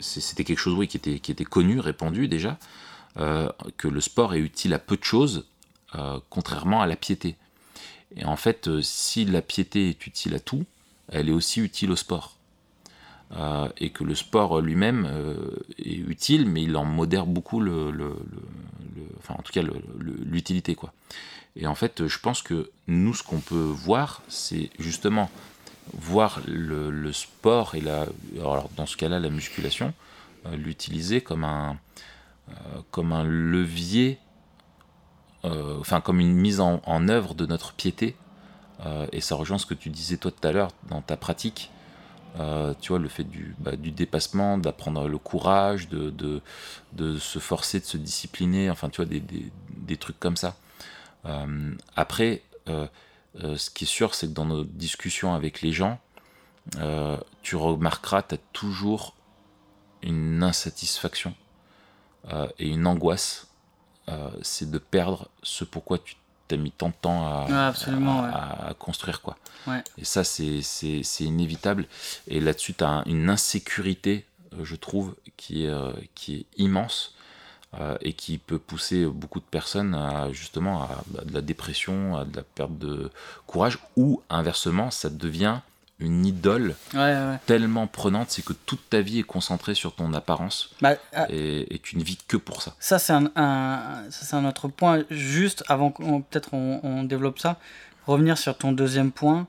c'était 0.00 0.44
quelque 0.44 0.58
chose 0.58 0.86
qui, 0.86 0.96
était, 0.96 1.44
connu, 1.44 1.80
répandu 1.80 2.28
déjà, 2.28 2.58
euh, 3.16 3.48
que 3.76 3.88
le 3.88 4.00
sport 4.00 4.34
est 4.34 4.40
utile 4.40 4.74
à 4.74 4.78
peu 4.78 4.96
de 4.96 5.04
choses, 5.04 5.46
contrairement 6.30 6.80
à 6.80 6.86
la 6.86 6.96
piété. 6.96 7.36
Et 8.16 8.24
en 8.24 8.36
fait, 8.36 8.80
si 8.80 9.26
la 9.26 9.42
piété 9.42 9.90
est 9.90 10.06
utile 10.06 10.34
à 10.34 10.40
tout, 10.40 10.64
elle 11.08 11.28
est 11.28 11.32
aussi 11.32 11.60
utile 11.60 11.90
au 11.90 11.96
sport. 11.96 12.36
Euh, 13.34 13.68
et 13.78 13.90
que 13.90 14.04
le 14.04 14.14
sport 14.14 14.60
lui-même 14.60 15.08
euh, 15.10 15.36
est 15.78 15.96
utile, 15.96 16.46
mais 16.46 16.64
il 16.64 16.76
en 16.76 16.84
modère 16.84 17.24
beaucoup 17.24 17.60
le, 17.60 17.90
enfin 19.18 19.34
en 19.38 19.42
tout 19.42 19.52
cas 19.52 19.62
l'utilité 19.98 20.74
quoi. 20.74 20.92
Et 21.56 21.66
en 21.66 21.74
fait, 21.74 22.06
je 22.06 22.18
pense 22.18 22.42
que 22.42 22.70
nous, 22.88 23.14
ce 23.14 23.22
qu'on 23.22 23.40
peut 23.40 23.54
voir, 23.54 24.22
c'est 24.28 24.70
justement 24.78 25.30
voir 25.94 26.40
le, 26.46 27.12
sport 27.12 27.74
et 27.74 27.80
la, 27.80 28.06
alors 28.38 28.68
dans 28.76 28.86
ce 28.86 28.98
cas-là, 28.98 29.18
la 29.18 29.30
musculation, 29.30 29.94
euh, 30.46 30.56
l'utiliser 30.56 31.22
comme 31.22 31.44
un, 31.44 31.78
comme 32.90 33.12
un 33.12 33.24
levier, 33.24 34.18
enfin 35.42 36.02
comme 36.02 36.20
une 36.20 36.34
mise 36.34 36.60
en, 36.60 37.08
œuvre 37.08 37.34
de 37.34 37.46
notre 37.46 37.72
piété. 37.72 38.14
Et 39.12 39.20
ça 39.20 39.36
rejoint 39.36 39.58
ce 39.58 39.66
que 39.66 39.74
tu 39.74 39.88
disais 39.90 40.16
toi 40.18 40.30
tout 40.30 40.46
à 40.46 40.52
l'heure 40.52 40.70
dans 40.88 41.00
ta 41.00 41.16
pratique. 41.16 41.70
Euh, 42.40 42.72
tu 42.80 42.88
vois, 42.88 42.98
le 42.98 43.08
fait 43.08 43.24
du, 43.24 43.54
bah, 43.58 43.76
dépassement, 43.76 44.56
d'apprendre 44.56 45.06
le 45.06 45.18
courage, 45.18 45.88
de, 45.88 46.10
de, 46.92 47.18
se 47.18 47.38
forcer, 47.38 47.80
de 47.80 47.84
se 47.84 47.96
discipliner, 47.96 48.70
enfin, 48.70 48.88
tu 48.88 49.04
vois, 49.04 49.06
des, 49.06 49.96
trucs 49.96 50.18
comme 50.18 50.36
ça. 50.36 50.56
Euh, 51.26 51.74
après, 51.94 52.42
euh, 52.68 52.86
ce 53.34 53.70
qui 53.70 53.84
est 53.84 53.86
sûr, 53.86 54.14
c'est 54.14 54.28
que 54.28 54.32
dans 54.32 54.46
nos 54.46 54.64
discussions 54.64 55.34
avec 55.34 55.60
les 55.60 55.72
gens, 55.72 56.00
tu 57.42 57.56
remarqueras, 57.56 58.22
tu 58.22 58.36
as 58.36 58.38
toujours 58.52 59.14
une 60.02 60.42
insatisfaction 60.42 61.34
et 62.58 62.68
une 62.68 62.86
angoisse. 62.86 63.48
C'est 64.42 64.70
de 64.70 64.78
perdre 64.78 65.28
ce 65.42 65.64
pourquoi 65.64 65.98
tu 65.98 66.16
t'as 66.52 66.58
mis 66.58 66.70
tant 66.70 66.88
de 66.88 66.94
temps 67.00 67.26
à, 67.26 67.66
absolument, 67.68 68.20
à- 68.20 68.26
ouais. 68.26 68.32
à- 68.34 68.68
à 68.70 68.74
construire. 68.74 69.20
Quoi. 69.22 69.36
Ouais. 69.66 69.82
Et 69.98 70.04
ça, 70.04 70.22
c'est 70.24 70.60
c'est- 70.62 71.02
c'est 71.02 71.24
inévitable. 71.24 71.86
Et 72.28 72.40
là-dessus, 72.40 72.74
tu 72.74 72.84
as 72.84 73.02
une 73.06 73.30
insécurité, 73.30 74.24
euh, 74.54 74.64
je 74.64 74.76
trouve, 74.76 75.14
qui 75.36 75.64
est, 75.64 75.68
euh, 75.70 75.92
qui 76.14 76.34
est 76.36 76.46
immense 76.58 77.14
euh, 77.80 77.96
et 78.02 78.12
qui 78.12 78.36
peut 78.36 78.58
pousser 78.58 79.06
beaucoup 79.06 79.40
de 79.40 79.44
personnes 79.58 79.94
à 79.94 80.30
justement 80.32 80.82
à, 80.82 81.02
à 81.20 81.24
de 81.24 81.32
la 81.32 81.40
dépression, 81.40 82.16
à 82.16 82.24
de 82.26 82.36
la 82.36 82.42
perte 82.42 82.76
de 82.78 83.10
courage, 83.46 83.78
ou 83.96 84.20
inversement, 84.28 84.90
ça 84.90 85.08
devient 85.08 85.60
une 86.02 86.26
idole 86.26 86.74
Ouais, 86.94 87.00
ouais. 87.00 87.38
tellement 87.46 87.86
prenante, 87.86 88.30
c'est 88.30 88.44
que 88.44 88.52
toute 88.52 88.88
ta 88.90 89.00
vie 89.00 89.20
est 89.20 89.24
concentrée 89.24 89.74
sur 89.74 89.94
ton 89.94 90.12
apparence 90.14 90.70
Bah, 90.80 90.94
ah, 91.14 91.26
et, 91.30 91.74
et 91.74 91.78
tu 91.78 91.96
ne 91.96 92.02
vis 92.04 92.18
que 92.28 92.36
pour 92.36 92.62
ça. 92.62 92.74
Ça, 92.78 92.98
c'est 92.98 93.12
un, 93.12 93.30
un- 93.36 94.04
ça, 94.10 94.24
c'est 94.26 94.36
un 94.36 94.44
autre 94.44 94.68
point. 94.68 95.04
Juste 95.10 95.64
avant 95.68 95.90
qu'on 95.90 96.20
peut-être 96.22 96.52
on, 96.54 96.80
on 96.82 97.04
développe 97.04 97.38
ça, 97.38 97.58
revenir 98.06 98.36
sur 98.38 98.56
ton 98.58 98.72
deuxième 98.72 99.12
point. 99.12 99.46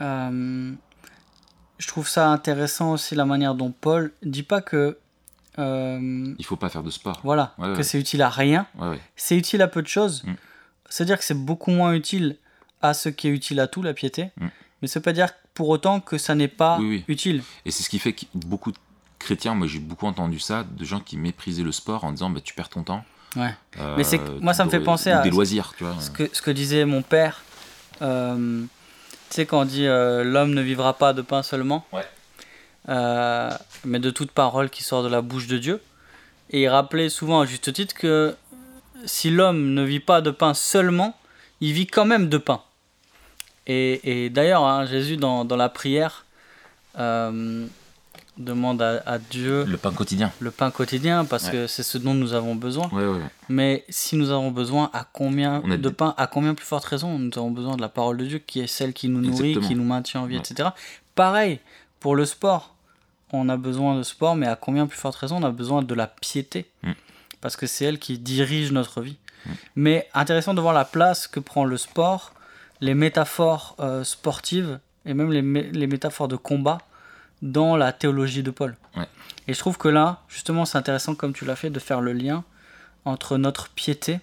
Euh, 0.00 0.72
je 1.78 1.88
trouve 1.88 2.08
ça 2.08 2.28
intéressant 2.28 2.92
aussi 2.92 3.14
la 3.14 3.24
manière 3.24 3.54
dont 3.54 3.70
Paul 3.72 4.12
dit 4.22 4.42
pas 4.42 4.60
que 4.60 4.98
euh, 5.58 6.34
Il 6.38 6.44
faut 6.44 6.56
pas 6.56 6.68
faire 6.68 6.82
de 6.82 6.90
sport. 6.90 7.20
voilà 7.24 7.54
Ouais, 7.58 7.74
que 7.76 7.82
c'est 7.82 7.98
utile 7.98 8.22
à 8.22 8.28
rien. 8.28 8.66
C'est 9.16 9.36
utile 9.36 9.62
à 9.62 9.68
peu 9.68 9.82
de 9.82 9.88
choses. 9.88 10.22
Mm. 10.24 10.34
C'est-à-dire 10.88 11.18
que 11.18 11.24
c'est 11.24 11.34
beaucoup 11.34 11.70
moins 11.70 11.92
utile 11.92 12.36
à 12.82 12.94
ce 12.94 13.08
qui 13.08 13.28
est 13.28 13.30
utile 13.30 13.60
à 13.60 13.66
tout, 13.66 13.82
la 13.82 13.94
piété. 13.94 14.30
Mm. 14.36 14.46
Mais 14.82 14.88
ça 14.88 15.00
veut 15.00 15.04
pas 15.04 15.12
dire 15.12 15.28
pour 15.54 15.68
autant 15.68 16.00
que 16.00 16.16
ça 16.18 16.34
n'est 16.34 16.48
pas 16.48 16.78
Oui, 16.78 16.86
oui. 16.88 17.04
utile. 17.08 17.42
Et 17.64 17.70
c'est 17.70 17.82
ce 17.82 17.90
qui 17.90 17.98
fait 17.98 18.12
que 18.12 18.24
beaucoup 18.34 18.72
de 18.72 18.78
chrétiens, 19.18 19.54
moi 19.54 19.66
j'ai 19.66 19.78
beaucoup 19.80 20.06
entendu 20.06 20.38
ça, 20.38 20.64
de 20.64 20.84
gens 20.84 21.00
qui 21.00 21.16
méprisaient 21.16 21.62
le 21.62 21.72
sport 21.72 22.04
en 22.04 22.12
disant 22.12 22.30
bah, 22.30 22.40
tu 22.42 22.54
perds 22.54 22.68
ton 22.70 22.82
temps. 22.82 23.04
Ouais. 23.36 23.54
Euh, 23.78 23.94
Mais 23.96 24.04
c'est 24.04 24.20
moi, 24.40 24.54
ça 24.54 24.64
me 24.64 24.70
fait 24.70 24.80
penser 24.80 25.10
à- 25.10 25.22
des 25.22 25.30
loisirs, 25.30 25.72
tu 25.76 25.84
vois. 25.84 25.94
Ce 26.00 26.10
que, 26.10 26.28
ce 26.32 26.42
que 26.42 26.50
disait 26.50 26.84
mon 26.84 27.02
père, 27.02 27.42
euh, 28.02 28.62
tu 29.28 29.34
sais, 29.34 29.46
quand 29.46 29.60
on 29.60 29.64
dit 29.64 29.86
euh, 29.86 30.24
l'homme 30.24 30.52
ne 30.54 30.62
vivra 30.62 30.94
pas 30.94 31.12
de 31.12 31.22
pain 31.22 31.42
seulement, 31.42 31.84
Ouais. 31.92 32.04
mais 33.84 33.98
de 34.00 34.10
toute 34.10 34.30
parole 34.32 34.70
qui 34.70 34.82
sort 34.82 35.02
de 35.02 35.08
la 35.08 35.20
bouche 35.22 35.46
de 35.46 35.58
Dieu. 35.58 35.80
Et 36.50 36.62
il 36.62 36.68
rappelait 36.68 37.08
souvent 37.08 37.40
à 37.40 37.46
juste 37.46 37.72
titre 37.72 37.94
que 37.94 38.34
si 39.04 39.30
l'homme 39.30 39.74
ne 39.74 39.82
vit 39.84 40.00
pas 40.00 40.20
de 40.20 40.30
pain 40.32 40.52
seulement, 40.54 41.16
il 41.60 41.72
vit 41.72 41.86
quand 41.86 42.04
même 42.04 42.28
de 42.28 42.38
pain. 42.38 42.60
Et, 43.66 44.24
et 44.24 44.30
d'ailleurs, 44.30 44.64
hein, 44.64 44.86
Jésus, 44.86 45.16
dans, 45.16 45.44
dans 45.44 45.56
la 45.56 45.68
prière, 45.68 46.24
euh, 46.98 47.66
demande 48.36 48.80
à, 48.82 49.02
à 49.06 49.18
Dieu 49.18 49.64
Le 49.64 49.76
pain 49.76 49.92
quotidien. 49.92 50.32
le 50.40 50.50
pain 50.50 50.70
quotidien 50.70 51.24
parce 51.24 51.44
Ouais. 51.46 51.52
que 51.52 51.66
c'est 51.66 51.82
ce 51.82 51.98
dont 51.98 52.14
nous 52.14 52.32
avons 52.32 52.54
besoin. 52.54 52.88
Ouais, 52.88 53.04
ouais, 53.06 53.18
ouais. 53.18 53.30
Mais 53.48 53.84
si 53.88 54.16
nous 54.16 54.30
avons 54.30 54.50
besoin, 54.50 54.90
à 54.92 55.06
combien 55.12 55.60
de 55.60 55.88
pain, 55.90 56.14
à 56.16 56.26
combien 56.26 56.54
plus 56.54 56.64
forte 56.66 56.84
raison 56.86 57.18
Nous 57.18 57.30
avons 57.36 57.50
besoin 57.50 57.76
de 57.76 57.82
la 57.82 57.88
parole 57.88 58.16
de 58.16 58.24
Dieu 58.24 58.38
qui 58.38 58.60
est 58.60 58.66
celle 58.66 58.92
qui 58.92 59.08
nous 59.08 59.20
nourrit, 59.20 59.50
Exactement. 59.50 59.68
qui 59.68 59.74
nous 59.74 59.84
maintient 59.84 60.20
en 60.22 60.26
vie, 60.26 60.36
etc. 60.36 60.70
Pareil 61.14 61.60
pour 62.00 62.16
le 62.16 62.24
sport. 62.24 62.74
On 63.32 63.48
a 63.48 63.56
besoin 63.56 63.96
de 63.96 64.02
sport, 64.02 64.34
mais 64.34 64.46
à 64.48 64.56
combien 64.56 64.86
plus 64.86 64.98
forte 64.98 65.14
raison 65.16 65.36
on 65.36 65.44
a 65.44 65.50
besoin 65.50 65.82
de 65.82 65.94
la 65.94 66.06
piété 66.06 66.66
Mm. 66.82 66.92
Parce 67.42 67.56
que 67.56 67.66
c'est 67.66 67.84
elle 67.86 67.98
qui 67.98 68.18
dirige 68.18 68.70
notre 68.72 69.00
vie. 69.00 69.16
Mais 69.74 70.06
intéressant 70.12 70.52
de 70.52 70.60
voir 70.60 70.74
la 70.74 70.84
place 70.84 71.26
que 71.26 71.40
prend 71.40 71.64
le 71.64 71.78
sport, 71.78 72.34
les 72.80 72.94
métaphores 72.94 73.76
euh, 73.80 74.04
sportives 74.04 74.78
et 75.06 75.14
même 75.14 75.30
les, 75.32 75.42
mé- 75.42 75.70
les 75.72 75.86
métaphores 75.86 76.28
de 76.28 76.36
combat 76.36 76.78
dans 77.42 77.76
la 77.76 77.92
théologie 77.92 78.42
de 78.42 78.50
Paul. 78.50 78.76
Ouais. 78.96 79.06
Et 79.48 79.54
je 79.54 79.58
trouve 79.58 79.78
que 79.78 79.88
là, 79.88 80.22
justement, 80.28 80.64
c'est 80.64 80.78
intéressant, 80.78 81.14
comme 81.14 81.32
tu 81.32 81.44
l'as 81.44 81.56
fait, 81.56 81.70
de 81.70 81.78
faire 81.78 82.00
le 82.00 82.12
lien 82.12 82.44
entre 83.04 83.38
notre 83.38 83.70
piété 83.70 84.20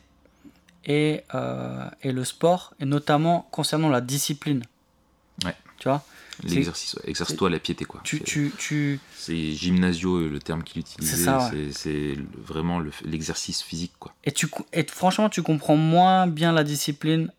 et, 0.85 1.23
euh, 1.33 1.89
et 2.03 2.11
le 2.11 2.23
sport, 2.23 2.73
et 2.79 2.85
notamment 2.85 3.47
concernant 3.51 3.89
la 3.89 4.01
discipline. 4.01 4.63
Ouais. 5.43 5.55
Tu 5.79 5.87
vois 5.89 6.03
L'exercice, 6.43 6.93
ouais. 6.93 7.01
exerce-toi 7.09 7.49
la 7.49 7.57
piété, 7.57 7.83
quoi. 7.85 7.99
tu, 8.03 8.19
C'est- 8.19 8.23
tu, 8.23 8.51
tu... 8.59 8.99
C'est 9.15 9.53
gymnasio, 9.53 10.17
euh, 10.17 10.29
le 10.29 10.37
terme 10.39 10.61
qu'il 10.63 10.81
utilisait. 10.81 11.25
C'est 11.71 11.89
ouais. 11.89 12.15
Le- 12.15 12.27
vraiment 12.43 12.77
le- 12.79 12.91
l'exercice 13.05 13.63
physique, 13.63 13.93
quoi. 13.99 14.13
Et, 14.23 14.31
tu, 14.31 14.47
et 14.71 14.83
franchement, 14.83 15.29
tu 15.29 15.41
comprends 15.41 15.75
moins 15.77 16.27
bien 16.27 16.51
la 16.51 16.63
discipline 16.63 17.31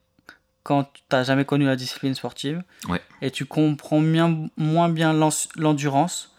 quand 0.68 0.84
tu 0.92 1.00
n'as 1.10 1.24
jamais 1.24 1.46
connu 1.46 1.64
la 1.64 1.76
discipline 1.76 2.14
sportive. 2.14 2.62
Ouais. 2.90 3.00
Et 3.22 3.30
tu 3.30 3.46
comprends 3.46 4.02
bien, 4.02 4.48
moins 4.58 4.90
bien 4.90 5.14
l'endurance 5.56 6.34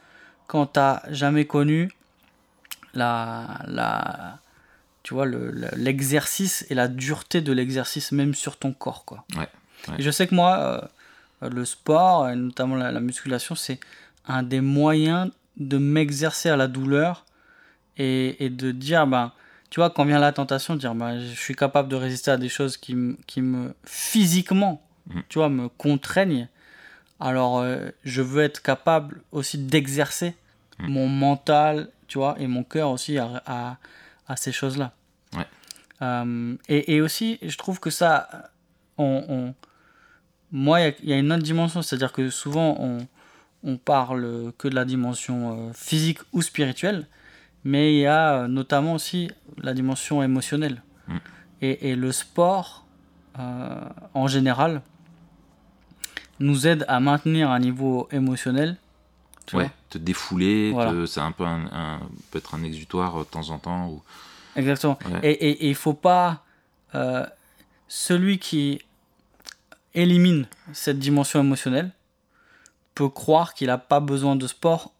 quand 0.45 0.67
tu 0.67 0.79
n'as 0.79 1.01
jamais 1.09 1.45
connu 1.45 1.89
la, 2.93 3.59
la, 3.67 4.37
tu 5.03 5.15
vois, 5.15 5.25
le- 5.25 5.49
le- 5.51 5.69
l'exercice 5.75 6.65
et 6.69 6.75
la 6.75 6.87
dureté 6.87 7.41
de 7.41 7.51
l'exercice, 7.51 8.11
même 8.11 8.35
sur 8.35 8.57
ton 8.57 8.71
corps. 8.71 9.03
Quoi. 9.05 9.23
Ouais, 9.35 9.49
ouais. 9.87 9.95
Et 9.97 10.01
je 10.03 10.11
sais 10.11 10.27
que 10.27 10.35
moi, 10.35 10.57
euh, 11.43 11.49
le 11.49 11.65
sport, 11.65 12.29
et 12.29 12.35
notamment 12.35 12.75
la, 12.75 12.91
la 12.91 12.99
musculation, 12.99 13.55
c'est 13.55 13.79
un 14.27 14.43
des 14.43 14.61
moyens 14.61 15.31
de 15.57 15.77
m'exercer 15.79 16.49
à 16.49 16.55
la 16.57 16.67
douleur 16.67 17.25
et, 17.97 18.45
et 18.45 18.49
de 18.49 18.71
dire, 18.71 19.07
ben, 19.07 19.31
tu 19.69 19.79
vois, 19.79 19.89
quand 19.89 20.05
vient 20.05 20.19
la 20.19 20.32
tentation, 20.32 20.75
de 20.75 20.79
dire, 20.79 20.95
ben, 20.95 21.19
je 21.19 21.34
suis 21.39 21.55
capable 21.55 21.89
de 21.89 21.95
résister 21.95 22.32
à 22.32 22.38
des 22.38 22.49
choses 22.49 22.75
qui, 22.77 22.95
me- 22.95 23.17
qui 23.27 23.41
me, 23.41 23.73
physiquement, 23.86 24.82
Mhm. 25.08 25.23
tu 25.29 25.38
vois, 25.39 25.49
me 25.49 25.67
contraignent. 25.69 26.47
Alors, 27.19 27.60
euh, 27.60 27.89
je 28.03 28.21
veux 28.21 28.43
être 28.43 28.62
capable 28.62 29.21
aussi 29.32 29.58
d'exercer 29.58 30.36
Mhm. 30.79 30.89
mon 30.89 31.08
mental, 31.08 31.89
tu 32.08 32.17
vois, 32.17 32.36
et 32.39 32.47
mon 32.47 32.63
cœur 32.63 32.89
aussi 32.91 33.17
à, 33.17 33.43
à, 33.45 33.77
à 34.27 34.36
ces 34.36 34.51
choses-là. 34.51 34.93
Ouais. 35.36 35.45
Euh, 36.01 36.55
et, 36.69 36.95
et 36.95 37.01
aussi, 37.01 37.38
je 37.41 37.58
trouve 37.58 37.79
que 37.79 37.89
ça, 37.89 38.49
on, 38.97 39.23
on- 39.27 39.53
moi, 40.51 40.79
il 40.79 40.84
y 40.84 40.88
a- 40.88 40.93
il 41.03 41.10
y, 41.10 41.13
a 41.13 41.17
une 41.17 41.32
autre 41.32 41.43
dimension, 41.43 41.82
c'est-à-dire 41.82 42.12
que 42.12 42.29
souvent, 42.29 42.75
on, 42.79 43.05
on 43.63 43.77
parle 43.77 44.51
que 44.58 44.67
de 44.67 44.73
la 44.75 44.86
dimension 44.86 45.69
euh, 45.69 45.73
physique 45.73 46.19
ou 46.34 46.41
spirituelle, 46.41 47.05
mais 47.63 47.93
il 47.93 47.99
y 47.99 48.05
a 48.05 48.33
euh, 48.43 48.47
notamment 48.47 48.93
aussi 48.93 49.29
la 49.57 49.73
dimension 49.73 50.21
émotionnelle. 50.23 50.81
Mm. 51.07 51.17
Et, 51.61 51.89
et 51.91 51.95
le 51.95 52.11
sport, 52.11 52.85
euh, 53.37 53.81
en 54.13 54.27
général, 54.27 54.81
nous 56.39 56.67
aide 56.67 56.85
à 56.87 56.99
maintenir 56.99 57.51
un 57.51 57.59
niveau 57.59 58.07
émotionnel. 58.11 58.77
tu 59.45 59.55
Ouais, 59.57 59.63
vois. 59.63 59.73
te 59.89 59.97
défouler, 59.97 60.71
Voilà. 60.71 61.05
c'est 61.07 61.19
un 61.19 61.31
peu 61.31 61.43
un, 61.45 61.65
un- 61.71 61.99
peut 62.31 62.37
être 62.37 62.55
un 62.55 62.63
exutoire 62.63 63.15
euh, 63.17 63.23
de 63.23 63.29
temps 63.29 63.49
en 63.49 63.57
temps. 63.59 63.89
Ou... 63.89 64.01
Exactement. 64.55 64.97
Ouais. 65.12 65.31
Et, 65.33 65.67
il 65.69 65.75
faut 65.75 65.93
pas. 65.93 66.43
euh, 66.95 67.25
celui 67.87 68.37
qui 68.39 68.81
élimine 69.95 70.45
cette 70.73 70.99
dimension 70.99 71.39
émotionnelle 71.39 71.91
peut 72.95 73.10
croire 73.10 73.53
qu'il 73.55 73.67
n'a 73.67 73.77
pas 73.79 73.99
besoin 73.99 74.35
de 74.35 74.45
sport 74.47 74.91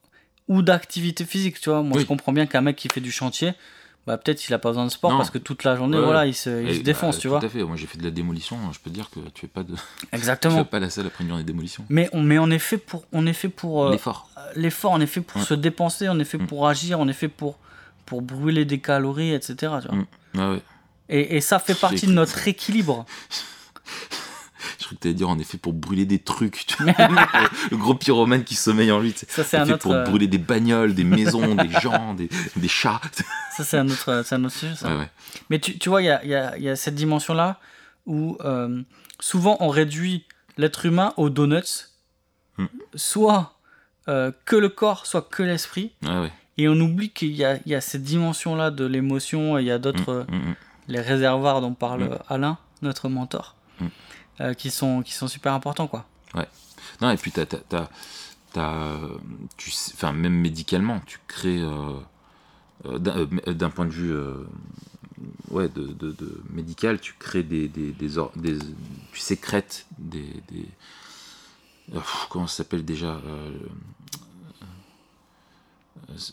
ou 0.50 0.62
d'activité 0.62 1.24
physique. 1.24 1.62
Tu 1.62 1.70
vois, 1.70 1.82
moi 1.84 1.95
Oui. 1.97 2.04
je 2.04 2.08
comprends 2.08 2.34
bien 2.34 2.45
qu'un 2.45 2.60
mec 2.62 2.76
qui 2.76 2.89
fait 2.89 3.00
du 3.02 3.12
chantier, 3.12 3.54
bah, 4.08 4.18
peut-être 4.18 4.47
il 4.47 4.52
n'a 4.52 4.60
pas 4.60 4.70
besoin 4.70 4.86
de 4.86 4.91
sport 4.91 5.12
Non. 5.12 5.18
parce 5.18 5.30
que 5.30 5.38
toute 5.38 5.64
la 5.64 5.76
journée, 5.76 5.97
Ouais, 5.97 6.04
voilà, 6.04 6.26
il 6.26 6.34
se, 6.34 6.50
il 6.64 6.70
Et, 6.70 6.74
se 6.76 6.82
défonce, 6.82 7.16
bah, 7.16 7.22
tu 7.22 7.28
tout 7.28 7.30
vois. 7.30 7.45
à 7.45 7.50
fait. 7.50 7.64
Moi, 7.64 7.76
j'ai 7.78 7.86
fait 7.88 7.97
de 8.00 8.04
la 8.04 8.10
démolition. 8.12 8.58
Je 8.74 8.80
peux 8.80 8.89
te 8.89 8.95
dire 8.95 9.10
que 9.10 9.20
tu 9.34 9.41
fais 9.41 9.47
pas 9.47 9.62
de, 9.64 9.74
tu 9.76 9.80
fais 10.10 10.18
Exactement. 10.18 10.66
pas 10.66 10.80
la 10.80 10.89
salle 10.89 11.06
après 11.08 11.24
une 11.24 11.30
journée 11.30 11.43
de 11.43 11.47
démolition. 11.47 11.86
Mais 11.89 12.10
on, 12.12 12.22
mais 12.24 12.39
on 12.39 12.50
est 12.50 12.60
fait 12.60 12.78
pour, 12.80 13.06
on 13.14 13.26
est 13.28 13.34
fait 13.34 13.50
pour 13.50 13.86
euh, 13.86 13.91
L'effort. 13.91 14.30
l'effort, 14.56 14.91
on 14.93 15.00
est 15.02 15.06
fait 15.08 15.22
pour 15.22 15.39
Ouais. 15.39 15.47
se 15.47 15.54
dépenser, 15.54 16.10
on 16.10 16.20
est 16.20 16.26
fait 16.26 16.38
Mm. 16.39 16.47
pour 16.47 16.68
agir, 16.68 17.00
on 17.00 17.08
est 17.08 17.14
fait 17.14 17.28
pour, 17.28 17.60
pour 18.08 18.22
brûler 18.24 18.66
des 18.66 18.80
calories, 18.80 19.34
etc. 19.34 19.56
tu 19.60 19.68
vois. 19.88 19.95
Mm. 19.95 20.06
Ouais, 20.36 20.50
ouais. 20.56 20.62
Et, 21.10 21.38
et 21.38 21.41
ça 21.41 21.60
fait 21.60 21.76
partie 21.80 22.08
de 22.08 22.14
notre 22.14 22.47
équilibre. 22.47 23.06
Je 24.80 24.86
crois 24.86 24.96
que 24.96 25.02
t'allais 25.04 25.14
dire 25.14 25.30
en 25.30 25.38
effet 25.38 25.58
pour 25.58 25.74
brûler 25.74 26.06
des 26.06 26.20
trucs. 26.20 26.66
le 26.80 27.76
gros 27.78 27.96
pyromane 27.96 28.44
qui 28.46 28.56
sommeille 28.56 28.92
en 28.92 29.00
lui. 29.00 29.14
Ça, 29.28 29.44
c'est 29.44 29.58
un 29.58 29.70
autre, 29.70 29.78
pour 29.80 29.92
euh, 29.94 30.04
brûler 30.06 30.28
des 30.28 30.38
bagnoles, 30.38 30.94
des 30.96 31.04
maisons, 31.04 31.54
des 31.56 31.70
gens, 31.82 32.14
des, 32.14 32.30
des 32.56 32.68
chats. 32.70 33.02
Ça, 33.58 33.64
c'est 33.66 33.78
un 33.78 33.88
autre, 33.90 34.22
c'est 34.26 34.36
un 34.36 34.44
autre 34.46 34.56
sujet. 34.56 34.76
ça. 34.76 34.88
Ouais, 34.88 34.98
ouais. 35.00 35.10
Mais 35.50 35.60
tu, 35.60 35.78
tu 35.78 35.90
vois, 35.90 36.02
il 36.02 36.06
y 36.06 36.10
a, 36.10 36.24
il 36.24 36.30
y 36.30 36.36
a- 36.36 36.58
il 36.58 36.64
y 36.64 36.70
a 36.70 36.78
cette 36.78 36.96
dimension-là 36.96 37.60
où 38.06 38.38
euh, 38.46 38.82
souvent 39.20 39.58
on 39.60 39.68
réduit 39.68 40.24
l'être 40.58 40.86
humain 40.86 41.14
aux 41.18 41.30
donuts, 41.30 41.86
Hmm. 42.58 42.66
soit 42.96 43.54
euh, 44.10 44.32
que 44.46 44.56
le 44.56 44.68
corps, 44.70 45.06
soit 45.06 45.22
que 45.22 45.44
l'esprit, 45.44 45.92
ouais. 46.04 46.32
et 46.58 46.68
on 46.68 46.74
oublie 46.80 47.10
qu'il 47.10 47.32
y 47.32 47.46
a, 47.46 47.58
il 47.66 47.72
y 47.72 47.76
a 47.76 47.80
cette 47.82 48.04
dimension-là 48.04 48.70
de 48.72 48.86
l'émotion, 48.86 49.58
et 49.58 49.62
il 49.62 49.68
y 49.68 49.72
a 49.72 49.78
d'autres, 49.80 50.10
euh, 50.10 50.24
Mm, 50.30 50.36
mm, 50.50 50.56
les 50.90 51.00
réservoirs 51.02 51.62
dont 51.62 51.74
parle 51.74 52.04
Hmm. 52.04 52.12
euh, 52.14 52.18
Alain, 52.30 52.58
notre 52.82 53.08
mentor, 53.10 53.56
Hmm. 53.56 53.59
Euh, 54.42 54.54
qui, 54.54 54.72
sont, 54.72 55.02
qui 55.02 55.14
sont 55.14 55.28
super 55.28 55.54
importants. 55.54 55.88
Quoi. 55.88 56.06
Non, 57.02 57.12
et 57.12 57.18
puis 57.18 57.32
t'as, 57.32 57.46
t'as, 57.46 57.88
t'as- 58.54 59.00
tu 59.58 59.72
enfin, 59.94 60.12
même 60.12 60.34
médicalement, 60.34 61.00
tu 61.06 61.20
crées, 61.28 61.62
euh, 61.62 61.94
euh, 62.86 62.98
d'un, 63.00 63.26
d'un 63.54 63.70
point 63.70 63.86
de 63.86 63.92
vue 63.92 64.14
ouais, 65.52 65.70
de, 65.70 65.84
de- 65.88 66.12
de 66.12 66.42
médical, 66.50 67.00
tu 67.00 67.14
crées 67.20 67.44
des, 67.44 67.68
des, 67.68 67.92
des, 67.92 68.18
or- 68.18 68.32
des- 68.36 68.58
tu 69.12 69.20
sécrètes 69.20 69.86
des, 69.98 70.28
des 70.52 70.66
comment 72.30 72.48
ça 72.48 72.58
s'appelle 72.58 72.86
déjà 72.86 73.20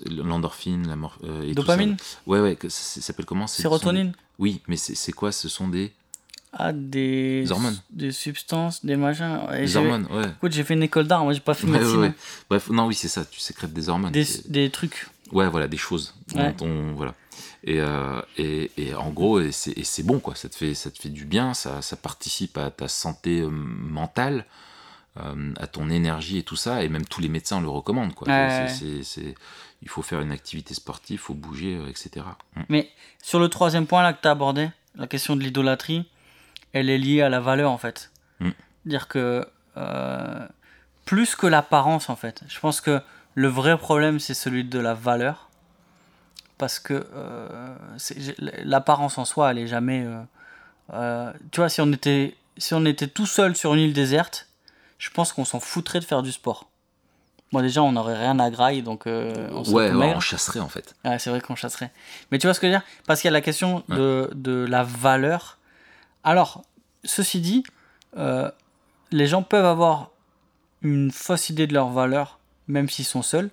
l'endorphine, 0.07 0.87
la 0.89 0.97
mor- 0.97 1.19
euh, 1.25 1.43
et 1.43 1.55
tout 1.55 1.63
ça. 1.63 1.73
Dopamine, 1.77 1.97
Ouais, 2.27 2.41
ouais, 2.41 2.57
ça, 2.63 2.69
ça 2.71 3.01
s'appelle 3.01 3.27
comment? 3.27 3.47
C'est- 3.47 3.63
sont 3.63 3.69
sérotonine, 3.69 4.15
Oui, 4.39 4.63
mais 4.69 4.77
c'est, 4.77 4.95
c'est 4.95 5.13
quoi? 5.13 5.33
Ce 5.33 5.49
sont 5.49 5.69
des, 5.69 5.93
ah, 6.53 6.73
des, 6.73 7.43
Des 7.43 7.53
hormones. 7.53 7.77
des 7.91 8.13
substances, 8.13 8.85
des 8.85 8.97
machins. 8.97 9.41
Et 9.55 9.61
des 9.63 9.77
hormones, 9.77 10.07
ouais. 10.11 10.29
Écoute, 10.29 10.53
j'ai 10.53 10.65
fait 10.65 10.75
une 10.75 10.83
école 10.83 11.07
d'art, 11.07 11.25
moi 11.25 11.33
j'ai 11.33 11.41
pas 11.41 11.55
fait 11.55 11.67
Ouais, 11.67 11.79
médecine. 11.79 11.97
ouais. 12.01 12.13
Bref, 12.49 12.71
non, 12.71 12.87
oui, 12.87 12.95
c'est 12.95 13.09
ça, 13.09 13.25
tu 13.25 13.41
sécrètes 13.41 13.73
des 13.73 13.89
hormones. 13.89 14.13
Des, 14.13 14.71
trucs. 14.71 15.07
Ouais, 15.33 15.49
voilà, 15.49 15.69
des 15.69 15.77
choses. 15.77 16.15
On- 16.35 16.93
voilà. 16.95 17.15
Et, 17.65 17.81
euh, 17.81 18.21
et, 18.39 18.71
et 18.77 18.95
en 18.95 19.11
gros, 19.11 19.41
et 19.41 19.51
c'est 19.53 20.03
bon, 20.05 20.21
quoi. 20.21 20.35
Ça 20.35 20.49
te 20.49 20.55
fait, 20.55 20.75
ça 20.75 20.91
te 20.91 20.99
fait 20.99 21.09
du 21.09 21.25
bien, 21.25 21.53
ça, 21.53 21.83
ça 21.83 21.97
participe 21.97 22.57
à 22.59 22.71
ta 22.71 22.87
santé 22.89 23.41
euh, 23.41 23.51
mentale, 23.51 24.47
euh, 25.19 25.53
à 25.59 25.67
ton 25.67 25.91
énergie 25.91 26.39
et 26.39 26.43
tout 26.43 26.57
ça. 26.57 26.85
Et 26.85 26.89
même 26.89 27.05
tous 27.05 27.21
les 27.21 27.29
médecins 27.29 27.61
le 27.61 27.69
recommandent, 27.69 28.15
quoi. 28.15 28.29
C'est- 28.69 29.35
il 29.83 29.89
faut 29.89 30.03
faire 30.03 30.21
une 30.21 30.33
activité 30.33 30.75
sportive, 30.75 31.17
il 31.17 31.19
faut 31.19 31.35
bouger, 31.35 31.79
etc. 31.89 32.25
Mm. 32.57 32.61
Mais 32.71 32.91
sur 33.23 33.39
le 33.39 33.49
troisième 33.49 33.87
point 33.87 34.03
là 34.03 34.13
que 34.15 34.23
tu 34.23 34.29
as 34.29 34.31
abordé, 34.31 34.69
la 34.95 35.07
question 35.07 35.37
de 35.37 35.43
l'idolâtrie, 35.43 36.07
elle 36.77 36.91
est 36.91 36.99
liée 36.99 37.23
à 37.23 37.31
la 37.31 37.41
valeur 37.41 37.71
en 37.71 37.79
fait. 37.79 38.11
Mm. 38.41 38.51
Dire 38.85 39.09
que 39.09 39.47
euh, 39.79 40.47
plus 41.07 41.35
que 41.35 41.47
l'apparence 41.47 42.11
en 42.11 42.17
fait. 42.17 42.43
Je 42.49 42.61
pense 42.61 42.81
que 42.83 43.01
le 43.35 43.49
vrai 43.49 43.79
problème 43.79 44.21
c'est 44.21 44.35
celui 44.35 44.65
de 44.65 44.79
la 44.79 44.93
valeur. 44.93 45.49
Parce 46.59 46.79
que 46.79 47.07
euh, 47.15 47.75
l'apparence 48.65 49.19
en 49.19 49.25
soi 49.25 49.51
elle 49.51 49.59
est 49.59 49.67
jamais. 49.67 50.07
euh, 50.93 51.33
tu 51.51 51.61
vois, 51.61 51.69
si 51.69 51.81
on, 51.81 51.91
était, 51.93 52.35
si 52.59 52.75
on 52.75 52.85
était 52.85 53.09
tout 53.09 53.27
seul 53.27 53.57
sur 53.57 53.75
une 53.75 53.81
île 53.81 53.93
déserte, 53.93 54.49
je 54.99 55.11
pense 55.11 55.33
qu'on 55.33 55.45
s'en 55.45 55.61
foutrait 55.61 56.01
de 56.01 56.05
faire 56.05 56.23
du 56.23 56.33
sport. 56.33 56.69
Moi 57.53 57.63
déjà 57.63 57.83
on 57.83 57.93
n'aurait 57.93 58.19
rien 58.19 58.39
à 58.39 58.51
grailler 58.51 58.83
donc 58.83 59.05
on 59.07 59.63
Ouais, 59.73 59.93
ouais, 59.93 60.13
on 60.15 60.21
chasserait, 60.21 60.61
en 60.61 60.69
fait. 60.69 60.95
Ouais, 61.05 61.19
c'est 61.19 61.31
vrai 61.31 61.41
qu'on 61.41 61.57
chasserait. 61.57 61.91
Mais 62.31 62.39
tu 62.39 62.47
vois 62.47 62.53
ce 62.55 62.61
que 62.61 62.67
je 62.67 62.73
veux 62.73 62.79
dire? 62.79 62.87
Parce 63.07 63.21
qu'il 63.21 63.29
y 63.29 63.33
a 63.35 63.39
la 63.39 63.41
question 63.41 63.83
de, 63.89 64.31
de 64.35 64.67
la 64.69 64.83
valeur. 64.83 65.56
Alors, 66.27 66.63
ceci 67.05 67.41
dit, 67.41 67.63
euh, 68.17 68.51
les 69.13 69.27
gens 69.27 69.43
peuvent 69.43 69.65
avoir 69.65 70.11
une 70.83 71.11
fausse 71.13 71.49
idée 71.51 71.67
de 71.67 71.73
leur 71.75 71.89
valeur, 71.91 72.39
même 72.69 72.89
s'ils 72.89 73.05
sont 73.05 73.23
seuls. 73.23 73.51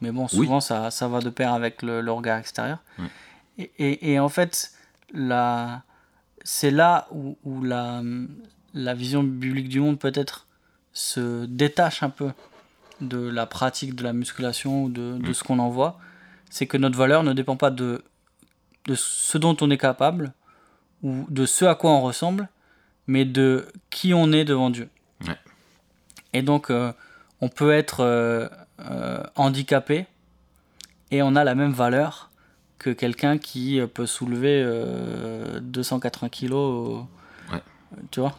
Mais 0.00 0.10
bon, 0.10 0.26
souvent, 0.26 0.60
ça, 0.60 0.90
ça 0.90 1.06
va 1.06 1.20
de 1.20 1.30
pair 1.30 1.52
avec 1.52 1.82
le, 1.82 2.00
le 2.00 2.10
regard 2.12 2.38
extérieur. 2.38 2.78
Et, 3.58 3.70
et- 3.78 4.12
et 4.12 4.18
en 4.18 4.28
fait, 4.28 4.72
la, 5.12 5.82
c'est 6.42 6.70
là 6.70 7.06
où, 7.12 7.36
où 7.44 7.62
la, 7.62 8.02
la 8.74 8.94
vision 8.94 9.22
biblique 9.22 9.68
du 9.68 9.78
monde 9.80 9.98
peut-être 9.98 10.46
se 10.92 11.44
détache 11.44 12.02
un 12.02 12.10
peu 12.10 12.30
de 13.00 13.18
la 13.18 13.46
pratique 13.46 13.94
de 13.94 14.02
la 14.02 14.12
musculation 14.12 14.84
ou 14.84 14.88
de, 14.88 15.18
de 15.18 15.28
Mm. 15.30 15.34
ce 15.34 15.44
qu'on 15.44 15.58
en 15.58 15.68
voit. 15.68 15.98
C'est 16.50 16.66
que 16.66 16.76
notre 16.78 16.96
valeur 16.96 17.22
ne 17.22 17.32
dépend 17.32 17.56
pas 17.56 17.70
de, 17.70 18.02
de 18.86 18.94
ce 18.94 19.38
dont 19.38 19.56
on 19.60 19.70
est 19.70 19.78
capable 19.78 20.32
ou 21.02 21.26
de 21.28 21.46
ce 21.46 21.64
à 21.64 21.74
quoi 21.74 21.90
on 21.90 22.00
ressemble, 22.02 22.48
mais 23.06 23.24
de 23.24 23.66
qui 23.90 24.14
on 24.14 24.32
est 24.32 24.44
devant 24.44 24.70
Dieu. 24.70 24.88
Ouais. 25.26 25.36
Et 26.32 26.42
donc, 26.42 26.70
euh, 26.70 26.92
on 27.40 27.48
peut 27.48 27.72
être 27.72 28.00
euh, 28.00 28.48
euh, 28.80 29.22
handicapé 29.36 30.06
et 31.10 31.22
on 31.22 31.34
a 31.36 31.44
la 31.44 31.54
même 31.54 31.72
valeur 31.72 32.30
que 32.78 32.90
quelqu'un 32.90 33.38
qui 33.38 33.80
peut 33.94 34.06
soulever 34.06 34.62
euh, 34.64 35.60
280 35.60 36.28
kilos. 36.30 37.04
Ouais. 37.52 37.62
Tu 38.10 38.20
vois? 38.20 38.36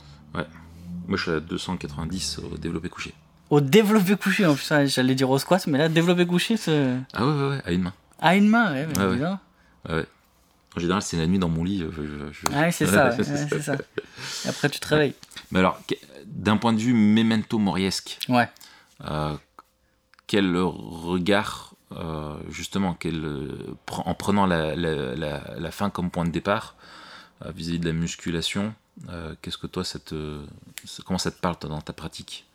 Moi, 1.05 1.17
je 1.17 1.23
suis 1.23 1.31
à 1.31 1.39
290 1.41 2.39
au 2.39 2.57
développé 2.57 2.87
couché. 2.89 3.13
Au 3.49 3.59
développé 3.59 4.15
couché, 4.15 4.45
en 4.45 4.55
plus, 4.55 4.71
j'allais 4.87 5.15
dire 5.15 5.29
au 5.29 5.37
squat, 5.37 5.67
mais 5.67 5.77
là, 5.77 5.89
développé 5.89 6.25
couché, 6.25 6.55
c'est. 6.55 6.95
Ah 7.13 7.25
ouais, 7.25 7.33
ouais, 7.33 7.49
ouais, 7.49 7.61
à 7.65 7.71
une 7.73 7.81
main. 7.81 7.93
À 8.19 8.35
une 8.35 8.47
main, 8.47 8.73
ouais, 8.73 8.87
Ouais, 8.97 9.05
ouais. 9.05 9.19
Ouais, 9.19 9.95
ouais. 9.95 10.05
En 10.75 10.79
général, 10.79 11.01
c'est 11.01 11.17
la 11.17 11.27
nuit 11.27 11.39
dans 11.39 11.49
mon 11.49 11.63
lit. 11.63 11.83
euh, 11.83 11.91
je- 12.31 12.47
Ouais, 12.47 12.71
c'est 12.71 12.85
ça, 12.87 13.09
ouais, 13.09 13.17
ouais, 13.17 13.23
c'est 13.49 13.61
ça. 13.61 13.75
Et 14.45 14.49
après, 14.49 14.69
tu 14.69 14.79
te 14.79 14.87
réveilles. 14.87 15.13
Mais 15.51 15.59
alors, 15.59 15.79
d'un 16.25 16.57
point 16.57 16.73
de 16.73 16.79
vue 16.79 16.93
memento 16.93 17.57
moriesque, 17.59 18.17
Ouais. 18.29 18.49
Euh, 19.05 19.35
quel 20.27 20.55
regard, 20.57 21.73
euh, 21.91 22.35
justement, 22.49 22.93
quel, 22.97 23.51
en 23.89 24.13
prenant 24.15 24.45
la, 24.45 24.75
la- 24.75 25.15
la- 25.15 25.53
la 25.59 25.71
fin 25.71 25.89
comme 25.89 26.09
point 26.09 26.23
de 26.25 26.31
départ 26.31 26.75
vis-à-vis 27.45 27.79
de 27.79 27.85
la 27.85 27.91
musculation, 27.93 28.73
euh, 29.09 29.35
qu'est-ce 29.41 29.57
que 29.57 29.67
toi, 29.67 29.83
ça 29.83 29.99
te, 29.99 30.39
ça- 30.85 31.03
comment 31.05 31.17
ça 31.19 31.29
te 31.31 31.39
parle 31.39 31.57
toi, 31.57 31.69
dans 31.69 31.81
ta 31.81 31.91
pratique? 31.93 32.45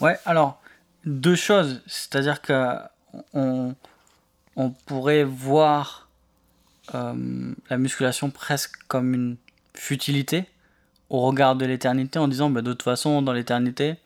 Ouais, 0.00 0.16
alors, 0.24 0.62
deux 1.04 1.34
choses. 1.34 1.82
C'est-à-dire 1.86 2.40
que 2.40 2.76
on, 3.34 3.74
on 4.56 4.70
pourrait 4.70 5.24
voir 5.24 6.06
euh, 6.94 7.52
la 7.70 7.78
musculation 7.78 8.30
presque 8.30 8.76
comme 8.88 9.14
une 9.14 9.36
futilité 9.74 10.44
au 11.08 11.20
regard 11.22 11.56
de 11.56 11.64
l'éternité 11.66 12.18
en 12.18 12.28
disant 12.28 12.50
bah, 12.50 12.62
de 12.62 12.72
toute 12.72 12.82
façon, 12.82 13.22
dans 13.22 13.32
l'éternité. 13.32 13.96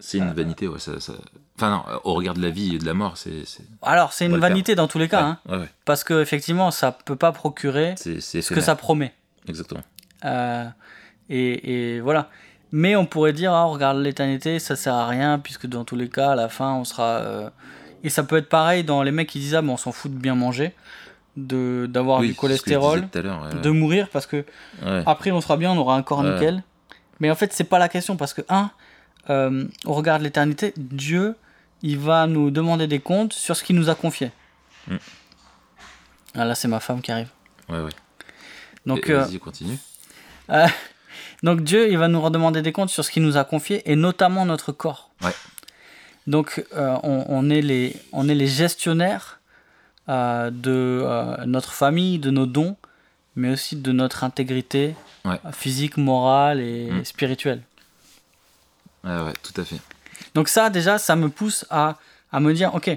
C'est 0.00 0.18
une 0.18 0.32
vanité, 0.32 0.66
ouais. 0.68 0.78
Ça, 0.78 0.98
ça- 1.00 1.12
Enfin, 1.56 1.70
non, 1.70 1.82
au 2.04 2.14
regard 2.14 2.34
de 2.34 2.40
la 2.42 2.48
vie 2.50 2.74
et 2.74 2.78
de 2.78 2.86
la 2.86 2.94
mort, 2.94 3.16
c'est. 3.18 3.44
Alors, 3.82 4.12
c'est 4.14 4.24
une 4.26 4.38
vanité 4.38 4.74
dans 4.74 4.88
tous 4.88 4.98
les 4.98 5.06
cas, 5.08 5.20
ouais, 5.22 5.28
hein, 5.28 5.38
ouais, 5.50 5.58
ouais. 5.58 5.68
parce 5.84 6.02
que 6.02 6.20
effectivement, 6.20 6.70
ça 6.70 6.90
peut 6.92 7.14
pas 7.14 7.30
procurer 7.30 7.94
ce 7.96 8.52
que 8.54 8.60
ça 8.60 8.74
promet. 8.74 9.12
Exactement. 9.46 9.82
Euh, 10.24 10.64
et, 11.28 11.94
et 11.96 12.00
voilà. 12.00 12.30
Mais 12.72 12.96
on 12.96 13.04
pourrait 13.06 13.34
dire, 13.34 13.52
ah, 13.52 13.64
regarde 13.64 13.98
l'éternité, 13.98 14.58
ça 14.58 14.76
sert 14.76 14.94
à 14.94 15.06
rien, 15.06 15.38
puisque 15.38 15.66
dans 15.66 15.84
tous 15.84 15.94
les 15.94 16.08
cas, 16.08 16.30
à 16.32 16.34
la 16.36 16.48
fin, 16.48 16.72
on 16.72 16.84
sera. 16.84 17.18
euh, 17.18 17.50
Et 18.02 18.08
ça 18.08 18.24
peut 18.24 18.38
être 18.38 18.48
pareil 18.48 18.82
dans 18.82 19.02
les 19.02 19.12
mecs 19.12 19.28
qui 19.28 19.38
disent, 19.38 19.54
ah, 19.54 19.62
mais 19.62 19.72
on 19.72 19.76
s'en 19.76 19.92
fout 19.92 20.10
de 20.12 20.18
bien 20.18 20.34
manger, 20.34 20.74
de 21.36 21.86
d'avoir 21.88 22.20
Oui, 22.20 22.28
du 22.28 22.34
cholestérol, 22.34 23.08
ouais, 23.14 23.60
de 23.62 23.70
mourir, 23.70 24.08
parce 24.10 24.26
que 24.26 24.44
ouais. 24.84 25.02
après, 25.06 25.30
on 25.30 25.40
sera 25.40 25.56
bien, 25.56 25.72
on 25.72 25.78
aura 25.78 25.96
un 25.96 26.02
corps 26.02 26.22
nickel. 26.22 26.62
Mais 27.20 27.30
en 27.30 27.34
fait, 27.34 27.52
c'est 27.52 27.64
pas 27.64 27.78
la 27.78 27.88
question, 27.88 28.16
parce 28.16 28.34
que, 28.34 28.42
un, 28.48 28.70
euh, 29.30 29.64
au 29.84 29.92
regard 29.94 30.18
de 30.18 30.24
l'éternité, 30.24 30.74
Dieu, 30.76 31.36
il 31.82 31.98
va 31.98 32.26
nous 32.26 32.50
demander 32.50 32.86
des 32.86 33.00
comptes 33.00 33.32
sur 33.32 33.56
ce 33.56 33.64
qu'il 33.64 33.76
nous 33.76 33.88
a 33.88 33.94
confié. 33.94 34.30
Mm. 34.88 34.96
Ah, 36.34 36.44
là, 36.44 36.54
c'est 36.54 36.68
ma 36.68 36.80
femme 36.80 37.00
qui 37.00 37.12
arrive. 37.12 37.28
ouais, 37.68 37.80
ouais. 37.80 37.90
Donc, 38.86 39.08
euh, 39.10 39.20
Vas-y, 39.22 39.38
continue. 39.38 39.78
Donc 41.42 41.62
Dieu, 41.62 41.90
il 41.90 41.98
va 41.98 42.08
nous 42.08 42.20
redemander 42.20 42.62
des 42.62 42.72
comptes 42.72 42.90
sur 42.90 43.04
ce 43.04 43.10
qu'il 43.10 43.22
nous 43.22 43.36
a 43.36 43.44
confié 43.44 43.82
et 43.90 43.96
notamment 43.96 44.44
notre 44.44 44.72
corps. 44.72 45.10
Ouais. 45.22 45.32
Donc 46.26 46.64
euh, 46.74 46.96
on, 47.02 47.24
on 47.28 47.50
est 47.50 47.62
les, 47.62 47.96
on 48.12 48.28
est 48.28 48.34
les 48.34 48.46
gestionnaires 48.46 49.40
euh, 50.08 50.50
de 50.50 50.70
euh, 51.04 51.44
notre 51.46 51.72
famille, 51.72 52.18
de 52.18 52.30
nos 52.30 52.46
dons, 52.46 52.76
mais 53.36 53.50
aussi 53.50 53.76
de 53.76 53.92
notre 53.92 54.24
intégrité 54.24 54.94
Ouais. 55.24 55.38
physique, 55.52 55.96
morale 55.96 56.60
et 56.60 56.90
Mm. 56.90 57.04
spirituelle. 57.04 57.62
Ouais, 59.04 59.20
ouais, 59.22 59.32
tout 59.42 59.58
à 59.60 59.64
fait. 59.64 59.80
Donc 60.34 60.48
ça 60.48 60.70
déjà, 60.70 60.98
ça 60.98 61.14
me 61.16 61.28
pousse 61.28 61.64
à, 61.70 61.96
à 62.32 62.40
me 62.40 62.52
dire, 62.54 62.74
ok, 62.74 62.90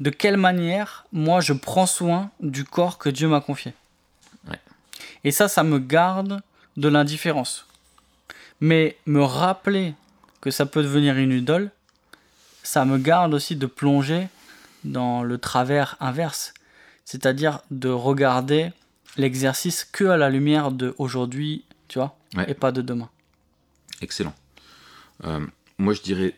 de 0.00 0.10
quelle 0.10 0.36
manière 0.36 1.06
moi 1.12 1.40
je 1.40 1.52
prends 1.52 1.86
soin 1.86 2.30
du 2.40 2.64
corps 2.64 2.98
que 2.98 3.08
Dieu 3.08 3.28
m'a 3.28 3.40
confié? 3.40 3.72
Ouais. 4.48 4.58
Et 5.24 5.30
ça, 5.30 5.48
ça 5.48 5.62
me 5.62 5.78
garde 5.78 6.40
de 6.76 6.88
l'indifférence. 6.88 7.66
Mais 8.60 8.96
me 9.06 9.22
rappeler 9.22 9.94
que 10.40 10.50
ça 10.50 10.66
peut 10.66 10.82
devenir 10.82 11.16
une 11.16 11.32
idole, 11.32 11.70
ça 12.62 12.84
me 12.84 12.98
garde 12.98 13.32
aussi 13.34 13.56
de 13.56 13.66
plonger 13.66 14.28
dans 14.84 15.22
le 15.22 15.38
travers 15.38 15.96
inverse. 16.00 16.54
C'est-à-dire 17.04 17.60
de 17.70 17.88
regarder 17.88 18.72
l'exercice 19.16 19.84
que 19.84 20.04
à 20.04 20.16
la 20.16 20.30
lumière 20.30 20.70
de 20.70 20.94
aujourd'hui, 20.98 21.64
tu 21.88 21.98
vois, 21.98 22.16
Ouais. 22.36 22.48
et 22.50 22.54
pas 22.54 22.70
de 22.72 22.80
demain. 22.82 23.08
Excellent. 24.00 24.34
Euh, 25.24 25.44
moi, 25.78 25.92
je 25.94 26.00
dirais 26.02 26.34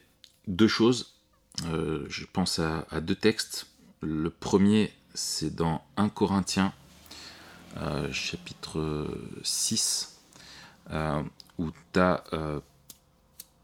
deux 0.49 0.69
choses. 0.69 1.13
Euh, 1.67 2.05
je 2.09 2.25
pense 2.33 2.59
à, 2.59 2.87
à 2.91 3.01
deux 3.01 3.15
textes. 3.15 3.67
Le 4.01 4.31
premier, 4.31 4.93
c'est 5.15 5.55
dans 5.55 5.85
1 5.99 6.09
Corinthiens, 6.09 6.73
euh, 7.77 8.11
chapitre 8.13 9.07
6, 9.43 10.19
euh, 10.91 11.23
où 11.59 11.71
tu 11.93 12.01
as 12.01 12.25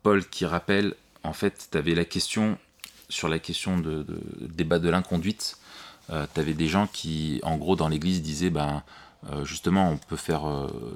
Paul 0.03 0.25
qui 0.27 0.45
rappelle, 0.45 0.95
en 1.25 1.33
fait, 1.33 1.69
tu 1.73 1.79
avais 1.79 1.95
la 1.95 2.05
question 2.05 2.59
sur 3.09 3.29
la 3.29 3.39
question 3.39 3.79
de, 3.79 4.05
débat 4.41 4.79
de 4.79 4.89
l'inconduite. 4.89 5.57
tu 6.09 6.41
avais 6.41 6.55
des 6.55 6.69
gens 6.69 6.87
qui, 6.87 7.41
en 7.43 7.57
gros, 7.57 7.77
dans 7.77 7.89
l'église 7.89 8.23
disaient, 8.23 8.51
ben, 8.51 8.83
justement, 9.45 9.91
on 9.91 9.97
peut 9.97 10.17
faire 10.17 10.43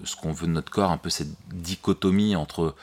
ce 0.04 0.16
qu'on 0.16 0.32
veut 0.32 0.46
de 0.46 0.52
notre 0.52 0.70
corps, 0.70 0.90
un 0.90 0.98
peu 0.98 1.10
cette 1.10 1.34
dichotomie 1.52 2.36
entre 2.36 2.74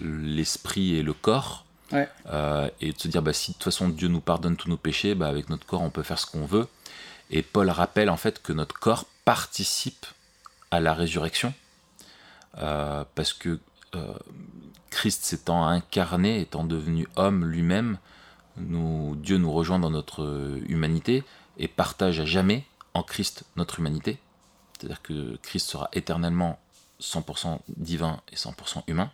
l'esprit 0.00 0.96
et 0.96 1.02
le 1.02 1.12
corps. 1.12 1.64
et 1.92 2.92
de 2.92 2.98
se 2.98 3.08
dire, 3.08 3.22
bah, 3.22 3.32
si 3.32 3.50
de 3.50 3.54
toute 3.54 3.64
façon 3.64 3.88
Dieu 3.88 4.08
nous 4.08 4.20
pardonne 4.20 4.56
tous 4.56 4.68
nos 4.68 4.76
péchés, 4.76 5.14
bah, 5.14 5.28
avec 5.28 5.50
notre 5.50 5.66
corps 5.66 5.82
on 5.82 5.90
peut 5.90 6.02
faire 6.02 6.18
ce 6.18 6.26
qu'on 6.26 6.46
veut. 6.46 6.66
Et 7.30 7.42
Paul 7.42 7.68
rappelle 7.70 8.10
en 8.10 8.16
fait 8.16 8.42
que 8.42 8.52
notre 8.52 8.78
corps 8.78 9.04
participe 9.24 10.06
à 10.70 10.80
la 10.80 10.94
résurrection, 10.94 11.52
euh, 12.58 13.04
parce 13.14 13.32
que 13.32 13.58
euh, 13.94 14.12
Christ 14.90 15.24
s'étant 15.24 15.66
incarné, 15.66 16.40
étant 16.40 16.64
devenu 16.64 17.06
homme 17.16 17.44
lui-même, 17.44 17.98
nous, 18.60 19.16
Dieu 19.16 19.38
nous 19.38 19.52
rejoint 19.52 19.78
dans 19.78 19.90
notre 19.90 20.60
humanité 20.66 21.24
et 21.58 21.68
partage 21.68 22.20
à 22.20 22.24
jamais 22.24 22.64
en 22.94 23.02
Christ 23.02 23.44
notre 23.56 23.78
humanité. 23.78 24.18
C'est-à-dire 24.78 25.02
que 25.02 25.36
Christ 25.42 25.68
sera 25.68 25.88
éternellement 25.92 26.58
100% 27.00 27.58
divin 27.76 28.20
et 28.32 28.36
100% 28.36 28.82
humain. 28.86 29.10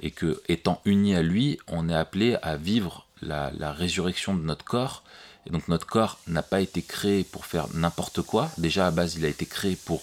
Et 0.00 0.10
que, 0.10 0.42
étant 0.48 0.80
unis 0.84 1.14
à 1.14 1.22
lui, 1.22 1.58
on 1.68 1.88
est 1.88 1.94
appelé 1.94 2.36
à 2.42 2.56
vivre 2.56 3.06
la, 3.20 3.50
la 3.52 3.72
résurrection 3.72 4.34
de 4.34 4.42
notre 4.42 4.64
corps 4.64 5.02
et 5.46 5.50
donc 5.50 5.68
notre 5.68 5.86
corps 5.86 6.18
n'a 6.26 6.42
pas 6.42 6.60
été 6.60 6.82
créé 6.82 7.24
pour 7.24 7.46
faire 7.46 7.66
n'importe 7.74 8.22
quoi. 8.22 8.50
Déjà 8.58 8.86
à 8.86 8.90
base, 8.90 9.16
il 9.16 9.24
a 9.24 9.28
été 9.28 9.46
créé 9.46 9.76
pour 9.76 10.02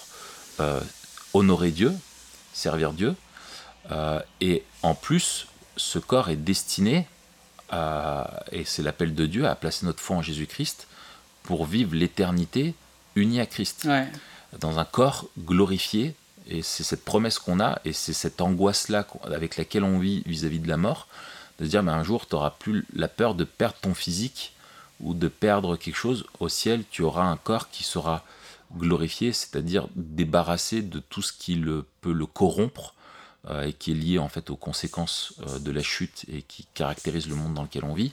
euh, 0.60 0.82
honorer 1.34 1.72
Dieu, 1.72 1.94
servir 2.54 2.94
Dieu. 2.94 3.16
Euh, 3.92 4.20
et 4.42 4.64
en 4.84 4.96
plus, 4.96 5.48
ce 5.78 6.00
corps 6.00 6.30
est 6.30 6.36
destiné, 6.36 7.08
à, 7.72 8.44
et 8.52 8.66
c'est 8.66 8.84
l'appel 8.84 9.14
de 9.16 9.26
Dieu, 9.26 9.48
à 9.48 9.56
placer 9.56 9.86
notre 9.86 10.00
foi 10.00 10.18
en 10.18 10.22
Jésus-Christ 10.22 10.88
pour 11.44 11.66
vivre 11.66 11.96
l'éternité 11.96 12.74
unie 13.16 13.40
à 13.40 13.46
Christ. 13.46 13.88
Dans 14.60 14.80
un 14.80 14.86
corps 14.86 15.28
glorifié. 15.38 16.16
Et 16.48 16.64
c'est 16.64 16.84
cette 16.84 17.06
promesse 17.06 17.38
qu'on 17.38 17.60
a, 17.60 17.80
et 17.86 17.94
c'est 17.94 18.14
cette 18.14 18.42
angoisse-là 18.42 19.06
avec 19.24 19.56
laquelle 19.58 19.84
on 19.84 20.00
vit 20.00 20.24
vis-à-vis 20.26 20.60
de 20.60 20.68
la 20.68 20.78
mort, 20.78 21.08
de 21.60 21.66
se 21.66 21.70
dire, 21.70 21.84
mais 21.84 21.92
un 21.92 22.04
jour, 22.04 22.28
tu 22.28 22.34
n'auras 22.34 22.56
plus 22.58 22.88
la 22.96 23.08
peur 23.08 23.36
de 23.36 23.44
perdre 23.44 23.76
ton 23.82 23.94
physique 23.94 24.54
ou 25.00 25.14
de 25.14 25.28
perdre 25.28 25.76
quelque 25.78 25.96
chose, 25.96 26.26
au 26.40 26.50
ciel, 26.50 26.84
tu 26.90 27.04
auras 27.04 27.24
un 27.24 27.38
corps 27.38 27.70
qui 27.70 27.84
sera 27.84 28.24
glorifié, 28.76 29.32
c'est-à-dire 29.32 29.88
débarrassé 29.96 30.82
de 30.82 31.00
tout 31.00 31.22
ce 31.22 31.34
qui 31.34 31.56
le, 31.56 31.86
peut 32.02 32.14
le 32.14 32.26
corrompre 32.26 32.96
euh, 33.48 33.68
et 33.68 33.72
qui 33.72 33.92
est 33.92 33.96
lié 33.96 34.20
en 34.20 34.28
fait 34.28 34.50
aux 34.50 34.58
conséquences 34.58 35.34
euh, 35.48 35.60
de 35.60 35.72
la 35.72 35.82
chute 35.82 36.26
et 36.28 36.42
qui 36.42 36.68
caractérise 36.74 37.30
le 37.30 37.36
monde 37.36 37.54
dans 37.54 37.64
lequel 37.64 37.86
on 37.86 37.94
vit, 37.94 38.12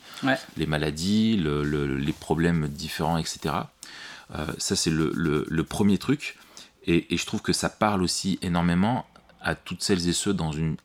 les 0.56 0.66
maladies, 0.66 1.36
les 1.36 2.12
problèmes 2.12 2.68
différents, 2.68 3.18
etc. 3.18 3.56
Euh, 4.36 4.46
ça 4.58 4.76
c'est 4.76 4.90
le, 4.90 5.64
premier 5.64 5.98
truc, 5.98 6.38
et, 6.84 7.12
et, 7.12 7.16
je 7.16 7.26
trouve 7.26 7.42
que 7.42 7.52
ça 7.52 7.68
parle 7.68 8.04
aussi 8.04 8.38
énormément 8.40 9.04
à 9.40 9.56
toutes 9.56 9.82
celles 9.82 10.08
et 10.08 10.12
ceux 10.12 10.32
dans 10.32 10.52
une, 10.52 10.76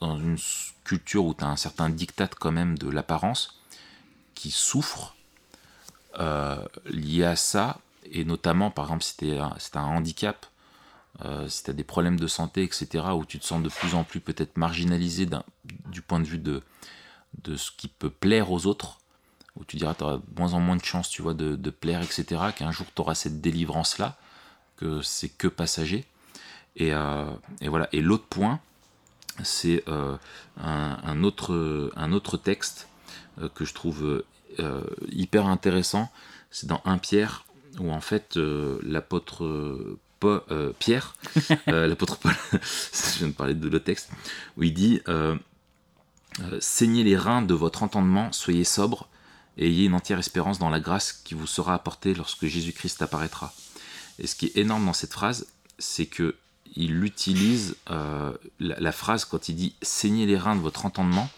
dans 0.00 0.18
une 0.18 0.38
culture 0.82 1.24
où 1.24 1.32
tu 1.32 1.44
as 1.44 1.48
un 1.48 1.56
certain 1.56 1.88
diktat 1.88 2.30
quand 2.40 2.52
même 2.52 2.76
de 2.76 2.90
l'apparence, 2.90 3.60
qui 4.34 4.50
souffrent 4.50 5.14
lié 6.90 7.24
à 7.24 7.36
ça, 7.36 7.78
et 8.10 8.24
notamment, 8.24 8.72
par 8.72 8.86
exemple, 8.86 9.04
si 9.04 9.16
tu 9.16 9.32
un, 9.32 9.56
un 9.74 9.80
handicap, 9.80 10.46
euh, 11.24 11.48
si 11.48 11.64
tu 11.64 11.70
as 11.70 11.74
des 11.74 11.84
problèmes 11.84 12.18
de 12.18 12.26
santé, 12.26 12.62
etc., 12.62 13.04
où 13.14 13.24
tu 13.24 13.38
te 13.38 13.44
sens 13.44 13.62
de 13.62 13.68
plus 13.68 13.94
en 13.94 14.04
plus 14.04 14.20
peut-être 14.20 14.56
marginalisé 14.56 15.28
du 15.90 16.02
point 16.02 16.20
de 16.20 16.24
vue 16.24 16.38
de, 16.38 16.62
ce 17.56 17.70
qui 17.76 17.88
peut 17.88 18.10
plaire 18.10 18.50
aux 18.50 18.66
autres, 18.66 19.00
où 19.56 19.64
tu 19.64 19.76
diras 19.76 19.94
tu 19.94 20.02
auras 20.02 20.16
de 20.16 20.22
moins 20.36 20.54
en 20.54 20.60
moins 20.60 20.76
de 20.76 20.84
chances, 20.84 21.08
tu 21.08 21.22
vois, 21.22 21.34
de, 21.34 21.70
plaire, 21.70 22.02
etc., 22.02 22.42
qu'un 22.56 22.72
jour 22.72 22.86
tu 22.94 23.00
auras 23.00 23.14
cette 23.14 23.40
délivrance-là, 23.40 24.16
que 24.76 25.02
c'est 25.02 25.28
que 25.28 25.48
passager. 25.48 26.04
Et, 26.76 26.92
euh, 26.92 27.30
voilà. 27.62 27.88
Et 27.92 28.00
l'autre 28.00 28.26
point, 28.26 28.60
c'est 29.42 29.84
un, 29.86 30.18
un, 30.56 31.22
autre, 31.22 31.92
un 31.96 32.12
autre 32.12 32.36
texte 32.36 32.88
que 33.54 33.64
je 33.64 33.74
trouve 33.74 34.24
euh, 34.60 34.82
hyper 35.10 35.46
intéressant. 35.46 36.10
C'est 36.50 36.66
dans 36.66 36.80
1 36.84 36.98
Pierre, 36.98 37.44
où 37.80 37.90
en 37.90 38.00
fait 38.00 38.36
euh, 38.36 38.78
euh, 40.26 40.72
Pierre, 40.78 41.14
l'apôtre 41.66 42.18
Paul, 42.18 42.34
je 42.52 43.18
viens 43.18 43.28
de 43.28 43.32
parler 43.32 43.54
de 43.54 43.68
le 43.68 43.80
texte, 43.80 44.10
où 44.56 44.62
il 44.62 44.74
dit 44.74 45.00
Saignez 46.60 47.04
les 47.04 47.16
reins 47.16 47.42
de 47.42 47.54
votre 47.54 47.82
entendement, 47.82 48.32
soyez 48.32 48.64
sobre, 48.64 49.08
et 49.56 49.68
ayez 49.68 49.86
une 49.86 49.94
entière 49.94 50.18
espérance 50.18 50.58
dans 50.58 50.70
la 50.70 50.80
grâce 50.80 51.12
qui 51.12 51.34
vous 51.34 51.46
sera 51.46 51.74
apportée 51.74 52.12
lorsque 52.14 52.46
Jésus-Christ 52.46 53.02
apparaîtra. 53.02 53.54
Et 54.18 54.26
ce 54.26 54.34
qui 54.34 54.46
est 54.46 54.56
énorme 54.56 54.84
dans 54.84 54.92
cette 54.92 55.12
phrase, 55.12 55.46
c'est 55.78 56.06
que 56.06 56.36
il 56.76 57.04
utilise 57.04 57.76
la, 57.86 58.34
la, 58.58 58.90
phrase 58.90 59.24
quand 59.24 59.48
il 59.48 59.54
dit 59.54 59.74
saignez 59.80 60.26
les 60.26 60.36
reins 60.36 60.56
de 60.56 60.60
votre 60.60 60.86
entendement 60.86 61.30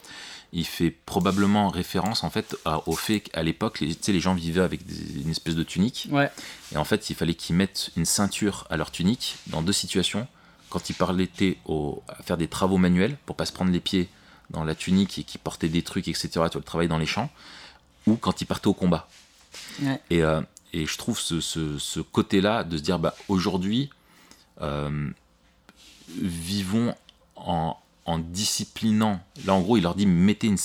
il 0.52 0.66
fait 0.66 0.90
probablement 0.90 1.68
référence 1.68 2.24
en 2.24 2.30
fait 2.30 2.56
au 2.86 2.96
fait 2.96 3.20
qu'à 3.20 3.42
l'époque, 3.42 3.80
les, 3.80 3.96
les 4.08 4.20
gens 4.20 4.34
vivaient 4.34 4.62
avec 4.62 4.80
une 5.14 5.30
espèce 5.30 5.54
de 5.54 5.62
tunique. 5.62 6.08
Et 6.72 6.76
en 6.76 6.84
fait, 6.84 7.10
il 7.10 7.16
fallait 7.16 7.34
qu'ils 7.34 7.56
mettent 7.56 7.90
une 7.96 8.04
ceinture 8.04 8.66
à 8.70 8.76
leur 8.76 8.90
tunique 8.90 9.36
dans 9.48 9.62
deux 9.62 9.72
situations. 9.72 10.26
Quand 10.70 10.90
ils 10.90 10.94
parlaient 10.94 11.28
au, 11.64 12.02
à 12.08 12.22
faire 12.22 12.36
des 12.36 12.48
travaux 12.48 12.78
manuels 12.78 13.16
pour 13.26 13.36
pas 13.36 13.46
se 13.46 13.52
prendre 13.52 13.70
les 13.70 13.80
pieds 13.80 14.08
dans 14.50 14.64
la 14.64 14.74
tunique 14.74 15.18
et 15.18 15.24
qu'ils 15.24 15.40
portaient 15.40 15.68
des 15.68 15.82
trucs, 15.82 16.08
etc. 16.08 16.28
Tu 16.28 16.38
vois, 16.38 16.50
le 16.54 16.60
travail 16.62 16.88
dans 16.88 16.98
les 16.98 17.06
champs. 17.06 17.30
Ou 18.06 18.16
quand 18.16 18.40
ils 18.40 18.46
partaient 18.46 18.68
au 18.68 18.74
combat. 18.74 19.08
Et, 20.10 20.22
euh, 20.22 20.40
et, 20.72 20.86
je 20.86 20.98
trouve 20.98 21.18
ce, 21.18 21.40
ce, 21.40 22.00
côté-là 22.00 22.62
de 22.62 22.76
se 22.76 22.82
dire, 22.82 22.98
bah, 22.98 23.14
aujourd'hui, 23.28 23.90
euh, 24.60 25.10
vivons 26.08 26.94
en, 27.34 27.76
en 28.06 28.18
disciplinant. 28.18 29.20
Là, 29.44 29.54
en 29.54 29.60
gros, 29.60 29.76
il 29.76 29.82
leur 29.82 29.94
dit 29.94 30.06
mettez 30.06 30.46
une, 30.46 30.56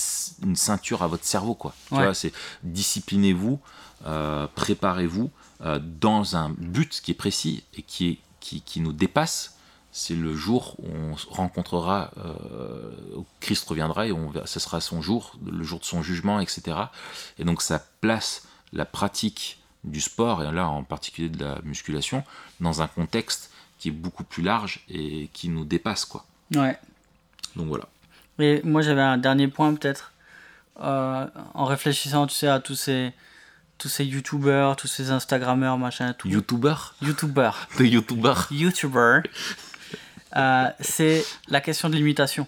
ceinture 0.54 1.02
à 1.02 1.08
votre 1.08 1.24
cerveau, 1.24 1.54
quoi. 1.54 1.74
Tu 1.88 1.94
vois, 1.94 2.14
c'est 2.14 2.32
disciplinez-vous, 2.62 3.60
euh, 4.06 4.46
préparez-vous 4.54 5.30
euh, 5.62 5.78
dans 5.82 6.36
un 6.36 6.50
but 6.50 7.00
qui 7.02 7.10
est 7.10 7.14
précis 7.14 7.64
et 7.74 7.82
qui, 7.82 8.08
est, 8.10 8.60
qui, 8.60 8.80
nous 8.80 8.92
dépasse. 8.92 9.58
C'est 9.90 10.14
le 10.14 10.34
jour 10.34 10.76
où 10.78 10.88
on 10.88 11.14
rencontrera, 11.30 12.12
euh, 12.16 13.16
où 13.16 13.26
Christ 13.40 13.68
reviendra 13.68 14.06
et 14.06 14.12
on, 14.12 14.32
ce 14.46 14.58
sera 14.58 14.80
son 14.80 15.02
jour, 15.02 15.36
le 15.44 15.62
jour 15.64 15.80
de 15.80 15.84
son 15.84 16.02
jugement, 16.02 16.40
etc. 16.40 16.76
Et 17.38 17.44
donc, 17.44 17.60
ça 17.60 17.84
place 18.00 18.46
la 18.72 18.86
pratique 18.86 19.58
du 19.84 20.00
sport, 20.00 20.42
et 20.42 20.50
là 20.52 20.68
en 20.68 20.84
particulier 20.84 21.28
de 21.28 21.44
la 21.44 21.60
musculation, 21.64 22.22
dans 22.60 22.82
un 22.82 22.86
contexte 22.86 23.50
qui 23.78 23.88
est 23.88 23.92
beaucoup 23.92 24.22
plus 24.22 24.44
large 24.44 24.84
et 24.88 25.28
qui 25.32 25.48
nous 25.48 25.64
dépasse, 25.64 26.04
quoi. 26.04 26.24
Ouais. 26.54 26.78
Donc 27.56 27.68
voilà. 27.68 27.84
Et 28.38 28.60
moi 28.64 28.82
j'avais 28.82 29.02
un 29.02 29.18
dernier 29.18 29.48
point 29.48 29.74
peut-être. 29.74 30.12
Euh, 30.80 31.26
en 31.54 31.64
réfléchissant, 31.64 32.26
tu 32.26 32.34
sais, 32.34 32.48
à 32.48 32.58
tous 32.60 32.74
ces 32.74 33.12
tous 33.78 33.88
ces 33.88 34.04
youtubeurs, 34.04 34.76
tous 34.76 34.86
ces 34.86 35.10
instagrammeurs, 35.10 35.76
machin, 35.76 36.12
tout. 36.12 36.28
Youtubeurs 36.28 36.94
Youtubeurs. 37.02 37.66
Des 37.78 37.88
youtubeurs. 37.88 38.48
Youtubeurs. 38.50 39.22
Euh, 40.36 40.68
c'est 40.80 41.24
la 41.48 41.60
question 41.60 41.90
de 41.90 41.96
l'imitation. 41.96 42.46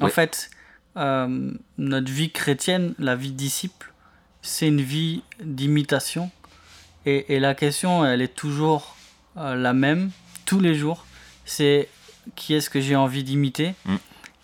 En 0.00 0.08
fait, 0.08 0.50
euh, 0.96 1.52
notre 1.78 2.10
vie 2.10 2.30
chrétienne, 2.30 2.94
la 2.98 3.16
vie 3.16 3.32
disciple, 3.32 3.92
c'est 4.42 4.68
une 4.68 4.80
vie 4.80 5.22
d'imitation. 5.42 6.30
Et, 7.06 7.34
et, 7.34 7.40
la 7.40 7.54
question, 7.54 8.04
elle 8.04 8.20
est 8.20 8.34
toujours 8.34 8.96
la 9.36 9.72
même, 9.72 10.10
tous 10.44 10.60
les 10.60 10.74
jours. 10.74 11.06
C'est 11.46 11.88
qui 12.36 12.54
est-ce 12.54 12.70
que 12.70 12.80
j'ai 12.80 12.96
envie 12.96 13.24
d'imiter 13.24 13.74
mm. 13.84 13.96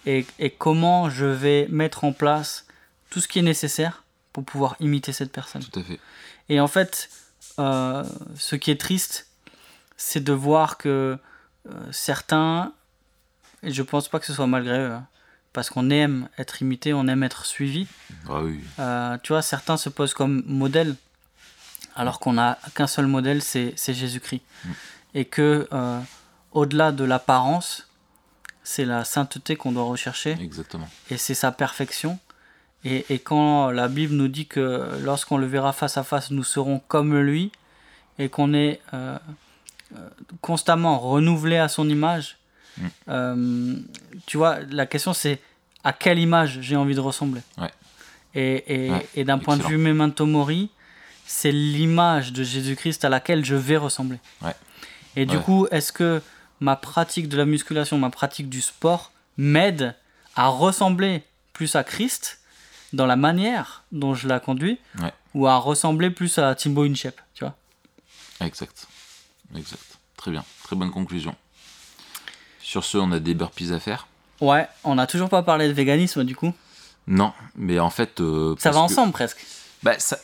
et, 0.07 0.27
et, 0.39 0.51
comment 0.51 1.11
je 1.11 1.27
vais 1.27 1.67
mettre 1.71 2.05
en 2.05 2.13
place 2.13 2.67
tout 3.11 3.21
ce 3.21 3.29
qui 3.29 3.39
est 3.39 3.43
nécessaire 3.43 4.05
pour 4.33 4.45
pouvoir 4.45 4.77
imiter 4.81 5.13
cette 5.13 5.33
personne. 5.33 5.65
Tout 5.65 5.81
à 5.81 5.83
fait. 5.83 5.99
Et 6.49 6.61
en 6.61 6.69
fait, 6.69 7.09
euh, 7.59 8.05
ce 8.35 8.57
qui 8.57 8.71
est 8.71 8.81
triste, 8.81 9.29
c'est 9.97 10.23
de 10.23 10.33
voir 10.33 10.77
que 10.77 11.19
euh, 11.69 11.73
certains, 11.91 12.73
et 13.63 13.73
je 13.73 13.83
pense 13.83 14.09
pas 14.09 14.21
que 14.21 14.27
ce 14.27 14.35
soit 14.35 14.47
malgré 14.47 14.79
eux, 14.79 14.93
hein, 14.93 15.07
parce 15.53 15.71
qu'on 15.71 15.89
aime 15.89 16.29
être 16.37 16.61
imité, 16.61 16.93
on 16.93 17.09
aime 17.09 17.23
être 17.23 17.47
suivi. 17.47 17.87
Ah 18.29 18.43
oui. 18.43 18.61
Euh, 18.79 19.17
tu 19.23 19.33
vois, 19.33 19.41
certains 19.41 19.79
se 19.79 19.89
posent 19.89 20.13
comme 20.13 20.43
modèle, 20.47 20.97
alors 21.95 22.21
qu'on 22.21 22.35
n'a 22.35 22.59
qu'un 22.75 22.87
seul 22.87 23.07
modèle, 23.07 23.41
c'est 23.41 23.75
Jésus-Christ. 23.75 24.43
Mm. 24.65 24.71
Et 25.15 25.25
que 25.25 25.67
au-delà 26.57 26.93
de 26.93 27.05
l'apparence, 27.05 27.89
c'est 28.63 28.85
la 28.85 29.05
sainteté 29.05 29.57
qu'on 29.57 29.73
doit 29.73 29.85
rechercher. 29.85 30.37
Exactement. 30.41 30.89
Et 31.11 31.17
c'est 31.17 31.35
sa 31.35 31.53
perfection. 31.53 32.19
Et, 32.85 33.05
et, 33.09 33.19
quand 33.19 33.71
la 33.71 33.89
Bible 33.89 34.15
nous 34.15 34.29
dit 34.29 34.47
que 34.47 34.99
lorsqu'on 35.03 35.39
le 35.39 35.47
verra 35.47 35.73
face 35.73 35.97
à 35.97 36.05
face, 36.05 36.31
nous 36.31 36.45
serons 36.45 36.81
comme 36.89 37.19
lui, 37.19 37.53
et 38.19 38.29
qu'on 38.29 38.55
est 38.55 38.81
euh, 38.95 39.19
euh, 39.97 40.09
constamment 40.41 40.99
renouvelé 40.99 41.57
à 41.57 41.69
son 41.69 41.89
image, 41.89 42.39
Mm. 42.79 42.87
Euh, 43.09 43.77
tu 44.27 44.37
vois, 44.37 44.59
la 44.71 44.87
question 44.87 45.13
c'est 45.13 45.41
à 45.85 45.93
quelle 45.93 46.19
image 46.19 46.59
j'ai 46.61 46.77
envie 46.77 46.95
de 46.95 47.01
ressembler? 47.01 47.41
Ouais. 47.59 47.71
Et, 48.35 48.87
et, 48.87 48.91
Ouais, 48.91 49.07
et 49.15 49.25
d'un 49.25 49.39
point 49.39 49.57
de 49.57 49.63
vue 49.63 49.79
memento 49.79 50.27
mori, 50.27 50.71
c'est 51.27 51.53
l'image 51.53 52.33
de 52.33 52.43
Jésus-Christ 52.43 53.05
à 53.05 53.09
laquelle 53.09 53.45
je 53.45 53.55
vais 53.55 53.77
ressembler. 53.77 54.19
Ouais. 54.43 54.55
Et 55.17 55.25
du 55.27 55.39
coup, 55.39 55.67
est-ce 55.71 55.93
que 55.93 56.21
ma 56.61 56.77
pratique 56.77 57.29
de 57.29 57.37
la 57.37 57.45
musculation, 57.45 57.99
ma 57.99 58.11
pratique 58.11 58.49
du 58.49 58.61
sport 58.61 59.13
m'aide 59.37 59.95
à 60.35 60.49
ressembler 60.49 61.23
plus 61.53 61.77
à 61.77 61.85
Christ 61.85 62.41
dans 62.93 63.07
la 63.07 63.17
manière 63.17 63.85
dont 63.93 64.15
je 64.15 64.29
la 64.29 64.41
conduis 64.41 64.79
Ouais. 65.01 65.13
ou 65.35 65.47
à 65.47 65.57
ressembler 65.57 66.11
plus 66.11 66.39
à 66.39 66.55
Timbo 66.55 66.85
InShape, 66.85 67.21
tu 67.35 67.45
vois 67.45 67.55
Exact. 68.41 68.87
Exact. 69.57 69.83
Très 70.17 70.31
bien. 70.31 70.45
Très 70.65 70.77
bonne 70.77 70.91
conclusion. 70.91 71.35
Sur 72.61 72.85
ce, 72.85 72.99
on 72.99 73.13
a 73.13 73.19
des 73.21 73.35
burpees 73.35 73.73
à 73.73 73.81
faire. 73.81 74.07
Ouais, 74.41 74.69
on 74.85 74.97
n'a 74.97 75.07
toujours 75.07 75.29
pas 75.29 75.43
parlé 75.43 75.69
de 75.69 75.73
véganisme 75.73 76.25
du 76.25 76.35
coup. 76.37 76.53
Non, 77.07 77.33
mais 77.55 77.79
en 77.79 77.91
fait. 77.91 78.21
euh, 78.21 78.55
Ça 78.59 78.71
va 78.71 78.77
que- 78.81 78.85
ensemble 78.85 79.13
presque. 79.13 79.45
Bah, 79.83 79.99
ça... 79.99 80.19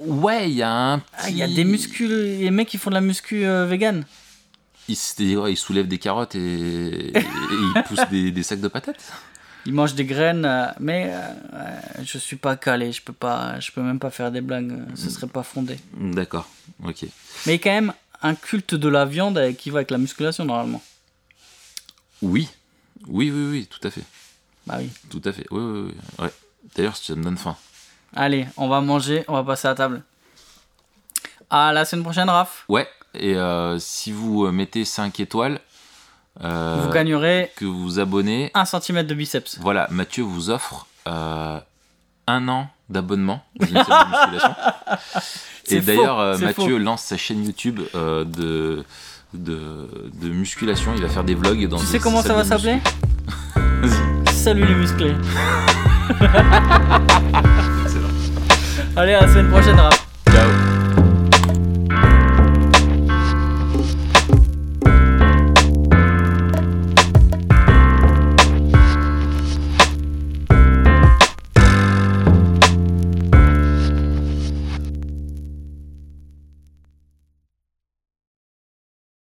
Ouais, 0.00 0.50
il 0.50 0.56
y 0.56 0.62
a 0.62 0.70
un. 0.70 0.98
Ah, 1.16 1.30
Il 1.30 1.36
y 1.36 1.42
a 1.42 1.46
petit- 1.46 1.54
des 1.54 1.64
muscles, 1.64 2.04
les 2.06 2.50
mecs 2.50 2.68
qui 2.68 2.76
font 2.76 2.90
de 2.90 2.94
la 2.94 3.00
muscu 3.00 3.46
euh, 3.46 3.64
vegan. 3.66 4.04
C'est- 4.94 5.36
ouais, 5.36 5.52
ils 5.52 5.56
soulèvent 5.56 5.88
des 5.88 5.98
carottes 5.98 6.34
et, 6.34 6.38
et 6.38 7.12
ils 7.14 7.82
poussent 7.86 8.08
des, 8.10 8.30
des 8.30 8.42
sacs 8.42 8.60
de 8.60 8.68
patates. 8.68 9.02
Ils 9.66 9.72
mangent 9.74 9.94
des 9.96 10.04
graines, 10.04 10.44
euh, 10.44 10.66
mais 10.78 11.10
euh, 11.12 11.18
euh, 11.54 11.80
je 12.04 12.18
suis 12.18 12.36
pas 12.36 12.54
calé, 12.56 12.92
je 12.92 13.02
peux 13.02 13.12
pas, 13.12 13.58
je 13.58 13.72
peux 13.72 13.82
même 13.82 13.98
pas 13.98 14.10
faire 14.10 14.30
des 14.30 14.40
blagues, 14.40 14.70
euh, 14.70 14.84
ce 14.94 15.10
serait 15.10 15.26
pas 15.26 15.42
fondé. 15.42 15.76
D'accord, 15.94 16.48
ok. 16.84 17.04
Mais 17.46 17.56
il 17.56 17.60
quand 17.60 17.70
même 17.72 17.92
un 18.22 18.36
culte 18.36 18.76
de 18.76 18.88
la 18.88 19.04
viande 19.04 19.40
qui 19.58 19.70
va 19.70 19.78
avec 19.78 19.90
la 19.90 19.98
musculation 19.98 20.44
normalement. 20.44 20.82
Oui, 22.22 22.48
oui, 23.08 23.30
oui, 23.32 23.50
oui, 23.50 23.66
tout 23.66 23.84
à 23.86 23.90
fait. 23.90 24.04
Bah 24.66 24.76
oui. 24.78 24.88
Tout 25.10 25.22
à 25.24 25.32
fait. 25.32 25.46
Oui, 25.50 25.60
oui, 25.62 25.80
oui. 25.90 26.24
Ouais. 26.24 26.32
D'ailleurs, 26.76 26.96
ça 26.96 27.14
me 27.16 27.22
donne 27.24 27.36
faim. 27.36 27.56
Allez, 28.14 28.46
on 28.56 28.68
va 28.68 28.80
manger, 28.80 29.24
on 29.28 29.32
va 29.34 29.42
passer 29.44 29.66
à 29.68 29.74
table. 29.74 30.02
À 31.50 31.72
la 31.72 31.84
semaine 31.84 32.02
prochaine, 32.04 32.28
Raph. 32.30 32.64
Ouais, 32.68 32.88
et 33.18 33.34
euh, 33.36 33.78
si 33.78 34.12
vous 34.12 34.44
euh, 34.46 34.52
mettez 34.52 34.84
5 34.84 35.18
étoiles, 35.20 35.60
euh, 36.44 36.76
Vous 36.82 36.90
gagnerez 36.92 37.50
que 37.56 37.64
vous 37.64 37.80
vous 37.82 37.98
abonnez, 37.98 38.50
1 38.54 38.64
cm 38.66 39.02
de 39.04 39.14
biceps. 39.14 39.58
voilà, 39.60 39.86
Mathieu 39.90 40.22
vous 40.22 40.50
offre 40.50 40.86
euh, 41.08 41.58
un 42.26 42.48
an 42.48 42.68
d'abonnement 42.88 43.42
dans 43.58 43.66
une 43.66 43.74
salle 43.84 43.86
de 43.86 44.10
musculation. 44.10 44.54
C'est 45.64 45.76
Et 45.76 45.80
d'ailleurs, 45.80 46.38
Mathieu 46.38 46.74
faux. 46.76 46.78
lance 46.78 47.02
sa 47.02 47.16
chaîne 47.16 47.44
YouTube 47.44 47.80
de, 47.94 48.84
de, 49.34 49.88
de 50.20 50.28
musculation. 50.28 50.92
Il 50.94 51.02
va 51.02 51.08
faire 51.08 51.24
des 51.24 51.34
vlogs 51.34 51.66
dans 51.68 51.78
Tu 51.78 51.86
sais 51.86 51.98
comment 51.98 52.22
ça 52.22 52.34
va 52.34 52.44
s'appeler. 52.44 52.78
Salut 54.32 54.64
les 54.66 54.74
musclés. 54.74 55.14
Allez, 58.96 59.14
à 59.14 59.22
la 59.22 59.28
semaine 59.28 59.50
prochaine, 59.50 59.78
Raph. 59.80 60.05